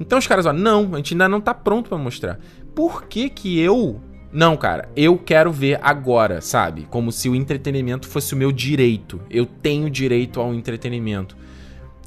Então 0.00 0.18
os 0.18 0.26
caras, 0.26 0.46
ó, 0.46 0.52
não, 0.52 0.94
a 0.94 0.96
gente 0.96 1.14
ainda 1.14 1.28
não 1.28 1.40
tá 1.40 1.54
pronto 1.54 1.88
para 1.88 1.98
mostrar. 1.98 2.38
Por 2.74 3.04
que 3.04 3.28
que 3.28 3.60
eu 3.60 4.00
não, 4.32 4.56
cara, 4.56 4.88
eu 4.96 5.18
quero 5.18 5.52
ver 5.52 5.78
agora, 5.82 6.40
sabe? 6.40 6.86
Como 6.88 7.12
se 7.12 7.28
o 7.28 7.34
entretenimento 7.34 8.08
fosse 8.08 8.32
o 8.32 8.36
meu 8.36 8.50
direito. 8.50 9.20
Eu 9.28 9.44
tenho 9.44 9.90
direito 9.90 10.40
ao 10.40 10.54
entretenimento. 10.54 11.36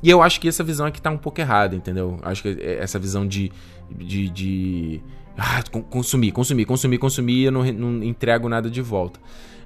E 0.02 0.10
eu 0.10 0.24
acho 0.24 0.42
que 0.42 0.48
essa 0.48 0.64
visão 0.64 0.88
aqui 0.88 1.00
tá 1.00 1.12
um 1.12 1.18
pouco 1.18 1.40
errada, 1.40 1.76
entendeu? 1.76 2.20
Acho 2.24 2.42
que 2.42 2.58
essa 2.62 2.98
visão 2.98 3.28
de. 3.28 3.52
de, 3.92 4.30
de 4.30 5.02
ah, 5.38 5.64
consumir, 5.90 6.32
consumir, 6.32 6.66
consumir, 6.66 6.98
consumir, 6.98 7.44
eu 7.44 7.52
não, 7.52 7.64
não 7.64 8.04
entrego 8.04 8.50
nada 8.50 8.72
de 8.72 8.82
volta. 8.82 9.20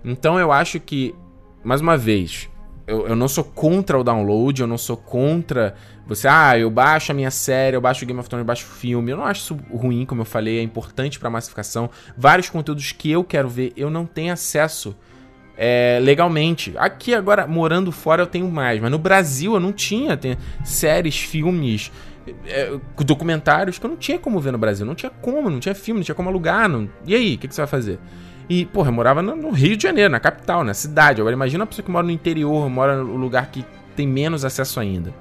Então 0.03 0.37
eu 0.37 0.51
acho 0.51 0.79
que, 0.79 1.15
mais 1.63 1.79
uma 1.79 1.97
vez, 1.97 2.49
eu, 2.87 3.07
eu, 3.07 3.15
não 3.15 3.27
sou 3.27 3.43
contra 3.43 3.97
o 3.97 4.03
download, 4.03 4.61
eu 4.61 4.67
não 4.67 4.77
sou 4.77 4.97
contra 4.97 5.75
você, 6.09 6.27
ah, 6.27 6.57
eu 6.57 6.71
baixo 6.71 7.11
a 7.11 7.15
minha 7.15 7.29
série, 7.29 7.77
eu 7.77 7.81
baixo 7.81 8.03
o 8.03 8.07
Game 8.07 8.19
of 8.19 8.27
Thrones, 8.27 8.41
eu 8.41 8.45
baixo 8.45 8.65
o 8.65 8.69
filme. 8.69 9.11
Eu 9.11 9.17
não 9.17 9.25
acho 9.25 9.41
isso 9.41 9.59
ruim, 9.71 10.07
como 10.07 10.21
eu 10.21 10.25
falei, 10.25 10.57
é 10.57 10.61
importante 10.63 11.19
pra 11.19 11.29
massificação. 11.29 11.87
Vários 12.17 12.49
conteúdos 12.49 12.91
que 12.91 13.11
eu 13.11 13.23
quero 13.23 13.47
ver, 13.47 13.71
eu 13.77 13.91
não 13.91 14.07
tenho 14.07 14.33
acesso 14.33 14.95
é, 15.55 15.99
legalmente. 16.01 16.73
Aqui 16.77 17.13
agora, 17.13 17.45
morando 17.45 17.91
fora, 17.91 18.23
eu 18.23 18.27
tenho 18.27 18.49
mais, 18.49 18.81
mas 18.81 18.89
no 18.89 18.97
Brasil 18.97 19.53
eu 19.53 19.59
não 19.59 19.71
tinha 19.71 20.17
tem 20.17 20.35
séries, 20.63 21.19
filmes, 21.19 21.91
é, 22.47 22.71
documentários 23.05 23.77
que 23.77 23.85
eu 23.85 23.89
não 23.91 23.97
tinha 23.97 24.17
como 24.17 24.39
ver 24.39 24.51
no 24.51 24.57
Brasil. 24.57 24.87
Não 24.87 24.95
tinha 24.95 25.11
como, 25.11 25.47
não 25.47 25.59
tinha 25.59 25.75
filme, 25.75 25.99
não 25.99 26.05
tinha 26.05 26.15
como 26.15 26.27
alugar. 26.27 26.67
Não... 26.67 26.89
E 27.05 27.13
aí, 27.13 27.35
o 27.35 27.37
que, 27.37 27.47
que 27.47 27.53
você 27.53 27.61
vai 27.61 27.67
fazer? 27.67 27.99
E, 28.49 28.65
porra, 28.65 28.89
eu 28.89 28.93
morava 28.93 29.21
no, 29.21 29.51
Rio 29.51 29.77
de 29.77 29.83
Janeiro, 29.83 30.11
na 30.11 30.19
capital, 30.19 30.63
na 30.63 30.73
cidade. 30.73 31.21
Agora 31.21 31.35
imagina 31.35 31.61
uma 31.61 31.67
pessoa 31.67 31.85
que 31.85 31.91
mora 31.91 32.07
no 32.07 32.11
interior, 32.11 32.67
mora 32.67 33.03
no 33.03 33.15
lugar 33.15 33.51
que 33.51 33.63
tem 33.95 34.07
menos 34.07 34.43
acesso 34.43 34.79
ainda. 34.79 35.13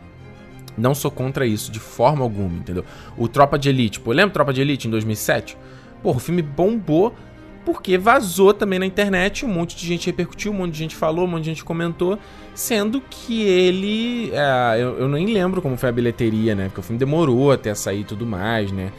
Não 0.79 0.95
sou 0.95 1.11
contra 1.11 1.47
isso 1.47 1.71
de 1.71 1.81
forma 1.81 2.23
alguma, 2.23 2.59
entendeu? 2.59 2.85
O 3.17 3.29
Tropa 3.29 3.59
de 3.59 3.69
Elite, 3.69 4.01
pô, 4.01 4.13
lembra 4.13 4.33
Tropa 4.33 4.53
de 4.53 4.61
Elite 4.61 4.89
em 4.89 4.91
2007? 4.91 5.57
Porra, 6.03 6.17
o 6.17 6.21
filme 6.21 6.43
bombou 6.43 7.15
porque 7.65 7.99
vazou 7.99 8.55
também 8.55 8.79
na 8.79 8.87
internet, 8.87 9.45
um 9.45 9.49
monte 9.49 9.77
de 9.77 9.87
gente 9.87 10.07
repercutiu, 10.07 10.53
um 10.53 10.55
monte 10.55 10.73
de 10.73 10.79
gente 10.79 10.97
falou, 10.97 11.27
um 11.27 11.29
monte 11.29 11.45
de 11.45 11.51
gente 11.51 11.65
comentou, 11.65 12.19
sendo 12.55 13.03
que 13.11 13.43
ele. 13.43 14.31
É, 14.33 14.81
eu, 14.81 15.01
eu, 15.01 15.09
nem 15.09 15.27
lembro 15.27 15.61
como 15.61 15.77
foi 15.77 15.91
a 15.91 15.93
bilheteria, 15.93 16.55
né? 16.55 16.65
Porque 16.69 16.81
o 16.81 16.83
filme 16.83 16.99
demorou 16.99 17.53
até 17.53 17.75
sair 17.75 18.01
e 18.01 18.05
tudo 18.05 18.25
mais, 18.25 18.73
né? 18.73 18.91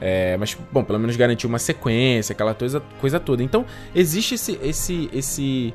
É, 0.00 0.36
mas, 0.38 0.56
bom, 0.72 0.82
pelo 0.82 0.98
menos 0.98 1.16
garantiu 1.16 1.48
uma 1.48 1.58
sequência, 1.58 2.32
aquela 2.32 2.54
coisa, 2.54 2.80
coisa 2.98 3.20
toda. 3.20 3.42
Então, 3.42 3.64
existe 3.94 4.36
esse, 4.36 4.58
esse, 4.62 5.10
esse, 5.12 5.74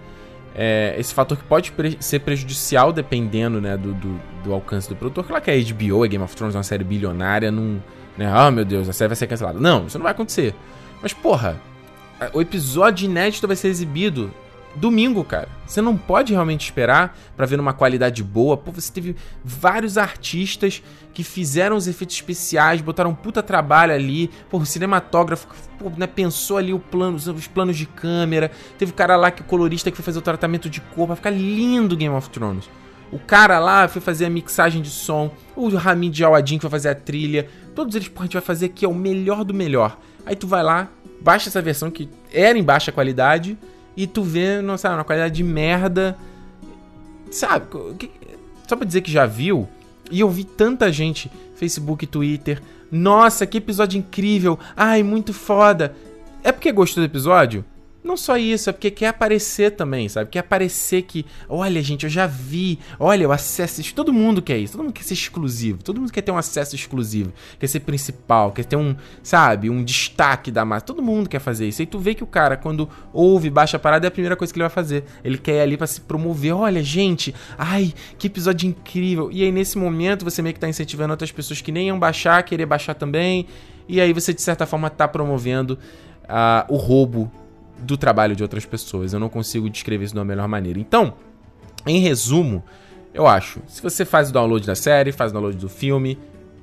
é, 0.61 0.93
esse 0.97 1.13
fator 1.13 1.37
que 1.37 1.43
pode 1.45 1.71
pre 1.71 1.95
ser 2.01 2.19
prejudicial 2.19 2.91
dependendo 2.91 3.61
né, 3.61 3.77
do, 3.77 3.93
do, 3.93 4.19
do, 4.43 4.53
alcance 4.53 4.89
do 4.89 4.95
produtor. 4.95 5.23
Claro 5.23 5.41
que 5.41 5.49
a 5.49 5.53
HBO, 5.55 6.03
a 6.03 6.07
Game 6.07 6.21
of 6.21 6.35
Thrones, 6.35 6.53
é 6.53 6.57
uma 6.57 6.63
série 6.65 6.83
bilionária, 6.83 7.49
não. 7.49 7.81
Né, 8.17 8.29
ah, 8.29 8.51
meu 8.51 8.65
Deus, 8.65 8.89
a 8.89 8.91
série 8.91 9.07
vai 9.07 9.15
ser 9.15 9.25
cancelada. 9.27 9.57
Não, 9.57 9.87
isso 9.87 9.97
não 9.97 10.03
vai 10.03 10.11
acontecer. 10.11 10.53
Mas, 11.01 11.13
porra, 11.13 11.61
o 12.33 12.41
episódio 12.41 13.05
inédito 13.05 13.47
vai 13.47 13.55
ser 13.55 13.69
exibido 13.69 14.33
domingo, 14.75 15.23
cara. 15.23 15.49
Você 15.65 15.81
não 15.81 15.97
pode 15.97 16.33
realmente 16.33 16.65
esperar 16.65 17.17
para 17.35 17.45
ver 17.45 17.57
numa 17.57 17.73
qualidade 17.73 18.23
boa. 18.23 18.57
Pô, 18.57 18.71
você 18.71 18.91
teve 18.91 19.15
vários 19.43 19.97
artistas 19.97 20.81
que 21.13 21.23
fizeram 21.23 21.75
os 21.75 21.87
efeitos 21.87 22.15
especiais, 22.15 22.81
botaram 22.81 23.11
um 23.11 23.15
puta 23.15 23.41
trabalho 23.43 23.93
ali. 23.93 24.29
Pô, 24.49 24.57
o 24.57 24.65
cinematógrafo 24.65 25.47
pô, 25.77 25.91
né, 25.97 26.07
pensou 26.07 26.57
ali 26.57 26.73
o 26.73 26.79
plano, 26.79 27.17
os 27.17 27.47
planos 27.47 27.77
de 27.77 27.85
câmera. 27.85 28.51
Teve 28.77 28.91
o 28.91 28.95
cara 28.95 29.15
lá 29.15 29.31
que 29.31 29.41
o 29.41 29.45
colorista 29.45 29.89
que 29.91 29.97
foi 29.97 30.05
fazer 30.05 30.19
o 30.19 30.23
tratamento 30.23 30.69
de 30.69 30.81
cor 30.81 31.07
pra 31.07 31.15
ficar 31.15 31.31
lindo 31.31 31.97
Game 31.97 32.15
of 32.15 32.29
Thrones. 32.29 32.69
O 33.11 33.17
cara 33.17 33.57
lá 33.57 33.87
foi 33.87 34.01
fazer 34.01 34.25
a 34.25 34.29
mixagem 34.29 34.81
de 34.81 34.89
som. 34.89 35.31
O 35.55 35.75
Hamid 35.75 36.17
Jawadin 36.17 36.57
que 36.57 36.61
foi 36.61 36.69
fazer 36.69 36.89
a 36.89 36.95
trilha. 36.95 37.47
Todos 37.73 37.95
eles, 37.95 38.07
pô, 38.07 38.21
a 38.21 38.23
gente 38.23 38.33
vai 38.33 38.41
fazer 38.41 38.67
aqui 38.67 38.85
é 38.85 38.87
o 38.87 38.93
melhor 38.93 39.43
do 39.43 39.53
melhor. 39.53 39.97
Aí 40.25 40.35
tu 40.35 40.45
vai 40.45 40.61
lá, 40.61 40.89
baixa 41.21 41.49
essa 41.49 41.61
versão 41.61 41.89
que 41.89 42.07
era 42.31 42.57
em 42.57 42.63
baixa 42.63 42.91
qualidade 42.91 43.57
e 43.95 44.07
tu 44.07 44.23
vê, 44.23 44.61
não 44.61 44.77
sabe, 44.77 44.95
uma 44.95 45.03
qualidade 45.03 45.35
de 45.35 45.43
merda. 45.43 46.17
Sabe? 47.31 47.65
Só 48.67 48.75
pra 48.75 48.85
dizer 48.85 49.01
que 49.01 49.11
já 49.11 49.25
viu, 49.25 49.67
e 50.09 50.19
eu 50.19 50.29
vi 50.29 50.43
tanta 50.43 50.91
gente 50.91 51.31
Facebook 51.55 52.05
Twitter. 52.07 52.61
Nossa, 52.91 53.45
que 53.45 53.57
episódio 53.57 53.97
incrível! 53.97 54.57
Ai, 54.75 55.03
muito 55.03 55.33
foda! 55.33 55.95
É 56.43 56.51
porque 56.51 56.71
gostou 56.71 57.03
do 57.03 57.05
episódio? 57.05 57.63
Não 58.01 58.15
só 58.15 58.37
isso, 58.37 58.69
é 58.69 58.73
porque 58.73 58.89
quer 58.89 59.07
aparecer 59.07 59.71
também, 59.71 60.07
sabe? 60.07 60.29
Quer 60.29 60.39
aparecer 60.39 61.01
que, 61.01 61.25
olha, 61.49 61.81
gente, 61.83 62.05
eu 62.05 62.09
já 62.09 62.25
vi, 62.25 62.79
olha, 62.97 63.27
o 63.27 63.31
acesso. 63.31 63.93
Todo 63.93 64.13
mundo 64.13 64.41
quer 64.41 64.57
isso, 64.57 64.73
todo 64.73 64.83
mundo 64.83 64.93
quer 64.93 65.03
ser 65.03 65.15
exclusivo, 65.15 65.83
todo 65.83 65.99
mundo 65.99 66.11
quer 66.11 66.21
ter 66.21 66.31
um 66.31 66.37
acesso 66.37 66.75
exclusivo, 66.75 67.33
quer 67.59 67.67
ser 67.67 67.81
principal, 67.81 68.53
quer 68.53 68.63
ter 68.63 68.77
um, 68.77 68.95
sabe, 69.21 69.69
um 69.69 69.83
destaque 69.83 70.49
da 70.49 70.63
massa. 70.63 70.85
Todo 70.85 71.01
mundo 71.01 71.27
quer 71.27 71.39
fazer 71.39 71.67
isso. 71.67 71.81
E 71.81 71.85
tu 71.85 71.99
vê 71.99 72.15
que 72.15 72.23
o 72.23 72.27
cara, 72.27 72.55
quando 72.55 72.89
ouve, 73.11 73.49
baixa 73.49 73.75
a 73.75 73.79
parada, 73.79 74.07
é 74.07 74.09
a 74.09 74.11
primeira 74.11 74.37
coisa 74.37 74.53
que 74.53 74.57
ele 74.57 74.63
vai 74.63 74.73
fazer. 74.73 75.03
Ele 75.21 75.37
quer 75.37 75.57
ir 75.57 75.61
ali 75.61 75.75
pra 75.75 75.85
se 75.85 75.99
promover. 75.99 76.53
Olha, 76.53 76.81
gente, 76.81 77.35
ai, 77.57 77.93
que 78.17 78.27
episódio 78.27 78.65
incrível. 78.65 79.29
E 79.29 79.43
aí, 79.43 79.51
nesse 79.51 79.77
momento, 79.77 80.23
você 80.23 80.41
meio 80.41 80.53
que 80.53 80.59
tá 80.59 80.69
incentivando 80.69 81.11
outras 81.11 81.33
pessoas 81.33 81.59
que 81.59 81.71
nem 81.71 81.87
iam 81.87 81.99
baixar, 81.99 82.41
querer 82.43 82.65
baixar 82.65 82.93
também. 82.93 83.45
E 83.89 83.99
aí 83.99 84.13
você, 84.13 84.33
de 84.33 84.41
certa 84.41 84.65
forma, 84.65 84.89
tá 84.89 85.05
promovendo 85.05 85.77
uh, 86.23 86.73
o 86.73 86.77
roubo 86.77 87.29
do 87.81 87.97
trabalho 87.97 88.35
de 88.35 88.43
outras 88.43 88.65
pessoas. 88.65 89.13
Eu 89.13 89.19
não 89.19 89.29
consigo 89.29 89.69
descrever 89.69 90.05
isso 90.05 90.15
de 90.15 90.23
melhor 90.23 90.47
maneira. 90.47 90.79
Então, 90.79 91.13
em 91.85 91.99
resumo, 91.99 92.63
eu 93.13 93.25
acho, 93.27 93.61
se 93.67 93.81
você 93.81 94.05
faz 94.05 94.29
o 94.29 94.33
download 94.33 94.65
da 94.65 94.75
série, 94.75 95.11
faz 95.11 95.31
o 95.31 95.33
download 95.33 95.57
do 95.57 95.69
filme, 95.69 96.17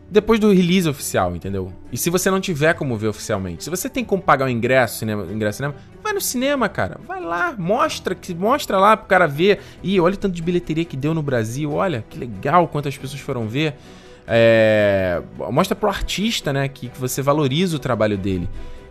depois 0.08 0.38
do 0.38 0.52
release 0.52 0.88
oficial, 0.88 1.34
entendeu? 1.34 1.72
E 1.90 1.98
se 1.98 2.10
você 2.10 2.30
não 2.30 2.40
tiver 2.40 2.74
como 2.74 2.96
ver 2.96 3.08
oficialmente, 3.08 3.64
se 3.64 3.70
você 3.70 3.88
tem 3.88 4.04
como 4.04 4.22
pagar 4.22 4.46
o 4.46 4.48
ingresso, 4.48 4.98
cinema, 4.98 5.26
ingresso 5.32 5.56
cinema, 5.56 5.74
vai 6.02 6.12
no 6.12 6.20
cinema, 6.20 6.68
cara. 6.68 7.00
Vai 7.06 7.20
lá, 7.20 7.54
mostra, 7.58 8.14
que 8.14 8.32
mostra 8.32 8.78
lá 8.78 8.96
pro 8.96 9.08
cara 9.08 9.26
ver. 9.26 9.60
E 9.82 9.98
olha 10.00 10.14
o 10.14 10.16
tanto 10.16 10.34
de 10.34 10.42
bilheteria 10.42 10.84
que 10.84 10.96
deu 10.96 11.12
no 11.12 11.22
Brasil, 11.22 11.72
olha 11.72 12.04
que 12.08 12.18
legal 12.18 12.68
quantas 12.68 12.96
pessoas 12.96 13.20
foram 13.20 13.48
ver. 13.48 13.74
É, 14.28 15.22
mostra 15.50 15.74
pro 15.74 15.88
artista, 15.88 16.52
né, 16.52 16.68
que, 16.68 16.88
que 16.88 16.98
você 16.98 17.20
valoriza 17.20 17.76
o 17.76 17.78
trabalho 17.80 18.16
dele. 18.16 18.48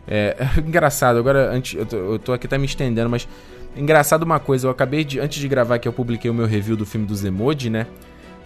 É, 0.07 0.35
engraçado, 0.65 1.17
agora 1.17 1.51
antes, 1.51 1.73
eu 1.77 1.85
tô, 1.85 1.95
eu 1.95 2.19
tô 2.19 2.33
aqui 2.33 2.47
até 2.47 2.57
me 2.57 2.65
estendendo, 2.65 3.09
mas 3.09 3.27
engraçado 3.75 4.23
uma 4.23 4.39
coisa, 4.39 4.67
eu 4.67 4.71
acabei 4.71 5.03
de 5.03 5.19
antes 5.19 5.39
de 5.39 5.47
gravar 5.47 5.79
que 5.79 5.87
eu 5.87 5.93
publiquei 5.93 6.29
o 6.29 6.33
meu 6.33 6.45
review 6.45 6.77
do 6.77 6.85
filme 6.85 7.05
dos 7.05 7.23
emoji, 7.25 7.69
né? 7.69 7.87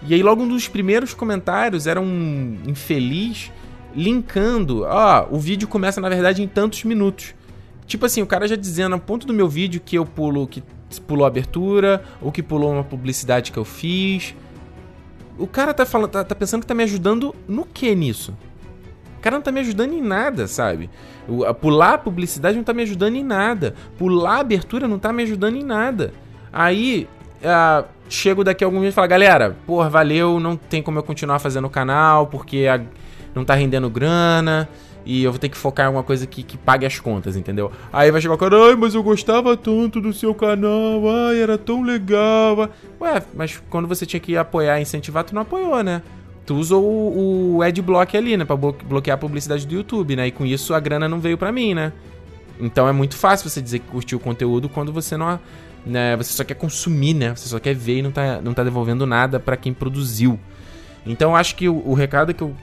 E 0.08 0.14
aí 0.14 0.24
logo 0.24 0.44
um 0.44 0.48
dos 0.48 0.68
primeiros 0.68 1.14
comentários 1.14 1.86
era 1.86 2.00
um 2.00 2.58
infeliz 2.66 3.52
linkando, 3.96 4.84
ó, 4.84 5.28
oh, 5.30 5.36
o 5.36 5.40
vídeo 5.40 5.68
começa 5.68 6.00
na 6.00 6.10
verdade 6.10 6.42
em 6.42 6.48
tantos 6.48 6.84
minutos. 6.84 7.34
Tipo 7.86 8.06
assim, 8.06 8.22
o 8.22 8.28
cara 8.28 8.48
já 8.48 8.56
dizendo 8.56 8.96
a 8.96 9.00
ponto 9.00 9.26
do 9.26 9.34
meu 9.34 9.50
vídeo 9.50 9.82
que 9.84 9.98
eu 9.98 10.06
pulo 10.06 10.48
que 10.48 10.64
pulou 11.08 11.26
a 11.26 11.28
abertura 11.28 12.04
ou 12.22 12.32
que 12.32 12.42
pulou 12.42 12.72
uma 12.72 12.84
publicidade 12.84 13.52
que 13.52 13.58
eu 13.58 13.66
fiz. 13.66 14.36
O 15.38 15.48
cara 15.48 15.74
tá 15.74 15.86
falando, 15.86 16.12
tá, 16.12 16.24
tá 16.24 16.36
pensando 16.36 16.62
que 16.62 16.68
tá 16.68 16.74
me 16.74 16.84
ajudando 16.84 17.36
no 17.48 17.66
que 17.66 17.94
nisso? 17.96 18.36
O 19.20 19.22
cara 19.22 19.36
não 19.36 19.44
tá 19.44 19.52
me 19.52 19.60
ajudando 19.60 19.92
em 19.92 20.02
nada, 20.02 20.48
sabe? 20.48 20.90
Pular 21.60 21.96
a 21.96 21.98
publicidade 21.98 22.56
não 22.56 22.64
tá 22.64 22.74
me 22.74 22.84
ajudando 22.84 23.16
em 23.16 23.24
nada. 23.24 23.76
Pular 23.98 24.38
a 24.38 24.40
abertura 24.40 24.88
não 24.88 24.98
tá 24.98 25.12
me 25.12 25.24
ajudando 25.24 25.58
em 25.58 25.64
nada. 25.64 26.14
Aí, 26.54 27.06
uh, 27.44 27.86
chego 28.08 28.46
daqui 28.46 28.64
a 28.64 28.68
algum 28.68 28.80
dia 28.80 28.90
e 28.90 28.94
falo, 28.94 29.10
galera, 29.10 29.58
porra, 29.68 29.90
valeu, 29.90 30.40
não 30.40 30.56
tem 30.56 30.82
como 30.82 31.00
eu 31.00 31.04
continuar 31.04 31.40
fazendo 31.40 31.66
o 31.66 31.70
canal, 31.70 32.28
porque 32.28 32.66
a, 32.66 32.80
não 33.36 33.44
tá 33.44 33.56
rendendo 33.56 33.90
grana 33.90 34.70
e 35.06 35.22
eu 35.24 35.34
vou 35.34 35.40
ter 35.40 35.50
que 35.50 35.58
focar 35.58 35.84
em 35.84 35.88
alguma 35.88 36.04
coisa 36.04 36.26
que, 36.26 36.42
que 36.42 36.58
pague 36.58 36.86
as 36.86 36.98
contas, 36.98 37.36
entendeu? 37.36 37.72
Aí 37.92 38.12
vai 38.12 38.22
chegar 38.22 38.36
o 38.36 38.38
cara, 38.38 38.56
ai, 38.68 38.76
mas 38.78 38.96
eu 38.96 39.04
gostava 39.04 39.58
tanto 39.58 40.00
do 40.00 40.14
seu 40.14 40.34
canal, 40.34 41.02
ai, 41.28 41.42
era 41.42 41.58
tão 41.58 41.84
legal. 41.84 42.70
Ué, 43.02 43.22
mas 43.34 43.62
quando 43.70 43.86
você 43.86 44.06
tinha 44.06 44.20
que 44.22 44.38
apoiar 44.38 44.80
incentivar, 44.80 45.26
tu 45.26 45.36
não 45.36 45.42
apoiou, 45.42 45.84
né? 45.84 46.02
Tu 46.50 46.56
usa 46.56 46.76
o, 46.76 47.58
o 47.58 47.62
adblock 47.62 48.18
ali, 48.18 48.36
né? 48.36 48.44
Pra 48.44 48.56
bloquear 48.56 49.14
a 49.14 49.18
publicidade 49.20 49.68
do 49.68 49.76
YouTube, 49.76 50.16
né? 50.16 50.26
E 50.26 50.32
com 50.32 50.44
isso 50.48 50.74
a 50.74 50.80
grana 50.80 51.08
não 51.08 51.20
veio 51.20 51.38
pra 51.38 51.52
mim, 51.52 51.76
né? 51.76 51.94
Então 52.60 52.88
é 52.88 52.92
muito 52.92 53.16
fácil 53.16 53.48
você 53.48 53.62
dizer 53.62 53.78
que 53.78 53.86
curtiu 53.86 54.18
o 54.18 54.22
conteúdo 54.22 54.68
quando 54.68 54.92
você 54.92 55.16
não. 55.16 55.40
Né, 55.86 56.18
você 56.18 56.34
só 56.34 56.44
quer 56.44 56.56
consumir, 56.56 57.14
né? 57.14 57.36
Você 57.36 57.48
só 57.48 57.60
quer 57.60 57.76
ver 57.76 58.00
e 58.00 58.02
não 58.02 58.12
tá, 58.12 58.42
não 58.42 58.52
tá 58.52 58.64
devolvendo 58.64 59.06
nada 59.06 59.40
para 59.40 59.56
quem 59.56 59.72
produziu. 59.72 60.40
Então 61.06 61.36
acho 61.36 61.56
que 61.56 61.70
o, 61.70 61.88
o 61.88 61.94
recado 61.94 62.32
é 62.32 62.34
que 62.34 62.42
eu. 62.42 62.56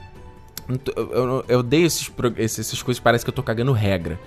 Eu, 0.97 1.11
eu, 1.13 1.45
eu 1.47 1.63
dei 1.63 1.85
esses, 1.85 2.11
essas 2.35 2.83
coisas, 2.83 2.99
parece 2.99 3.23
que 3.23 3.29
eu 3.29 3.33
tô 3.33 3.41
cagando 3.41 3.71
regra. 3.71 4.19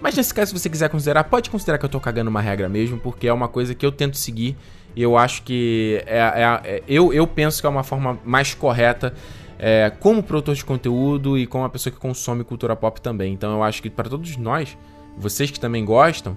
Mas 0.00 0.14
nesse 0.14 0.32
caso, 0.32 0.52
se 0.52 0.60
você 0.60 0.70
quiser 0.70 0.88
considerar, 0.90 1.24
pode 1.24 1.50
considerar 1.50 1.76
que 1.76 1.84
eu 1.84 1.88
tô 1.88 1.98
cagando 1.98 2.30
uma 2.30 2.40
regra 2.40 2.68
mesmo, 2.68 2.98
porque 3.00 3.26
é 3.26 3.32
uma 3.32 3.48
coisa 3.48 3.74
que 3.74 3.84
eu 3.84 3.90
tento 3.90 4.16
seguir 4.16 4.56
e 4.98 5.02
eu 5.04 5.16
acho 5.16 5.44
que 5.44 6.02
é, 6.06 6.18
é, 6.18 6.60
é, 6.64 6.82
eu, 6.88 7.12
eu 7.12 7.24
penso 7.24 7.60
que 7.60 7.66
é 7.68 7.70
uma 7.70 7.84
forma 7.84 8.18
mais 8.24 8.52
correta 8.52 9.14
é, 9.56 9.92
como 10.00 10.20
produtor 10.24 10.56
de 10.56 10.64
conteúdo 10.64 11.38
e 11.38 11.46
como 11.46 11.62
uma 11.62 11.70
pessoa 11.70 11.92
que 11.92 12.00
consome 12.00 12.42
cultura 12.42 12.74
pop 12.74 13.00
também. 13.00 13.32
Então 13.32 13.52
eu 13.52 13.62
acho 13.62 13.80
que 13.80 13.88
para 13.88 14.08
todos 14.10 14.36
nós, 14.36 14.76
vocês 15.16 15.52
que 15.52 15.60
também 15.60 15.84
gostam, 15.84 16.36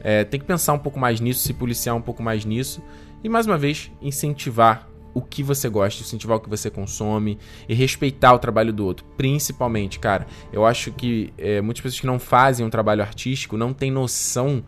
é, 0.00 0.24
tem 0.24 0.40
que 0.40 0.46
pensar 0.46 0.72
um 0.72 0.78
pouco 0.78 0.98
mais 0.98 1.20
nisso, 1.20 1.40
se 1.40 1.52
policiar 1.52 1.94
um 1.94 2.00
pouco 2.00 2.22
mais 2.22 2.46
nisso 2.46 2.82
e 3.22 3.28
mais 3.28 3.46
uma 3.46 3.58
vez 3.58 3.92
incentivar 4.00 4.88
o 5.12 5.20
que 5.20 5.42
você 5.42 5.68
gosta, 5.68 6.02
incentivar 6.02 6.38
o 6.38 6.40
que 6.40 6.48
você 6.48 6.70
consome 6.70 7.38
e 7.68 7.74
respeitar 7.74 8.32
o 8.32 8.38
trabalho 8.38 8.72
do 8.72 8.86
outro. 8.86 9.04
Principalmente, 9.18 9.98
cara, 9.98 10.26
eu 10.50 10.64
acho 10.64 10.92
que 10.92 11.30
é, 11.36 11.60
muitas 11.60 11.82
pessoas 11.82 12.00
que 12.00 12.06
não 12.06 12.18
fazem 12.18 12.64
um 12.64 12.70
trabalho 12.70 13.02
artístico 13.02 13.54
não 13.58 13.74
têm 13.74 13.90
noção 13.90 14.64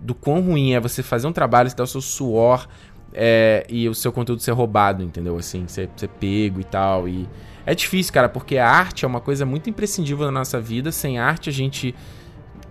do 0.00 0.14
quão 0.14 0.40
ruim 0.40 0.72
é 0.72 0.80
você 0.80 1.02
fazer 1.02 1.26
um 1.26 1.32
trabalho, 1.32 1.68
você 1.68 1.76
dar 1.76 1.84
o 1.84 1.86
seu 1.86 2.00
suor 2.00 2.68
é, 3.12 3.66
e 3.68 3.88
o 3.88 3.94
seu 3.94 4.12
conteúdo 4.12 4.42
ser 4.42 4.52
roubado, 4.52 5.02
entendeu? 5.02 5.36
Assim, 5.36 5.66
ser, 5.66 5.88
ser 5.96 6.08
pego 6.08 6.60
e 6.60 6.64
tal. 6.64 7.08
E 7.08 7.28
é 7.66 7.74
difícil, 7.74 8.12
cara, 8.12 8.28
porque 8.28 8.58
a 8.58 8.68
arte 8.68 9.04
é 9.04 9.08
uma 9.08 9.20
coisa 9.20 9.44
muito 9.44 9.68
imprescindível 9.68 10.26
na 10.26 10.32
nossa 10.32 10.60
vida. 10.60 10.92
Sem 10.92 11.18
arte 11.18 11.50
a 11.50 11.52
gente 11.52 11.94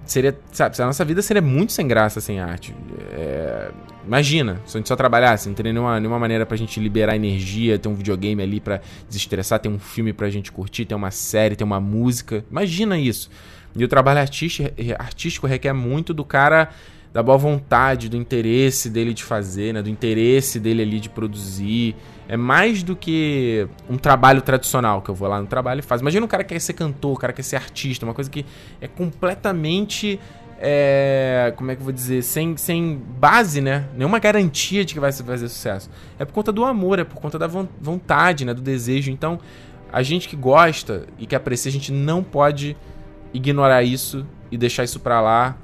seria, 0.06 0.38
sabe, 0.52 0.82
a 0.82 0.86
nossa 0.86 1.04
vida 1.04 1.22
seria 1.22 1.42
muito 1.42 1.74
sem 1.74 1.88
graça 1.88 2.22
sem 2.22 2.40
arte. 2.40 2.74
É, 3.12 3.72
imagina, 4.06 4.62
se 4.66 4.78
a 4.78 4.80
gente 4.80 4.88
só 4.88 4.96
trabalhasse, 4.96 5.48
não 5.48 5.56
teria 5.56 5.74
nenhuma, 5.74 6.00
nenhuma 6.00 6.20
maneira 6.20 6.46
pra 6.46 6.56
gente 6.56 6.80
liberar 6.80 7.16
energia, 7.16 7.78
ter 7.78 7.90
um 7.90 7.96
videogame 7.96 8.42
ali 8.42 8.60
pra 8.60 8.80
desestressar, 9.08 9.60
ter 9.60 9.70
um 9.70 9.80
filme 9.80 10.14
pra 10.14 10.30
gente 10.30 10.52
curtir, 10.52 10.86
ter 10.86 10.96
uma 10.96 11.12
série, 11.12 11.56
ter 11.56 11.64
uma 11.64 11.80
música. 11.80 12.44
Imagina 12.50 12.98
isso. 12.98 13.30
E 13.76 13.84
o 13.84 13.88
trabalho 13.88 14.20
artístico, 14.20 14.70
artístico 14.98 15.46
requer 15.46 15.74
muito 15.74 16.14
do 16.14 16.24
cara 16.24 16.70
da 17.18 17.24
boa 17.24 17.36
vontade, 17.36 18.10
do 18.10 18.16
interesse 18.16 18.92
dele 18.92 19.12
de 19.12 19.24
fazer, 19.24 19.74
né? 19.74 19.82
Do 19.82 19.90
interesse 19.90 20.60
dele 20.60 20.84
ali 20.84 21.00
de 21.00 21.10
produzir. 21.10 21.96
É 22.30 22.38
mais 22.38 22.84
do 22.84 22.96
que 22.96 23.68
um 23.90 23.98
trabalho 23.98 24.40
tradicional 24.40 25.02
que 25.02 25.10
eu 25.10 25.16
vou 25.16 25.28
lá 25.28 25.42
no 25.42 25.48
trabalho 25.48 25.80
e 25.80 25.82
faço. 25.82 26.04
Imagina 26.04 26.24
um 26.24 26.28
cara 26.28 26.44
que 26.44 26.54
quer 26.54 26.60
ser 26.60 26.74
cantor, 26.74 27.14
um 27.14 27.16
cara 27.16 27.34
que 27.34 27.38
quer 27.38 27.44
ser 27.44 27.56
artista, 27.56 28.06
uma 28.06 28.14
coisa 28.14 28.30
que 28.30 28.46
é 28.80 28.88
completamente. 28.88 30.20
É, 30.60 31.52
como 31.58 31.72
é 31.72 31.76
que 31.76 31.82
eu 31.82 31.86
vou 31.86 31.92
dizer? 31.92 32.22
Sem, 32.22 32.56
sem 32.56 33.02
base, 33.18 33.62
né? 33.62 33.88
Nenhuma 33.96 34.20
garantia 34.20 34.86
de 34.86 34.94
que 34.94 35.00
vai 35.00 35.12
fazer 35.12 35.50
sucesso. 35.50 35.90
É 36.20 36.26
por 36.26 36.34
conta 36.34 36.52
do 36.52 36.64
amor, 36.66 37.00
é 37.00 37.04
por 37.04 37.20
conta 37.20 37.40
da 37.40 37.48
vontade, 37.48 38.46
né? 38.46 38.54
Do 38.54 38.62
desejo. 38.62 39.10
Então, 39.10 39.40
a 39.92 40.04
gente 40.04 40.30
que 40.30 40.36
gosta 40.36 41.08
e 41.18 41.26
que 41.26 41.36
aprecia, 41.36 41.72
a 41.72 41.74
gente 41.74 41.92
não 41.92 42.24
pode 42.24 42.78
ignorar 43.34 43.82
isso 43.82 44.24
e 44.52 44.58
deixar 44.58 44.84
isso 44.84 45.00
pra 45.00 45.20
lá 45.20 45.58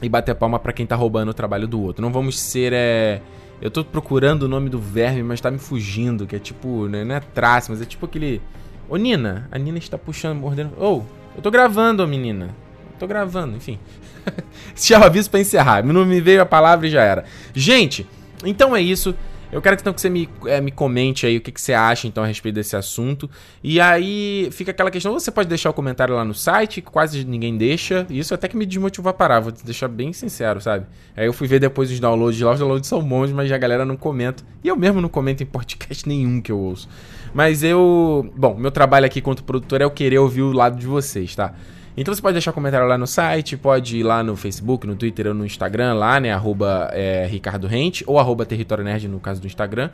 e 0.00 0.08
bater 0.08 0.34
palma 0.34 0.58
para 0.58 0.72
quem 0.72 0.86
tá 0.86 0.96
roubando 0.96 1.30
o 1.30 1.34
trabalho 1.34 1.66
do 1.66 1.80
outro. 1.80 2.02
Não 2.02 2.12
vamos 2.12 2.38
ser 2.38 2.72
é 2.72 3.20
eu 3.60 3.70
tô 3.72 3.84
procurando 3.84 4.44
o 4.44 4.48
nome 4.48 4.70
do 4.70 4.78
verme, 4.78 5.20
mas 5.22 5.40
tá 5.40 5.50
me 5.50 5.58
fugindo, 5.58 6.28
que 6.28 6.36
é 6.36 6.38
tipo, 6.38 6.86
né, 6.86 7.02
não 7.02 7.16
é 7.16 7.18
traço, 7.20 7.72
mas 7.72 7.82
é 7.82 7.84
tipo 7.84 8.06
aquele 8.06 8.40
Ô 8.88 8.96
Nina, 8.96 9.46
a 9.52 9.58
Nina 9.58 9.76
está 9.76 9.98
puxando, 9.98 10.38
mordendo. 10.38 10.72
Ô, 10.78 10.98
oh, 10.98 11.02
eu 11.36 11.42
tô 11.42 11.50
gravando, 11.50 12.02
ô 12.02 12.06
menina. 12.06 12.54
Tô 12.98 13.06
gravando, 13.06 13.56
enfim. 13.56 13.78
Já 14.74 15.04
aviso 15.04 15.30
para 15.30 15.40
encerrar. 15.40 15.84
Não 15.84 16.06
me 16.06 16.20
veio 16.20 16.40
a 16.40 16.46
palavra 16.46 16.86
e 16.86 16.90
já 16.90 17.02
era. 17.02 17.24
Gente, 17.54 18.06
então 18.44 18.74
é 18.74 18.80
isso. 18.80 19.14
Eu 19.50 19.62
quero 19.62 19.76
então 19.80 19.94
que 19.94 20.00
você 20.00 20.10
me, 20.10 20.28
é, 20.44 20.60
me 20.60 20.70
comente 20.70 21.24
aí 21.24 21.38
o 21.38 21.40
que, 21.40 21.50
que, 21.50 21.60
você 21.60 21.72
acha 21.72 22.06
então 22.06 22.22
a 22.22 22.26
respeito 22.26 22.54
desse 22.56 22.76
assunto. 22.76 23.30
E 23.62 23.80
aí 23.80 24.48
fica 24.52 24.72
aquela 24.72 24.90
questão: 24.90 25.12
você 25.12 25.30
pode 25.30 25.48
deixar 25.48 25.70
o 25.70 25.72
comentário 25.72 26.14
lá 26.14 26.24
no 26.24 26.34
site, 26.34 26.82
quase 26.82 27.24
ninguém 27.24 27.56
deixa. 27.56 28.06
Isso 28.10 28.34
até 28.34 28.46
que 28.46 28.56
me 28.56 28.66
desmotivou 28.66 29.08
a 29.08 29.14
parar, 29.14 29.40
vou 29.40 29.50
te 29.50 29.64
deixar 29.64 29.88
bem 29.88 30.12
sincero, 30.12 30.60
sabe? 30.60 30.86
Aí 31.16 31.24
eu 31.24 31.32
fui 31.32 31.48
ver 31.48 31.60
depois 31.60 31.90
os 31.90 31.98
downloads 31.98 32.40
lá, 32.40 32.52
os 32.52 32.58
downloads 32.58 32.88
são 32.88 33.02
bons, 33.02 33.32
mas 33.32 33.50
a 33.50 33.56
galera 33.56 33.86
não 33.86 33.96
comenta. 33.96 34.44
E 34.62 34.68
eu 34.68 34.76
mesmo 34.76 35.00
não 35.00 35.08
comento 35.08 35.42
em 35.42 35.46
podcast 35.46 36.06
nenhum 36.08 36.42
que 36.42 36.52
eu 36.52 36.58
ouço. 36.58 36.86
Mas 37.32 37.62
eu. 37.62 38.30
Bom, 38.36 38.54
meu 38.54 38.70
trabalho 38.70 39.06
aqui 39.06 39.22
quanto 39.22 39.42
produtor 39.44 39.80
é 39.80 39.84
eu 39.84 39.90
querer 39.90 40.18
ouvir 40.18 40.42
o 40.42 40.52
lado 40.52 40.78
de 40.78 40.86
vocês, 40.86 41.34
tá? 41.34 41.54
Então 42.00 42.14
você 42.14 42.22
pode 42.22 42.34
deixar 42.34 42.52
um 42.52 42.54
comentário 42.54 42.86
lá 42.86 42.96
no 42.96 43.08
site, 43.08 43.56
pode 43.56 43.96
ir 43.96 44.02
lá 44.04 44.22
no 44.22 44.36
Facebook, 44.36 44.86
no 44.86 44.94
Twitter 44.94 45.26
ou 45.26 45.34
no 45.34 45.44
Instagram, 45.44 45.94
lá, 45.94 46.20
né? 46.20 46.32
Arroba 46.32 46.88
é, 46.92 47.26
Ricardo 47.26 47.66
Rente, 47.66 48.04
ou 48.06 48.20
arroba 48.20 48.46
Território 48.46 48.84
Nerd 48.84 49.08
no 49.08 49.18
caso 49.18 49.40
do 49.40 49.48
Instagram. 49.48 49.90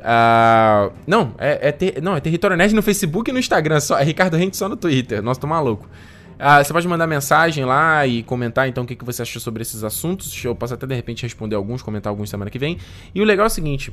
Uh, 0.00 0.92
não, 1.06 1.32
é, 1.38 1.68
é 1.68 1.72
ter, 1.72 2.02
não, 2.02 2.16
é 2.16 2.20
Território 2.20 2.56
Nerd 2.56 2.74
no 2.74 2.82
Facebook 2.82 3.30
e 3.30 3.32
no 3.32 3.38
Instagram, 3.38 3.78
só, 3.78 3.96
é 3.96 4.02
Ricardo 4.02 4.36
Rente 4.36 4.56
só 4.56 4.68
no 4.68 4.76
Twitter. 4.76 5.22
Nossa, 5.22 5.40
tô 5.40 5.46
maluco. 5.46 5.88
Uh, 6.34 6.64
você 6.64 6.72
pode 6.72 6.88
mandar 6.88 7.06
mensagem 7.06 7.64
lá 7.64 8.04
e 8.04 8.24
comentar 8.24 8.68
então 8.68 8.82
o 8.82 8.86
que, 8.86 8.96
que 8.96 9.04
você 9.04 9.22
achou 9.22 9.40
sobre 9.40 9.62
esses 9.62 9.84
assuntos. 9.84 10.44
Eu 10.44 10.56
posso 10.56 10.74
até 10.74 10.88
de 10.88 10.94
repente 10.96 11.22
responder 11.22 11.54
alguns, 11.54 11.82
comentar 11.82 12.10
alguns 12.10 12.30
semana 12.30 12.50
que 12.50 12.58
vem. 12.58 12.78
E 13.14 13.22
o 13.22 13.24
legal 13.24 13.44
é 13.44 13.46
o 13.46 13.50
seguinte: 13.50 13.92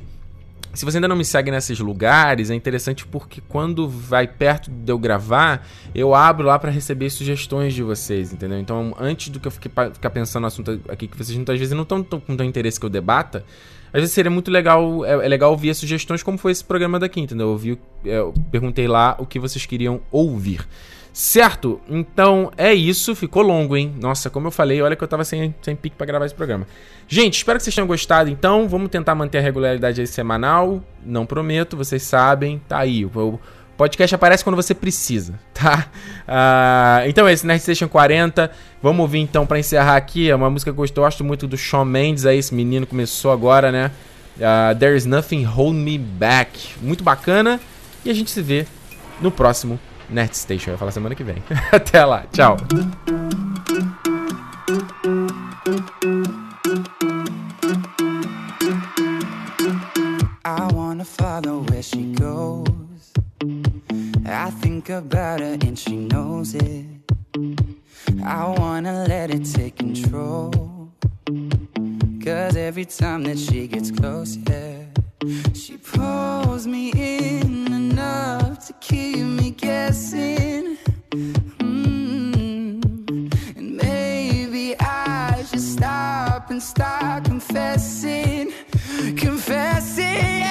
Se 0.74 0.84
você 0.84 0.96
ainda 0.96 1.08
não 1.08 1.16
me 1.16 1.24
segue 1.24 1.50
nesses 1.50 1.78
lugares, 1.78 2.48
é 2.48 2.54
interessante 2.54 3.06
porque 3.06 3.42
quando 3.46 3.86
vai 3.88 4.26
perto 4.26 4.70
de 4.70 4.90
eu 4.90 4.98
gravar, 4.98 5.66
eu 5.94 6.14
abro 6.14 6.46
lá 6.46 6.58
para 6.58 6.70
receber 6.70 7.10
sugestões 7.10 7.74
de 7.74 7.82
vocês, 7.82 8.32
entendeu? 8.32 8.58
Então, 8.58 8.94
antes 8.98 9.28
do 9.28 9.38
que 9.38 9.48
eu 9.48 9.50
ficar 9.50 10.10
pensando 10.10 10.42
no 10.42 10.46
assunto 10.46 10.80
aqui 10.88 11.06
que 11.06 11.16
vocês 11.16 11.36
muitas 11.36 11.58
vezes 11.58 11.74
não 11.74 11.82
estão 11.82 12.02
com 12.02 12.18
tanto 12.20 12.44
interesse 12.44 12.80
que 12.80 12.86
eu 12.86 12.90
debata, 12.90 13.44
às 13.92 14.00
vezes 14.00 14.14
seria 14.14 14.30
muito 14.30 14.50
legal, 14.50 15.04
é, 15.04 15.12
é, 15.12 15.28
legal 15.28 15.50
ouvir 15.50 15.74
sugestões 15.74 16.22
como 16.22 16.38
foi 16.38 16.52
esse 16.52 16.64
programa 16.64 16.98
daqui, 16.98 17.20
entendeu? 17.20 17.48
Eu, 17.48 17.52
ouvi, 17.52 17.78
é, 18.06 18.18
eu 18.18 18.32
perguntei 18.50 18.88
lá 18.88 19.14
o 19.18 19.26
que 19.26 19.38
vocês 19.38 19.66
queriam 19.66 20.00
ouvir. 20.10 20.66
Certo? 21.12 21.78
Então 21.88 22.50
é 22.56 22.72
isso. 22.72 23.14
Ficou 23.14 23.42
longo, 23.42 23.76
hein? 23.76 23.94
Nossa, 24.00 24.30
como 24.30 24.46
eu 24.46 24.50
falei, 24.50 24.80
olha 24.80 24.96
que 24.96 25.04
eu 25.04 25.08
tava 25.08 25.24
sem, 25.24 25.54
sem 25.60 25.76
pique 25.76 25.96
pra 25.96 26.06
gravar 26.06 26.24
esse 26.24 26.34
programa. 26.34 26.66
Gente, 27.06 27.36
espero 27.36 27.58
que 27.58 27.64
vocês 27.64 27.74
tenham 27.74 27.86
gostado. 27.86 28.30
Então, 28.30 28.66
vamos 28.66 28.90
tentar 28.90 29.14
manter 29.14 29.38
a 29.38 29.40
regularidade 29.42 30.00
aí 30.00 30.06
semanal. 30.06 30.82
Não 31.04 31.26
prometo, 31.26 31.76
vocês 31.76 32.02
sabem. 32.02 32.62
Tá 32.66 32.78
aí. 32.78 33.04
O 33.04 33.38
podcast 33.76 34.14
aparece 34.14 34.42
quando 34.42 34.56
você 34.56 34.74
precisa, 34.74 35.38
tá? 35.52 35.88
Uh, 36.26 37.08
então 37.08 37.28
é 37.28 37.32
esse, 37.32 37.46
Nerd 37.46 37.60
Station 37.60 37.88
40. 37.88 38.50
Vamos 38.82 39.00
ouvir 39.00 39.18
então 39.18 39.46
para 39.46 39.58
encerrar 39.58 39.96
aqui. 39.96 40.30
É 40.30 40.34
uma 40.34 40.48
música 40.48 40.72
que 40.72 40.80
eu 40.80 40.86
gosto 40.94 41.22
muito 41.22 41.46
do 41.46 41.58
Shawn 41.58 41.84
Mendes. 41.84 42.24
Aí, 42.24 42.38
esse 42.38 42.54
menino 42.54 42.86
começou 42.86 43.32
agora, 43.32 43.70
né? 43.70 43.90
Uh, 44.38 44.78
There's 44.78 45.04
Nothing 45.04 45.44
Hold 45.44 45.76
Me 45.76 45.98
Back. 45.98 46.76
Muito 46.80 47.04
bacana. 47.04 47.60
E 48.02 48.10
a 48.10 48.14
gente 48.14 48.30
se 48.30 48.40
vê 48.40 48.66
no 49.20 49.30
próximo 49.30 49.78
Nerd 50.12 50.34
Station. 50.36 50.70
Eu 50.70 50.72
vou 50.74 50.78
falar 50.78 50.92
semana 50.92 51.14
que 51.14 51.24
vem. 51.24 51.42
Até 51.72 52.04
lá. 52.04 52.24
Tchau. 52.32 52.56
I 60.44 60.72
wanna 60.74 61.04
follow 61.04 61.64
where 61.70 61.82
she 61.82 62.12
goes. 62.14 63.12
I 64.26 64.50
think 64.60 64.90
about 64.90 65.40
and 65.40 65.78
she 65.78 65.96
knows 65.96 66.54
it. 66.54 66.86
I 68.24 68.54
wanna 68.58 69.04
let 69.08 69.30
it 69.30 69.44
take 69.44 69.76
control. 69.76 70.50
Cause 72.24 72.56
every 72.56 72.84
time 72.84 73.24
that 73.24 73.38
she 73.38 73.66
gets 73.66 73.90
close, 73.90 74.36
yeah, 74.36 74.84
she 75.54 75.76
pulls 75.76 76.66
me 76.66 76.92
in 76.92 77.51
guessing. 79.92 80.78
Mm. 81.58 82.80
And 83.56 83.76
maybe 83.76 84.74
I 84.80 85.44
should 85.46 85.60
stop 85.60 86.50
and 86.50 86.62
start 86.62 87.24
confessing, 87.26 88.54
confessing. 89.18 90.44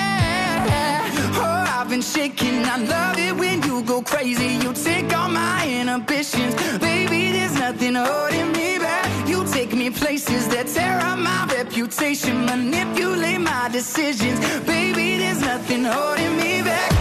Oh, 1.43 1.65
I've 1.75 1.89
been 1.89 2.03
shaking. 2.03 2.65
I 2.65 2.77
love 2.93 3.17
it 3.17 3.35
when 3.35 3.63
you 3.63 3.81
go 3.81 4.03
crazy. 4.03 4.59
You 4.63 4.73
take 4.73 5.11
all 5.17 5.29
my 5.29 5.67
inhibitions, 5.67 6.53
baby. 6.77 7.31
There's 7.31 7.55
nothing 7.55 7.95
holding 7.95 8.51
me 8.51 8.77
back. 8.77 9.27
You 9.27 9.43
take 9.47 9.73
me 9.73 9.89
places 9.89 10.49
that 10.49 10.67
tear 10.67 10.99
up 10.99 11.17
my 11.17 11.47
reputation, 11.57 12.45
manipulate 12.45 13.41
my 13.41 13.69
decisions, 13.69 14.39
baby. 14.67 15.17
There's 15.17 15.41
nothing 15.41 15.85
holding 15.85 16.37
me 16.37 16.61
back. 16.61 17.00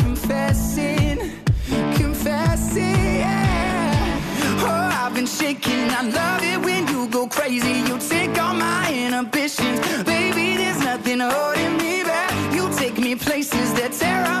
I've 5.21 5.29
shaking. 5.29 5.87
I 5.91 6.01
love 6.01 6.43
it 6.43 6.65
when 6.65 6.87
you 6.87 7.07
go 7.07 7.27
crazy. 7.27 7.81
You 7.87 7.99
take 7.99 8.41
all 8.41 8.55
my 8.55 8.91
inhibitions, 8.91 9.79
baby. 10.03 10.57
There's 10.57 10.79
nothing 10.79 11.19
holding 11.19 11.77
me 11.77 12.03
back. 12.03 12.31
You 12.55 12.73
take 12.75 12.97
me 12.97 13.13
places 13.13 13.71
that 13.75 13.93
tear 13.93 14.23
up 14.25 14.40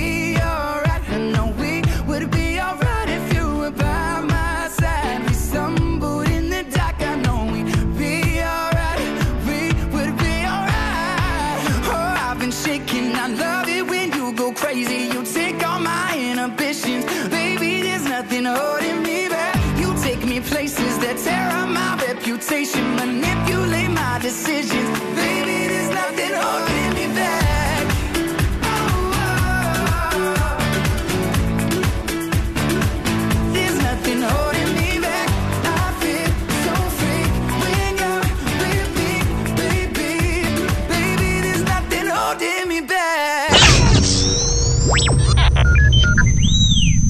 reputation, 22.61 22.95
manipulate 22.95 23.89
my 23.89 24.19
decisions, 24.21 24.99
baby. 25.15 25.67
There's 25.67 25.89
nothing 25.89 26.33
holding 26.33 26.93
me 26.93 27.07
back. 27.15 27.87
Oh, 28.63 28.69
oh, 29.13 30.35
oh. 30.37 30.57
There's 33.53 33.77
nothing 33.81 34.21
holding 34.21 34.73
me 34.75 34.99
back. 34.99 35.29
I 35.63 35.91
feel 36.01 36.31
so 36.65 36.73
free 36.99 37.25
when 37.61 37.97
you're 37.97 38.21
with 38.61 38.89
me, 38.97 39.11
baby. 39.55 40.11
Baby, 40.87 41.29
there's 41.41 41.63
nothing 41.63 42.07
holding 42.07 42.67
me 42.67 42.81
back. 42.81 43.51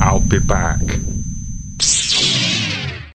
I'll 0.01 0.19
be 0.21 0.39
back. 0.39 0.90